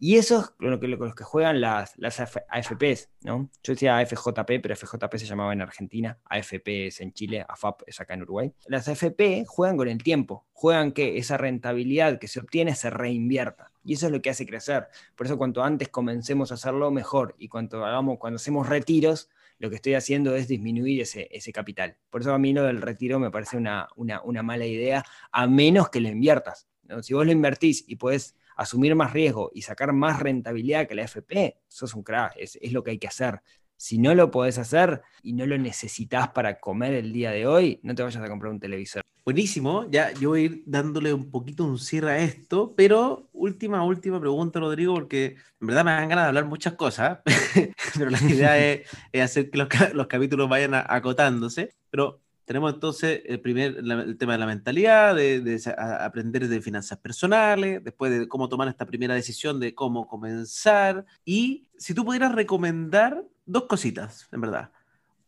Y 0.00 0.16
eso 0.16 0.40
es 0.40 0.52
lo 0.60 0.78
que, 0.78 0.86
los 0.86 1.14
que 1.14 1.24
juegan 1.24 1.60
las, 1.60 1.98
las 1.98 2.20
AFPs, 2.20 3.08
¿no? 3.22 3.50
Yo 3.64 3.72
decía 3.72 3.98
AFJP, 3.98 4.60
pero 4.62 4.76
FJP 4.76 5.16
se 5.16 5.26
llamaba 5.26 5.52
en 5.52 5.60
Argentina, 5.60 6.18
AFP 6.26 6.86
es 6.86 7.00
en 7.00 7.12
Chile, 7.12 7.44
AFAP 7.48 7.82
es 7.84 8.00
acá 8.00 8.14
en 8.14 8.22
Uruguay. 8.22 8.52
Las 8.66 8.86
AFP 8.86 9.44
juegan 9.48 9.76
con 9.76 9.88
el 9.88 10.00
tiempo, 10.00 10.46
juegan 10.52 10.92
que 10.92 11.18
esa 11.18 11.36
rentabilidad 11.36 12.20
que 12.20 12.28
se 12.28 12.38
obtiene 12.38 12.76
se 12.76 12.90
reinvierta. 12.90 13.72
Y 13.82 13.94
eso 13.94 14.06
es 14.06 14.12
lo 14.12 14.22
que 14.22 14.30
hace 14.30 14.46
crecer. 14.46 14.86
Por 15.16 15.26
eso 15.26 15.36
cuanto 15.36 15.64
antes 15.64 15.88
comencemos 15.88 16.52
a 16.52 16.54
hacerlo, 16.54 16.92
mejor. 16.92 17.34
Y 17.36 17.48
cuanto 17.48 17.84
hagamos, 17.84 18.18
cuando 18.18 18.36
hacemos 18.36 18.68
retiros, 18.68 19.30
lo 19.58 19.70
que 19.70 19.76
estoy 19.76 19.94
haciendo 19.94 20.34
es 20.36 20.48
disminuir 20.48 21.02
ese, 21.02 21.28
ese 21.30 21.52
capital. 21.52 21.96
Por 22.10 22.20
eso 22.20 22.32
a 22.32 22.38
mí 22.38 22.52
lo 22.52 22.64
del 22.64 22.80
retiro 22.80 23.18
me 23.18 23.30
parece 23.30 23.56
una, 23.56 23.88
una, 23.96 24.42
mala 24.42 24.66
idea, 24.66 25.04
a 25.32 25.46
menos 25.46 25.90
que 25.90 26.00
lo 26.00 26.08
inviertas. 26.08 26.68
Si 27.02 27.14
vos 27.14 27.26
lo 27.26 27.32
invertís 27.32 27.84
y 27.86 27.96
podés 27.96 28.36
asumir 28.56 28.94
más 28.94 29.12
riesgo 29.12 29.50
y 29.52 29.62
sacar 29.62 29.92
más 29.92 30.20
rentabilidad 30.20 30.86
que 30.86 30.94
la 30.94 31.02
FP, 31.02 31.60
sos 31.68 31.94
un 31.94 32.02
crack, 32.02 32.34
es, 32.36 32.58
es 32.60 32.72
lo 32.72 32.82
que 32.82 32.92
hay 32.92 32.98
que 32.98 33.08
hacer. 33.08 33.40
Si 33.76 33.98
no 33.98 34.14
lo 34.14 34.30
podés 34.30 34.58
hacer 34.58 35.02
y 35.22 35.34
no 35.34 35.46
lo 35.46 35.58
necesitas 35.58 36.30
para 36.30 36.58
comer 36.58 36.94
el 36.94 37.12
día 37.12 37.30
de 37.30 37.46
hoy, 37.46 37.80
no 37.82 37.94
te 37.94 38.02
vayas 38.02 38.22
a 38.22 38.28
comprar 38.28 38.52
un 38.52 38.60
televisor. 38.60 39.02
Buenísimo, 39.28 39.86
ya 39.90 40.10
yo 40.14 40.30
voy 40.30 40.40
a 40.40 40.44
ir 40.44 40.62
dándole 40.64 41.12
un 41.12 41.30
poquito 41.30 41.62
un 41.62 41.78
cierre 41.78 42.12
a 42.12 42.18
esto, 42.20 42.72
pero 42.74 43.28
última, 43.34 43.84
última 43.84 44.18
pregunta, 44.18 44.58
Rodrigo, 44.58 44.94
porque 44.94 45.36
en 45.60 45.66
verdad 45.66 45.84
me 45.84 45.90
dan 45.90 46.08
ganas 46.08 46.24
de 46.24 46.28
hablar 46.28 46.46
muchas 46.46 46.72
cosas, 46.72 47.18
pero 47.98 48.08
la 48.08 48.18
idea 48.22 48.58
es, 48.58 48.88
hacer 49.20 49.50
que 49.50 49.58
los, 49.58 50.06
capítulos 50.06 50.48
vayan 50.48 50.72
acotándose. 50.72 51.74
Pero 51.90 52.22
tenemos 52.46 52.72
entonces 52.72 53.20
el 53.26 53.38
primer 53.40 54.16
tema 54.16 54.32
de 54.32 54.38
la 54.38 54.46
mentalidad, 54.46 55.14
de, 55.14 55.60
aprender 55.76 56.48
de 56.48 56.62
finanzas 56.62 56.96
personales, 56.96 57.84
después 57.84 58.10
de 58.10 58.28
cómo 58.28 58.48
tomar 58.48 58.68
esta 58.68 58.86
primera 58.86 59.12
decisión 59.12 59.60
de 59.60 59.74
cómo 59.74 60.08
comenzar. 60.08 61.04
Y 61.26 61.68
si 61.76 61.92
tú 61.92 62.02
pudieras 62.02 62.34
recomendar 62.34 63.22
dos 63.44 63.64
cositas, 63.64 64.26
en 64.32 64.40
verdad. 64.40 64.72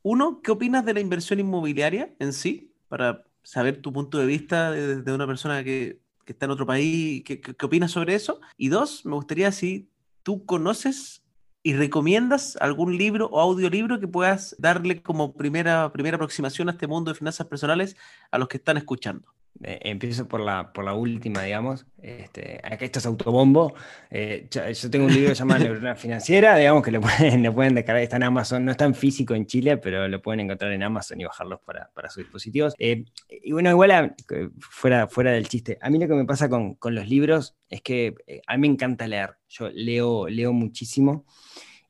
Uno, 0.00 0.40
¿qué 0.40 0.52
opinas 0.52 0.86
de 0.86 0.94
la 0.94 1.00
inversión 1.00 1.38
inmobiliaria 1.38 2.14
en 2.18 2.32
sí? 2.32 2.72
Para 2.88 3.24
saber 3.42 3.80
tu 3.80 3.92
punto 3.92 4.18
de 4.18 4.26
vista 4.26 4.70
de, 4.70 5.12
una 5.12 5.26
persona 5.26 5.64
que, 5.64 6.00
está 6.26 6.46
en 6.46 6.52
otro 6.52 6.64
país, 6.64 7.24
¿qué, 7.24 7.40
qué, 7.40 7.66
opinas 7.66 7.90
sobre 7.90 8.14
eso? 8.14 8.40
Y 8.56 8.68
dos, 8.68 9.04
me 9.04 9.16
gustaría 9.16 9.50
si 9.50 9.90
tú 10.22 10.46
conoces 10.46 11.24
¿Y 11.62 11.74
recomiendas 11.74 12.56
algún 12.56 12.96
libro 12.96 13.26
o 13.26 13.38
audiolibro 13.38 14.00
que 14.00 14.08
puedas 14.08 14.56
darle 14.58 15.02
como 15.02 15.34
primera, 15.34 15.92
primera 15.92 16.14
aproximación 16.14 16.68
a 16.68 16.72
este 16.72 16.86
mundo 16.86 17.10
de 17.10 17.18
finanzas 17.18 17.46
personales 17.46 17.96
a 18.30 18.38
los 18.38 18.48
que 18.48 18.56
están 18.56 18.78
escuchando? 18.78 19.28
Eh, 19.62 19.78
empiezo 19.82 20.26
por 20.26 20.40
la, 20.40 20.72
por 20.72 20.84
la 20.84 20.94
última, 20.94 21.42
digamos. 21.42 21.86
Este, 22.00 22.60
acá 22.62 22.84
esto 22.84 22.98
es 22.98 23.06
autobombo. 23.06 23.74
Eh, 24.10 24.48
yo, 24.50 24.90
tengo 24.90 25.04
un 25.04 25.12
libro 25.12 25.32
llamado 25.34 25.64
Neurona 25.64 25.94
Financiera, 25.96 26.56
digamos 26.58 26.82
que 26.82 26.90
lo 26.90 27.00
pueden, 27.00 27.42
lo 27.42 27.54
pueden 27.54 27.74
descargar, 27.74 28.02
está 28.02 28.16
en 28.16 28.22
Amazon, 28.22 28.64
no 28.64 28.70
está 28.70 28.86
en 28.86 28.94
físico 28.94 29.34
en 29.34 29.46
Chile, 29.46 29.76
pero 29.76 30.08
lo 30.08 30.22
pueden 30.22 30.40
encontrar 30.40 30.72
en 30.72 30.82
Amazon 30.82 31.20
y 31.20 31.24
bajarlos 31.24 31.60
para, 31.60 31.90
para 31.92 32.08
sus 32.08 32.22
dispositivos. 32.22 32.74
Eh, 32.78 33.04
y 33.28 33.52
bueno, 33.52 33.70
igual 33.70 34.14
fuera, 34.60 35.08
fuera 35.08 35.32
del 35.32 35.48
chiste, 35.48 35.78
a 35.82 35.90
mí 35.90 35.98
lo 35.98 36.08
que 36.08 36.14
me 36.14 36.24
pasa 36.24 36.48
con, 36.48 36.74
con 36.74 36.94
los 36.94 37.06
libros 37.08 37.56
es 37.68 37.82
que 37.82 38.14
a 38.46 38.56
mí 38.56 38.60
me 38.62 38.72
encanta 38.72 39.06
leer. 39.06 39.36
Yo 39.48 39.68
leo, 39.68 40.28
leo 40.28 40.52
muchísimo 40.52 41.26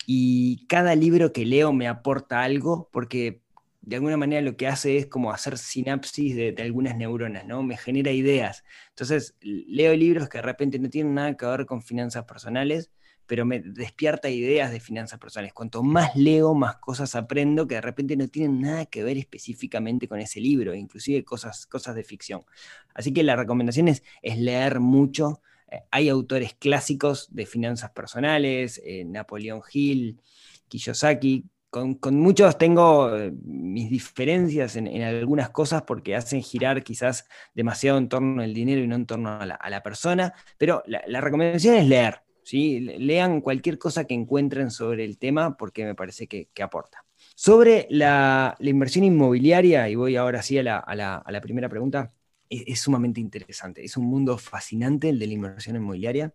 y 0.06 0.66
cada 0.66 0.96
libro 0.96 1.32
que 1.32 1.44
leo 1.44 1.72
me 1.72 1.86
aporta 1.86 2.42
algo 2.42 2.88
porque 2.90 3.42
de 3.83 3.97
alguna 3.97 4.16
manera 4.16 4.43
lo 4.43 4.57
que 4.57 4.66
hace 4.66 4.99
es 4.99 5.07
como 5.07 5.33
hacer 5.33 5.57
sinapsis 5.57 6.37
de, 6.37 6.55
algunas 6.61 6.97
neuronas, 6.97 7.47
¿no? 7.47 7.62
Me 7.62 7.76
genera 7.76 8.12
ideas. 8.12 8.64
Entonces, 8.91 9.37
leo 9.41 9.97
libros 9.97 10.28
que 10.28 10.39
de 10.39 10.43
repente 10.43 10.78
no 10.78 10.91
tienen 10.91 11.14
nada 11.14 11.37
que 11.37 11.47
ver 11.47 11.66
con 11.66 11.83
finanzas 11.83 12.24
personales, 12.24 12.91
pero 13.26 13.45
me 13.45 13.61
despierta 13.61 14.28
ideas 14.28 14.72
de 14.72 14.81
finanzas 14.81 15.18
personales. 15.18 15.53
Cuanto 15.55 15.83
más 15.83 16.14
leo, 16.16 16.53
más 16.55 16.76
cosas 16.76 17.14
aprendo 17.14 17.66
que 17.66 17.76
de 17.76 17.81
repente 17.81 18.16
no 18.16 18.28
tienen 18.28 18.61
nada 18.61 18.87
que 18.87 19.05
ver 19.05 19.16
específicamente 19.16 20.09
con 20.09 20.20
ese 20.20 20.41
libro, 20.41 20.74
inclusive 20.74 21.24
cosas, 21.24 21.66
cosas 21.66 21.95
de 21.95 22.05
ficción. 22.05 22.45
Así 22.93 23.12
que 23.12 23.22
la 23.22 23.37
recomendación 23.37 23.89
es, 23.89 24.03
leer 24.22 24.81
mucho. 24.81 25.41
Eh, 25.70 25.78
hay 25.91 26.09
autores 26.09 26.55
clásicos 26.55 27.28
de 27.35 27.47
finanzas 27.47 27.91
personales, 27.93 28.81
eh, 28.85 29.05
Napoleón 29.05 29.62
Hill, 29.72 30.20
Kiyosaki, 30.68 31.45
con, 31.70 31.98
muchos 32.16 32.58
tengo 32.58 33.16
eh, 33.16 33.32
mis 33.44 33.90
diferencias 33.90 34.76
en, 34.76 35.02
algunas 35.02 35.50
cosas 35.50 35.82
porque 35.82 36.16
hacen 36.16 36.42
girar 36.42 36.82
quizás 36.82 37.26
demasiado 37.54 37.98
en 37.98 38.08
torno 38.08 38.42
al 38.42 38.52
dinero 38.52 38.82
y 38.82 38.88
no 38.88 38.96
en 38.96 39.06
torno 39.06 39.30
a 39.30 39.46
la, 39.46 39.82
persona, 39.82 40.34
pero 40.58 40.82
la, 40.86 41.20
recomendación 41.20 41.76
es 41.76 41.86
leer, 41.86 42.22
¿sí? 42.42 42.80
lean 42.80 43.40
cualquier 43.40 43.78
cosa 43.78 44.04
que 44.04 44.14
encuentren 44.14 44.70
sobre 44.70 45.04
el 45.04 45.16
tema 45.16 45.56
porque 45.56 45.84
me 45.84 45.94
parece 45.94 46.26
que, 46.26 46.48
aporta. 46.60 47.04
Sobre 47.36 47.86
la, 47.90 48.56
inversión 48.60 49.04
inmobiliaria, 49.04 49.88
y 49.88 49.94
voy 49.94 50.16
ahora 50.16 50.42
sí 50.42 50.58
a 50.58 50.62
la, 50.64 51.40
primera 51.40 51.68
pregunta, 51.68 52.12
es, 52.48 52.64
es, 52.66 52.80
sumamente 52.80 53.20
interesante, 53.20 53.84
es 53.84 53.96
un 53.96 54.06
mundo 54.06 54.36
fascinante 54.38 55.08
el 55.08 55.18
de 55.20 55.26
la 55.28 55.32
inversión 55.34 55.76
inmobiliaria. 55.76 56.34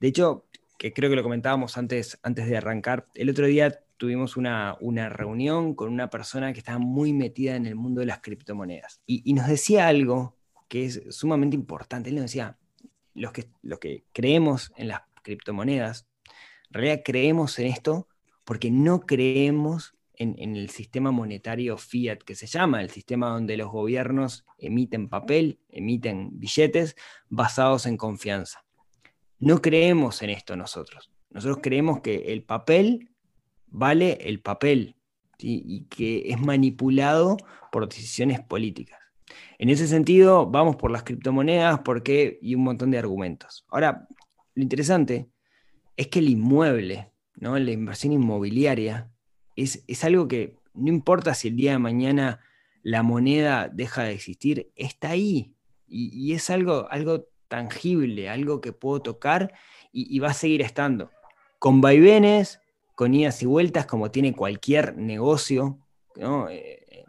De 0.00 0.08
hecho, 0.08 0.46
que 0.78 0.92
creo 0.92 1.10
que 1.10 1.16
lo 1.16 1.22
comentábamos 1.24 1.76
antes, 1.76 2.18
antes 2.22 2.48
de 2.48 2.56
arrancar, 2.56 3.08
el 3.14 3.28
otro 3.28 3.46
día 3.46 3.80
tuvimos 3.96 4.36
una, 4.36 4.76
reunión 5.10 5.74
con 5.74 5.92
una 5.92 6.08
persona 6.08 6.52
que 6.52 6.60
estaba 6.60 6.78
muy 6.78 7.12
metida 7.12 7.56
en 7.56 7.66
el 7.66 7.74
mundo 7.74 8.00
de 8.00 8.06
las 8.06 8.20
criptomonedas. 8.20 9.02
Y, 9.04 9.34
nos 9.34 9.48
decía 9.48 9.88
algo 9.88 10.36
que 10.68 10.86
es 10.86 11.02
sumamente 11.10 11.56
importante. 11.56 12.10
Él 12.10 12.14
nos 12.14 12.26
decía, 12.26 12.56
los 13.12 13.32
que, 13.32 13.50
que 13.80 14.04
creemos 14.12 14.72
en 14.76 14.88
las 14.88 15.02
criptomonedas, 15.22 16.06
en 16.68 16.74
realidad 16.74 17.02
creemos 17.04 17.58
en 17.58 17.66
esto 17.66 18.08
porque 18.44 18.70
no 18.70 19.00
creemos 19.00 19.94
en, 20.14 20.36
en, 20.38 20.56
el 20.56 20.70
sistema 20.70 21.10
monetario 21.10 21.76
fiat 21.76 22.18
que 22.18 22.36
se 22.36 22.46
llama, 22.46 22.82
el 22.82 22.90
sistema 22.90 23.30
donde 23.30 23.56
los 23.56 23.70
gobiernos 23.70 24.46
emiten 24.58 25.08
papel, 25.08 25.58
emiten 25.70 26.38
billetes 26.38 26.96
basados 27.28 27.86
en 27.86 27.96
confianza. 27.96 28.67
No 29.38 29.62
creemos 29.62 30.22
en 30.22 30.30
esto 30.30 30.56
nosotros. 30.56 31.10
Nosotros 31.30 31.58
creemos 31.62 32.00
que 32.00 32.32
el 32.32 32.42
papel 32.42 33.10
vale 33.66 34.18
el 34.22 34.40
papel 34.40 34.96
y 35.40 35.84
que 35.84 36.30
es 36.30 36.40
manipulado 36.40 37.36
por 37.70 37.88
decisiones 37.88 38.40
políticas. 38.40 38.98
En 39.58 39.68
ese 39.68 39.86
sentido, 39.86 40.46
vamos 40.46 40.76
por 40.76 40.90
las 40.90 41.02
criptomonedas 41.02 41.80
porque 41.80 42.38
y 42.42 42.54
un 42.54 42.64
montón 42.64 42.90
de 42.90 42.98
argumentos. 42.98 43.64
Ahora, 43.68 44.08
lo 44.54 44.62
interesante 44.62 45.28
es 45.96 46.08
que 46.08 46.20
el 46.20 46.28
inmueble, 46.28 47.12
¿no? 47.36 47.58
la 47.58 47.70
inversión 47.70 48.12
inmobiliaria, 48.12 49.10
es, 49.56 49.84
es 49.86 50.04
algo 50.04 50.28
que 50.28 50.56
no 50.74 50.88
importa 50.88 51.34
si 51.34 51.48
el 51.48 51.56
día 51.56 51.72
de 51.72 51.78
mañana 51.78 52.40
la 52.82 53.02
moneda 53.02 53.68
deja 53.68 54.04
de 54.04 54.12
existir, 54.12 54.70
está 54.76 55.10
ahí. 55.10 55.54
Y, 55.90 56.34
es 56.34 56.50
algo, 56.50 56.86
algo 56.90 57.28
tangible, 57.48 58.28
algo 58.28 58.60
que 58.60 58.72
puedo 58.72 59.02
tocar 59.02 59.52
y, 59.92 60.14
y 60.14 60.18
va 60.20 60.28
a 60.28 60.34
seguir 60.34 60.62
estando. 60.62 61.10
Con 61.58 61.80
vaivenes, 61.80 62.60
con 62.94 63.14
idas 63.14 63.42
y 63.42 63.46
vueltas 63.46 63.86
como 63.86 64.10
tiene 64.10 64.34
cualquier 64.34 64.96
negocio, 64.96 65.78
eh, 66.50 66.84
eh, 66.90 67.04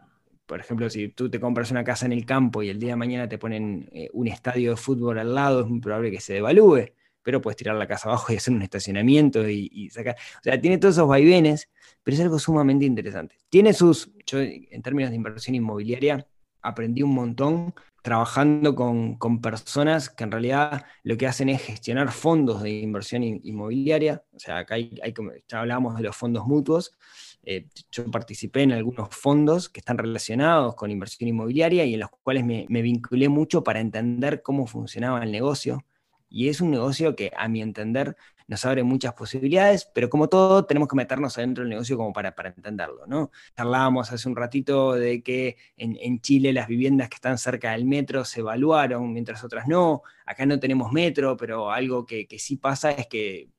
por 0.46 0.60
ejemplo, 0.60 0.90
si 0.90 1.10
tú 1.10 1.30
te 1.30 1.40
compras 1.40 1.72
una 1.72 1.84
casa 1.84 2.06
en 2.06 2.12
el 2.12 2.26
campo 2.26 2.64
y 2.64 2.70
el 2.70 2.80
día 2.80 2.92
de 2.92 2.96
mañana 2.96 3.28
te 3.30 3.38
ponen 3.38 3.90
eh, 3.92 4.10
un 4.14 4.28
estadio 4.28 4.72
de 4.72 4.78
fútbol 4.78 5.20
al 5.20 5.34
lado, 5.34 5.62
es 5.62 5.68
muy 5.68 5.80
probable 5.80 6.12
que 6.12 6.22
se 6.22 6.34
devalúe, 6.34 6.92
pero 7.22 7.42
puedes 7.42 7.58
tirar 7.58 7.76
la 7.76 7.88
casa 7.88 8.10
abajo 8.10 8.34
y 8.34 8.38
hacer 8.38 8.54
un 8.54 8.62
estacionamiento 8.62 9.48
y, 9.48 9.90
sacar. 9.90 10.16
O 10.40 10.44
sea, 10.44 10.60
tiene 10.60 10.78
todos 10.78 10.96
esos 10.96 11.08
vaivenes, 11.08 11.70
pero 12.04 12.16
es 12.16 12.22
algo 12.22 12.40
sumamente 12.40 12.86
interesante. 12.86 13.36
Tiene 13.50 13.74
sus, 13.74 14.12
yo 14.26 14.40
en 14.40 14.82
términos 14.82 15.12
de 15.12 15.16
inversión 15.16 15.56
inmobiliaria, 15.56 16.26
aprendí 16.62 17.04
un 17.04 17.14
montón 17.14 17.74
trabajando 18.02 18.76
con, 18.76 19.18
personas 19.42 20.10
que 20.10 20.24
en 20.24 20.32
realidad 20.32 20.86
lo 21.04 21.18
que 21.18 21.28
hacen 21.28 21.50
es 21.50 21.62
gestionar 21.62 22.12
fondos 22.12 22.62
de 22.62 22.72
inversión 22.72 23.24
inmobiliaria. 23.24 24.24
O 24.34 24.40
sea, 24.40 24.60
acá 24.60 24.78
ya 24.78 25.60
hablábamos 25.60 25.96
de 25.98 26.04
los 26.04 26.16
fondos 26.16 26.46
mutuos. 26.46 26.98
Eh, 27.44 27.68
yo 27.92 28.10
participé 28.12 28.64
en 28.64 28.74
algunos 28.74 29.10
fondos 29.10 29.70
que 29.70 29.80
están 29.80 29.98
relacionados 29.98 30.76
con 30.76 30.92
inversión 30.92 31.30
inmobiliaria 31.30 31.86
y 31.86 31.94
en 31.94 32.02
los 32.02 32.10
cuales 32.24 32.46
me 32.46 32.82
vinculé 32.82 33.30
mucho 33.30 33.64
para 33.64 33.80
entender 33.80 34.42
cómo 34.42 34.68
funcionaba 34.68 35.24
el 35.24 35.32
negocio. 35.32 35.84
Y 36.30 36.50
es 36.50 36.62
un 36.62 36.72
negocio 36.72 37.16
que, 37.16 37.32
a 37.36 37.48
mi 37.48 37.62
entender, 37.62 38.16
nos 38.50 38.66
abre 38.66 38.82
muchas 38.82 39.14
posibilidades, 39.14 39.86
pero 39.94 40.10
como 40.10 40.28
todo, 40.28 40.66
tenemos 40.66 40.90
que 40.90 40.96
meternos 40.96 41.38
adentro 41.38 41.64
del 41.64 41.70
negocio 41.70 41.96
como 41.98 42.12
para, 42.12 42.34
para 42.34 42.50
entenderlo, 42.50 43.06
¿no? 43.06 43.30
Hablábamos 43.56 44.12
hace 44.12 44.28
un 44.28 44.36
ratito 44.36 44.94
de 44.96 45.22
que 45.22 45.56
en, 45.78 46.20
Chile 46.22 46.52
las 46.52 46.68
viviendas 46.68 47.10
que 47.10 47.16
están 47.16 47.38
cerca 47.38 47.74
del 47.74 47.86
metro 47.86 48.26
se 48.26 48.40
evaluaron, 48.40 49.14
mientras 49.14 49.44
otras 49.44 49.68
no. 49.68 50.02
Acá 50.26 50.48
no 50.48 50.60
tenemos 50.60 50.92
metro, 50.92 51.38
pero 51.38 51.72
algo 51.72 52.08
que, 52.08 52.26
que 52.26 52.40
sí 52.40 52.56
pasa 52.58 52.90
es 52.90 53.06
que 53.06 53.50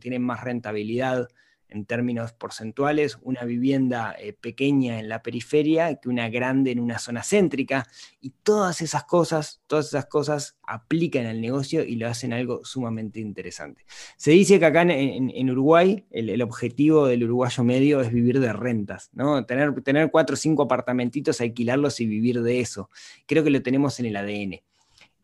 tienen 0.00 0.22
más 0.22 0.42
rentabilidad 0.42 1.28
en 1.68 1.84
términos 1.84 2.32
porcentuales 2.32 3.18
una 3.22 3.44
vivienda 3.44 4.14
eh, 4.18 4.32
pequeña 4.32 4.98
en 4.98 5.08
la 5.08 5.22
periferia 5.22 5.94
que 5.96 6.08
una 6.08 6.28
grande 6.28 6.70
en 6.70 6.80
una 6.80 6.98
zona 6.98 7.22
céntrica. 7.22 7.86
Y 8.20 8.30
todas 8.42 8.80
esas 8.82 9.04
cosas, 9.04 9.62
todas 9.66 9.88
esas 9.88 10.06
cosas 10.06 10.58
aplican 10.62 11.26
al 11.26 11.40
negocio 11.40 11.84
y 11.84 11.96
lo 11.96 12.08
hacen 12.08 12.32
algo 12.32 12.64
sumamente 12.64 13.20
interesante. 13.20 13.84
Se 14.16 14.30
dice 14.30 14.58
que 14.58 14.66
acá 14.66 14.82
en, 14.82 15.50
Uruguay 15.50 16.06
el, 16.10 16.40
objetivo 16.42 17.06
del 17.06 17.24
uruguayo 17.24 17.64
medio 17.64 18.00
es 18.00 18.12
vivir 18.12 18.40
de 18.40 18.52
rentas, 18.52 19.10
¿no? 19.12 19.44
Tener, 19.44 19.80
tener 19.82 20.10
cuatro 20.10 20.34
o 20.34 20.36
cinco 20.36 20.62
apartamentitos, 20.62 21.40
alquilarlos 21.40 22.00
y 22.00 22.06
vivir 22.06 22.42
de 22.42 22.60
eso. 22.60 22.90
Creo 23.26 23.44
que 23.44 23.50
lo 23.50 23.62
tenemos 23.62 23.98
en 24.00 24.06
el 24.06 24.16
ADN. 24.16 24.60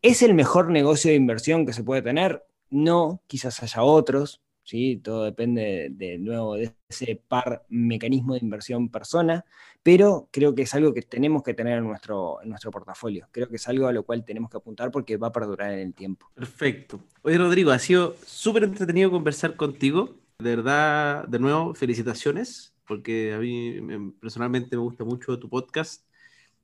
¿Es 0.03 0.23
el 0.23 0.35
mejor 0.35 0.71
negocio 0.71 1.11
de 1.11 1.17
inversión 1.17 1.65
que 1.65 1.73
se 1.73 1.83
puede 1.83 2.03
tener? 2.03 2.45
No, 2.69 3.23
quizás 3.27 3.63
haya 3.63 3.83
otros, 3.83 4.43
¿sí? 4.65 4.97
Todo 4.97 5.25
depende 5.25 5.89
de, 5.93 6.19
nuevo 6.19 6.55
de 6.55 6.75
ese 6.89 7.23
par 7.29 7.65
mecanismo 7.69 8.35
de 8.35 8.41
inversión 8.41 8.89
persona, 8.89 9.45
pero 9.83 10.29
creo 10.33 10.55
que 10.55 10.63
es 10.63 10.75
algo 10.75 10.93
que 10.93 11.03
tenemos 11.03 11.43
que 11.43 11.55
tener 11.55 11.79
en 11.79 11.85
nuestro, 11.85 12.43
en 12.43 12.49
nuestro 12.49 12.71
portafolio. 12.71 13.29
Creo 13.31 13.49
que 13.49 13.57
es 13.57 13.69
algo 13.69 13.87
a 13.87 13.93
lo 13.93 14.03
cual 14.03 14.25
tenemos 14.25 14.51
que 14.51 14.57
apuntar 14.57 14.91
porque 14.91 15.17
va 15.17 15.29
a 15.29 15.33
perdurar 15.33 15.73
en 15.73 15.79
el 15.79 15.95
tiempo. 15.95 16.31
Perfecto. 16.35 17.01
Oye, 17.23 17.39
Rodrigo, 17.39 17.71
ha 17.71 17.79
sido 17.79 18.17
súper 18.27 18.65
entretenido 18.65 19.11
conversar 19.11 19.55
contigo. 19.57 20.17
De 20.39 20.57
verdad, 20.57 21.29
de 21.29 21.39
nuevo, 21.39 21.75
felicitaciones 21.75 22.75
porque 22.87 23.33
a 23.33 23.39
mí 23.39 24.13
personalmente 24.21 24.77
me 24.77 24.83
gusta 24.83 25.05
mucho 25.05 25.39
tu 25.39 25.49
podcast. 25.49 26.05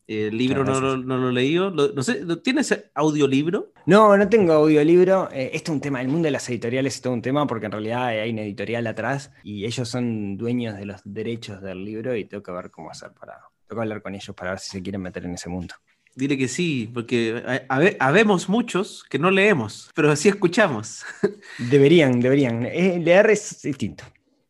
El 0.06 0.36
libro 0.36 0.64
no 0.64 0.80
lo, 0.80 0.96
no 0.96 1.18
lo, 1.18 1.30
he 1.30 1.32
leído. 1.32 1.70
no 1.70 2.02
sé, 2.02 2.24
¿tienes 2.42 2.90
audiolibro? 2.94 3.72
No, 3.86 4.16
no 4.16 4.28
tengo 4.28 4.52
audiolibro. 4.54 5.28
Eh, 5.32 5.50
este 5.52 5.70
es 5.70 5.74
un 5.74 5.80
tema, 5.80 6.00
el 6.00 6.08
mundo 6.08 6.26
de 6.26 6.32
las 6.32 6.48
editoriales 6.48 6.96
es 6.96 7.00
todo 7.00 7.12
un 7.12 7.22
tema 7.22 7.46
porque 7.46 7.66
en 7.66 7.72
realidad 7.72 8.08
hay 8.08 8.30
una 8.30 8.42
editorial 8.42 8.86
atrás 8.86 9.30
y 9.44 9.66
ellos 9.66 9.88
son 9.88 10.36
dueños 10.36 10.76
de 10.76 10.86
los 10.86 11.00
derechos 11.04 11.62
del 11.62 11.84
libro 11.84 12.16
y 12.16 12.24
tengo 12.24 12.42
que 12.42 12.52
ver 12.52 12.70
cómo 12.70 12.90
hacer 12.90 13.12
para... 13.12 13.34
Tengo 13.68 13.80
que 13.80 13.84
hablar 13.84 14.02
con 14.02 14.14
ellos 14.16 14.34
para 14.34 14.50
ver 14.50 14.58
si 14.58 14.70
se 14.70 14.82
quieren 14.82 15.00
meter 15.00 15.24
en 15.24 15.34
ese 15.34 15.48
mundo. 15.48 15.76
Dile 16.16 16.36
que 16.36 16.48
sí, 16.48 16.90
porque 16.92 17.64
habemos 17.68 18.48
muchos 18.48 19.04
que 19.08 19.18
no 19.18 19.30
leemos, 19.30 19.90
pero 19.94 20.14
sí 20.16 20.28
escuchamos. 20.28 21.04
Deberían, 21.70 22.20
deberían. 22.20 22.66
Eh, 22.66 23.00
leer 23.00 23.30
es 23.30 23.62
distinto. 23.62 24.02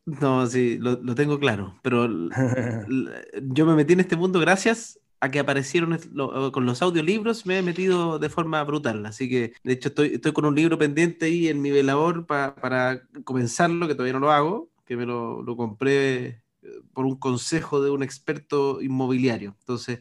No, 0.07 0.47
sí, 0.47 0.79
lo, 0.79 1.15
tengo 1.15 1.39
claro, 1.39 1.79
pero 1.83 2.09
yo 3.43 3.67
me 3.67 3.75
metí 3.75 3.93
en 3.93 4.01
este 4.01 4.17
mundo 4.17 4.41
gracias 4.41 4.99
a 5.21 5.31
que 5.31 5.39
aparecieron 5.39 5.99
con 6.53 6.67
los 6.67 6.83
audiolibros, 6.83 7.47
me 7.47 7.59
he 7.59 7.63
metido 7.63 8.19
de 8.19 8.31
forma 8.31 8.63
brutal. 8.65 9.05
Así 9.07 9.29
que, 9.29 9.53
de 9.63 9.73
hecho, 9.73 9.89
estoy, 9.89 10.15
estoy 10.15 10.33
con 10.33 10.47
un 10.47 10.55
libro 10.55 10.79
pendiente 10.79 11.27
ahí 11.27 11.49
en 11.49 11.61
mi 11.61 11.71
velador 11.71 12.27
para 12.27 13.03
comenzarlo, 13.25 13.87
que 13.87 13.95
todavía 13.95 14.15
no 14.15 14.21
lo 14.21 14.33
hago, 14.33 14.71
que 14.87 14.97
me 14.97 15.07
lo, 15.07 15.43
lo 15.43 15.57
compré 15.57 16.43
eh, 16.63 16.81
por 16.93 17.07
un 17.07 17.17
consejo 17.17 17.83
de 17.83 17.91
un 17.91 18.03
experto 18.03 18.81
inmobiliario. 18.83 19.57
Entonces, 19.61 20.01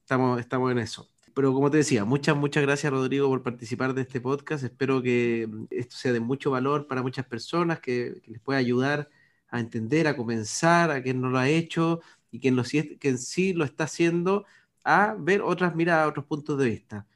estamos, 0.00 0.40
estamos 0.40 0.72
en 0.72 0.78
eso. 0.78 1.08
Pero 1.36 1.52
como 1.52 1.70
te 1.70 1.76
decía, 1.78 2.04
muchas, 2.06 2.34
muchas 2.34 2.62
gracias 2.62 2.90
Rodrigo 2.90 3.28
por 3.28 3.42
participar 3.42 3.92
de 3.92 4.02
este 4.02 4.20
podcast. 4.22 4.64
Espero 4.64 5.02
que 5.02 5.46
mm, 5.50 5.66
esto 5.70 5.96
sea 5.96 6.12
de 6.12 6.20
mucho 6.20 6.50
valor 6.50 6.86
para 6.86 7.02
muchas 7.02 7.26
personas, 7.26 7.80
que, 7.80 8.22
les 8.26 8.40
pueda 8.40 8.58
ayudar 8.58 9.10
a 9.48 9.60
entender, 9.60 10.08
a 10.08 10.16
comenzar, 10.16 10.90
a 10.90 11.02
quien 11.02 11.20
no 11.20 11.28
lo 11.28 11.38
ha 11.38 11.48
hecho 11.48 12.00
y 12.36 12.40
quien, 12.40 12.56
lo, 12.56 12.64
sí 12.64 13.52
lo 13.54 13.64
está 13.64 13.84
haciendo, 13.84 14.44
a 14.84 15.16
ver 15.18 15.42
otras 15.42 15.74
miradas, 15.74 16.08
otros 16.08 16.26
puntos 16.26 16.58
de 16.58 16.66
vista. 16.66 17.06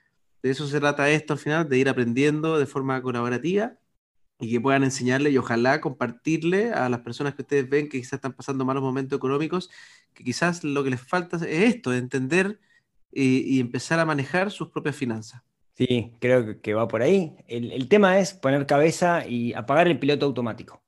De 0.42 0.50
eso 0.50 0.66
se 0.66 0.80
trata 0.80 1.10
esto 1.10 1.34
al 1.34 1.38
final, 1.38 1.68
de 1.68 1.78
ir 1.78 1.88
aprendiendo 1.88 2.58
de 2.58 2.66
forma 2.66 3.00
colaborativa 3.02 3.74
y 4.40 4.50
que 4.50 4.60
puedan 4.60 4.84
enseñarle 4.84 5.30
y 5.30 5.38
ojalá 5.38 5.80
compartirle 5.80 6.72
a 6.72 6.88
las 6.88 7.00
personas 7.00 7.34
que 7.34 7.42
ustedes 7.42 7.68
ven 7.68 7.88
que 7.88 7.98
quizás 7.98 8.14
están 8.14 8.32
pasando 8.32 8.64
malos 8.64 8.82
momentos 8.82 9.16
económicos, 9.16 9.70
que 10.14 10.24
quizás 10.24 10.64
lo 10.64 10.82
que 10.82 10.90
les 10.90 11.00
falta 11.00 11.36
es 11.36 11.74
esto, 11.74 11.92
entender 11.92 12.58
y, 13.12 13.60
empezar 13.60 13.98
a 13.98 14.06
manejar 14.06 14.50
sus 14.50 14.68
propias 14.68 14.96
finanzas. 14.96 15.42
Sí, 15.74 16.12
creo 16.20 16.60
que 16.60 16.74
va 16.74 16.88
por 16.88 17.02
ahí. 17.02 17.36
El, 17.46 17.88
tema 17.88 18.18
es 18.18 18.34
poner 18.34 18.66
cabeza 18.66 19.26
y 19.26 19.52
apagar 19.52 19.88
el 19.88 19.98
piloto 19.98 20.26
automático. 20.26 20.82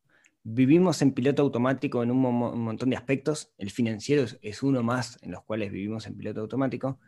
Vivimos 0.44 1.00
en 1.02 1.12
piloto 1.12 1.42
automático 1.42 2.02
en 2.02 2.10
un, 2.10 2.20
montón 2.20 2.90
de 2.90 2.96
aspectos. 2.96 3.52
El 3.58 3.70
financiero 3.70 4.24
es, 4.42 4.62
uno 4.62 4.82
más 4.82 5.18
en 5.22 5.30
los 5.30 5.44
cuales 5.44 5.70
vivimos 5.70 6.06
en 6.06 6.16
piloto 6.16 6.40
automático. 6.40 6.98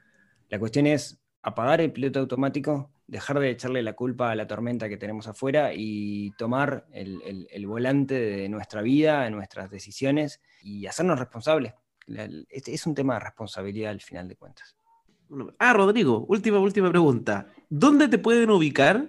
La 0.51 0.61
cuestión 0.61 0.87
es 0.87 1.21
apagar 1.43 1.81
el 1.81 1.93
piloto 1.93 2.21
automático, 2.21 2.93
dejar 3.09 3.41
de 3.41 3.51
echarle 3.51 3.83
la 3.83 3.95
culpa 3.95 4.31
a 4.31 4.37
la 4.37 4.47
tormenta 4.47 4.89
que 4.89 4.97
tenemos 4.97 5.27
afuera 5.27 5.73
y 5.75 6.31
tomar 6.39 6.87
el, 6.93 7.67
volante 7.67 8.15
de 8.15 8.49
nuestra 8.49 8.83
vida, 8.83 9.25
de 9.25 9.31
nuestras 9.31 9.69
decisiones 9.69 10.41
y 10.63 10.87
hacernos 10.87 11.19
responsables. 11.19 11.75
Este 12.49 12.73
es 12.73 12.87
un 12.87 12.95
tema 12.95 13.15
de 13.15 13.21
responsabilidad 13.21 13.91
al 13.91 14.01
final 14.01 14.29
de 14.29 14.37
cuentas. 14.37 14.77
Ah, 15.59 15.73
Rodrigo, 15.73 16.25
última, 16.29 16.61
última 16.61 16.89
pregunta. 16.91 17.49
¿Dónde 17.69 18.07
te 18.07 18.19
pueden 18.19 18.51
ubicar 18.51 19.09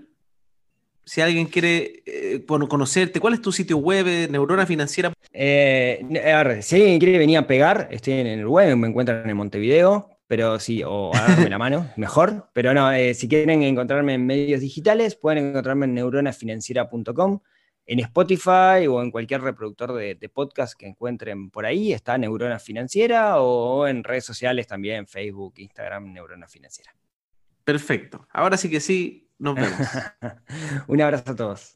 si 1.06 1.22
alguien 1.22 1.46
quiere 1.46 2.04
eh, 2.06 2.46
conocerte? 2.46 3.20
¿Cuál 3.20 3.36
es 3.36 3.42
tu 3.42 3.52
sitio 3.52 3.78
web, 3.78 4.30
Neurona 4.30 4.66
Financiera? 4.66 5.14
Eh, 5.32 6.04
a 6.26 6.44
ver, 6.44 6.64
si 6.64 6.76
alguien 6.76 7.00
quiere 7.00 7.18
venir 7.18 7.38
a 7.38 7.48
pegar, 7.48 7.88
estoy 7.92 8.14
en 8.14 8.28
el 8.28 8.48
web, 8.48 8.76
me 8.76 8.88
encuentran 8.88 9.30
en 9.30 9.38
Montevideo, 9.38 10.10
pero 10.28 10.60
sí, 10.60 10.82
o 10.84 11.12
a 11.16 11.22
darme 11.22 11.50
la 11.50 11.58
mano, 11.58 11.92
mejor. 11.96 12.50
Pero 12.54 12.74
no, 12.74 12.92
eh, 12.92 13.14
si 13.14 13.28
quieren 13.28 13.62
encontrarme 13.62 14.16
en 14.16 14.26
medios 14.26 14.62
digitales, 14.62 15.16
pueden 15.16 15.50
encontrarme 15.50 15.86
en 15.86 15.94
neuronafinanciera.com. 15.94 17.40
En 17.88 18.00
Spotify 18.00 18.88
o 18.90 19.00
en 19.04 19.12
cualquier 19.12 19.42
reproductor 19.42 19.94
de, 19.94 20.30
podcast 20.34 20.74
que 20.76 20.88
encuentren 20.88 21.52
por 21.52 21.68
ahí 21.68 21.94
está 21.94 22.18
Neurona 22.18 22.58
Financiera 22.58 23.40
o 23.40 23.86
en 23.86 24.04
redes 24.04 24.26
sociales 24.26 24.66
también, 24.66 25.06
Facebook, 25.06 25.54
Instagram, 25.58 26.12
Neurona 26.12 26.48
Financiera. 26.48 26.96
Perfecto. 27.64 28.28
Ahora 28.32 28.58
sí 28.58 28.72
que 28.72 28.80
sí, 28.80 29.25
nos 29.40 29.58
vemos. 29.58 29.82
Un 30.88 31.02
abrazo 31.02 31.32
a 31.32 31.36
todos. 31.36 31.74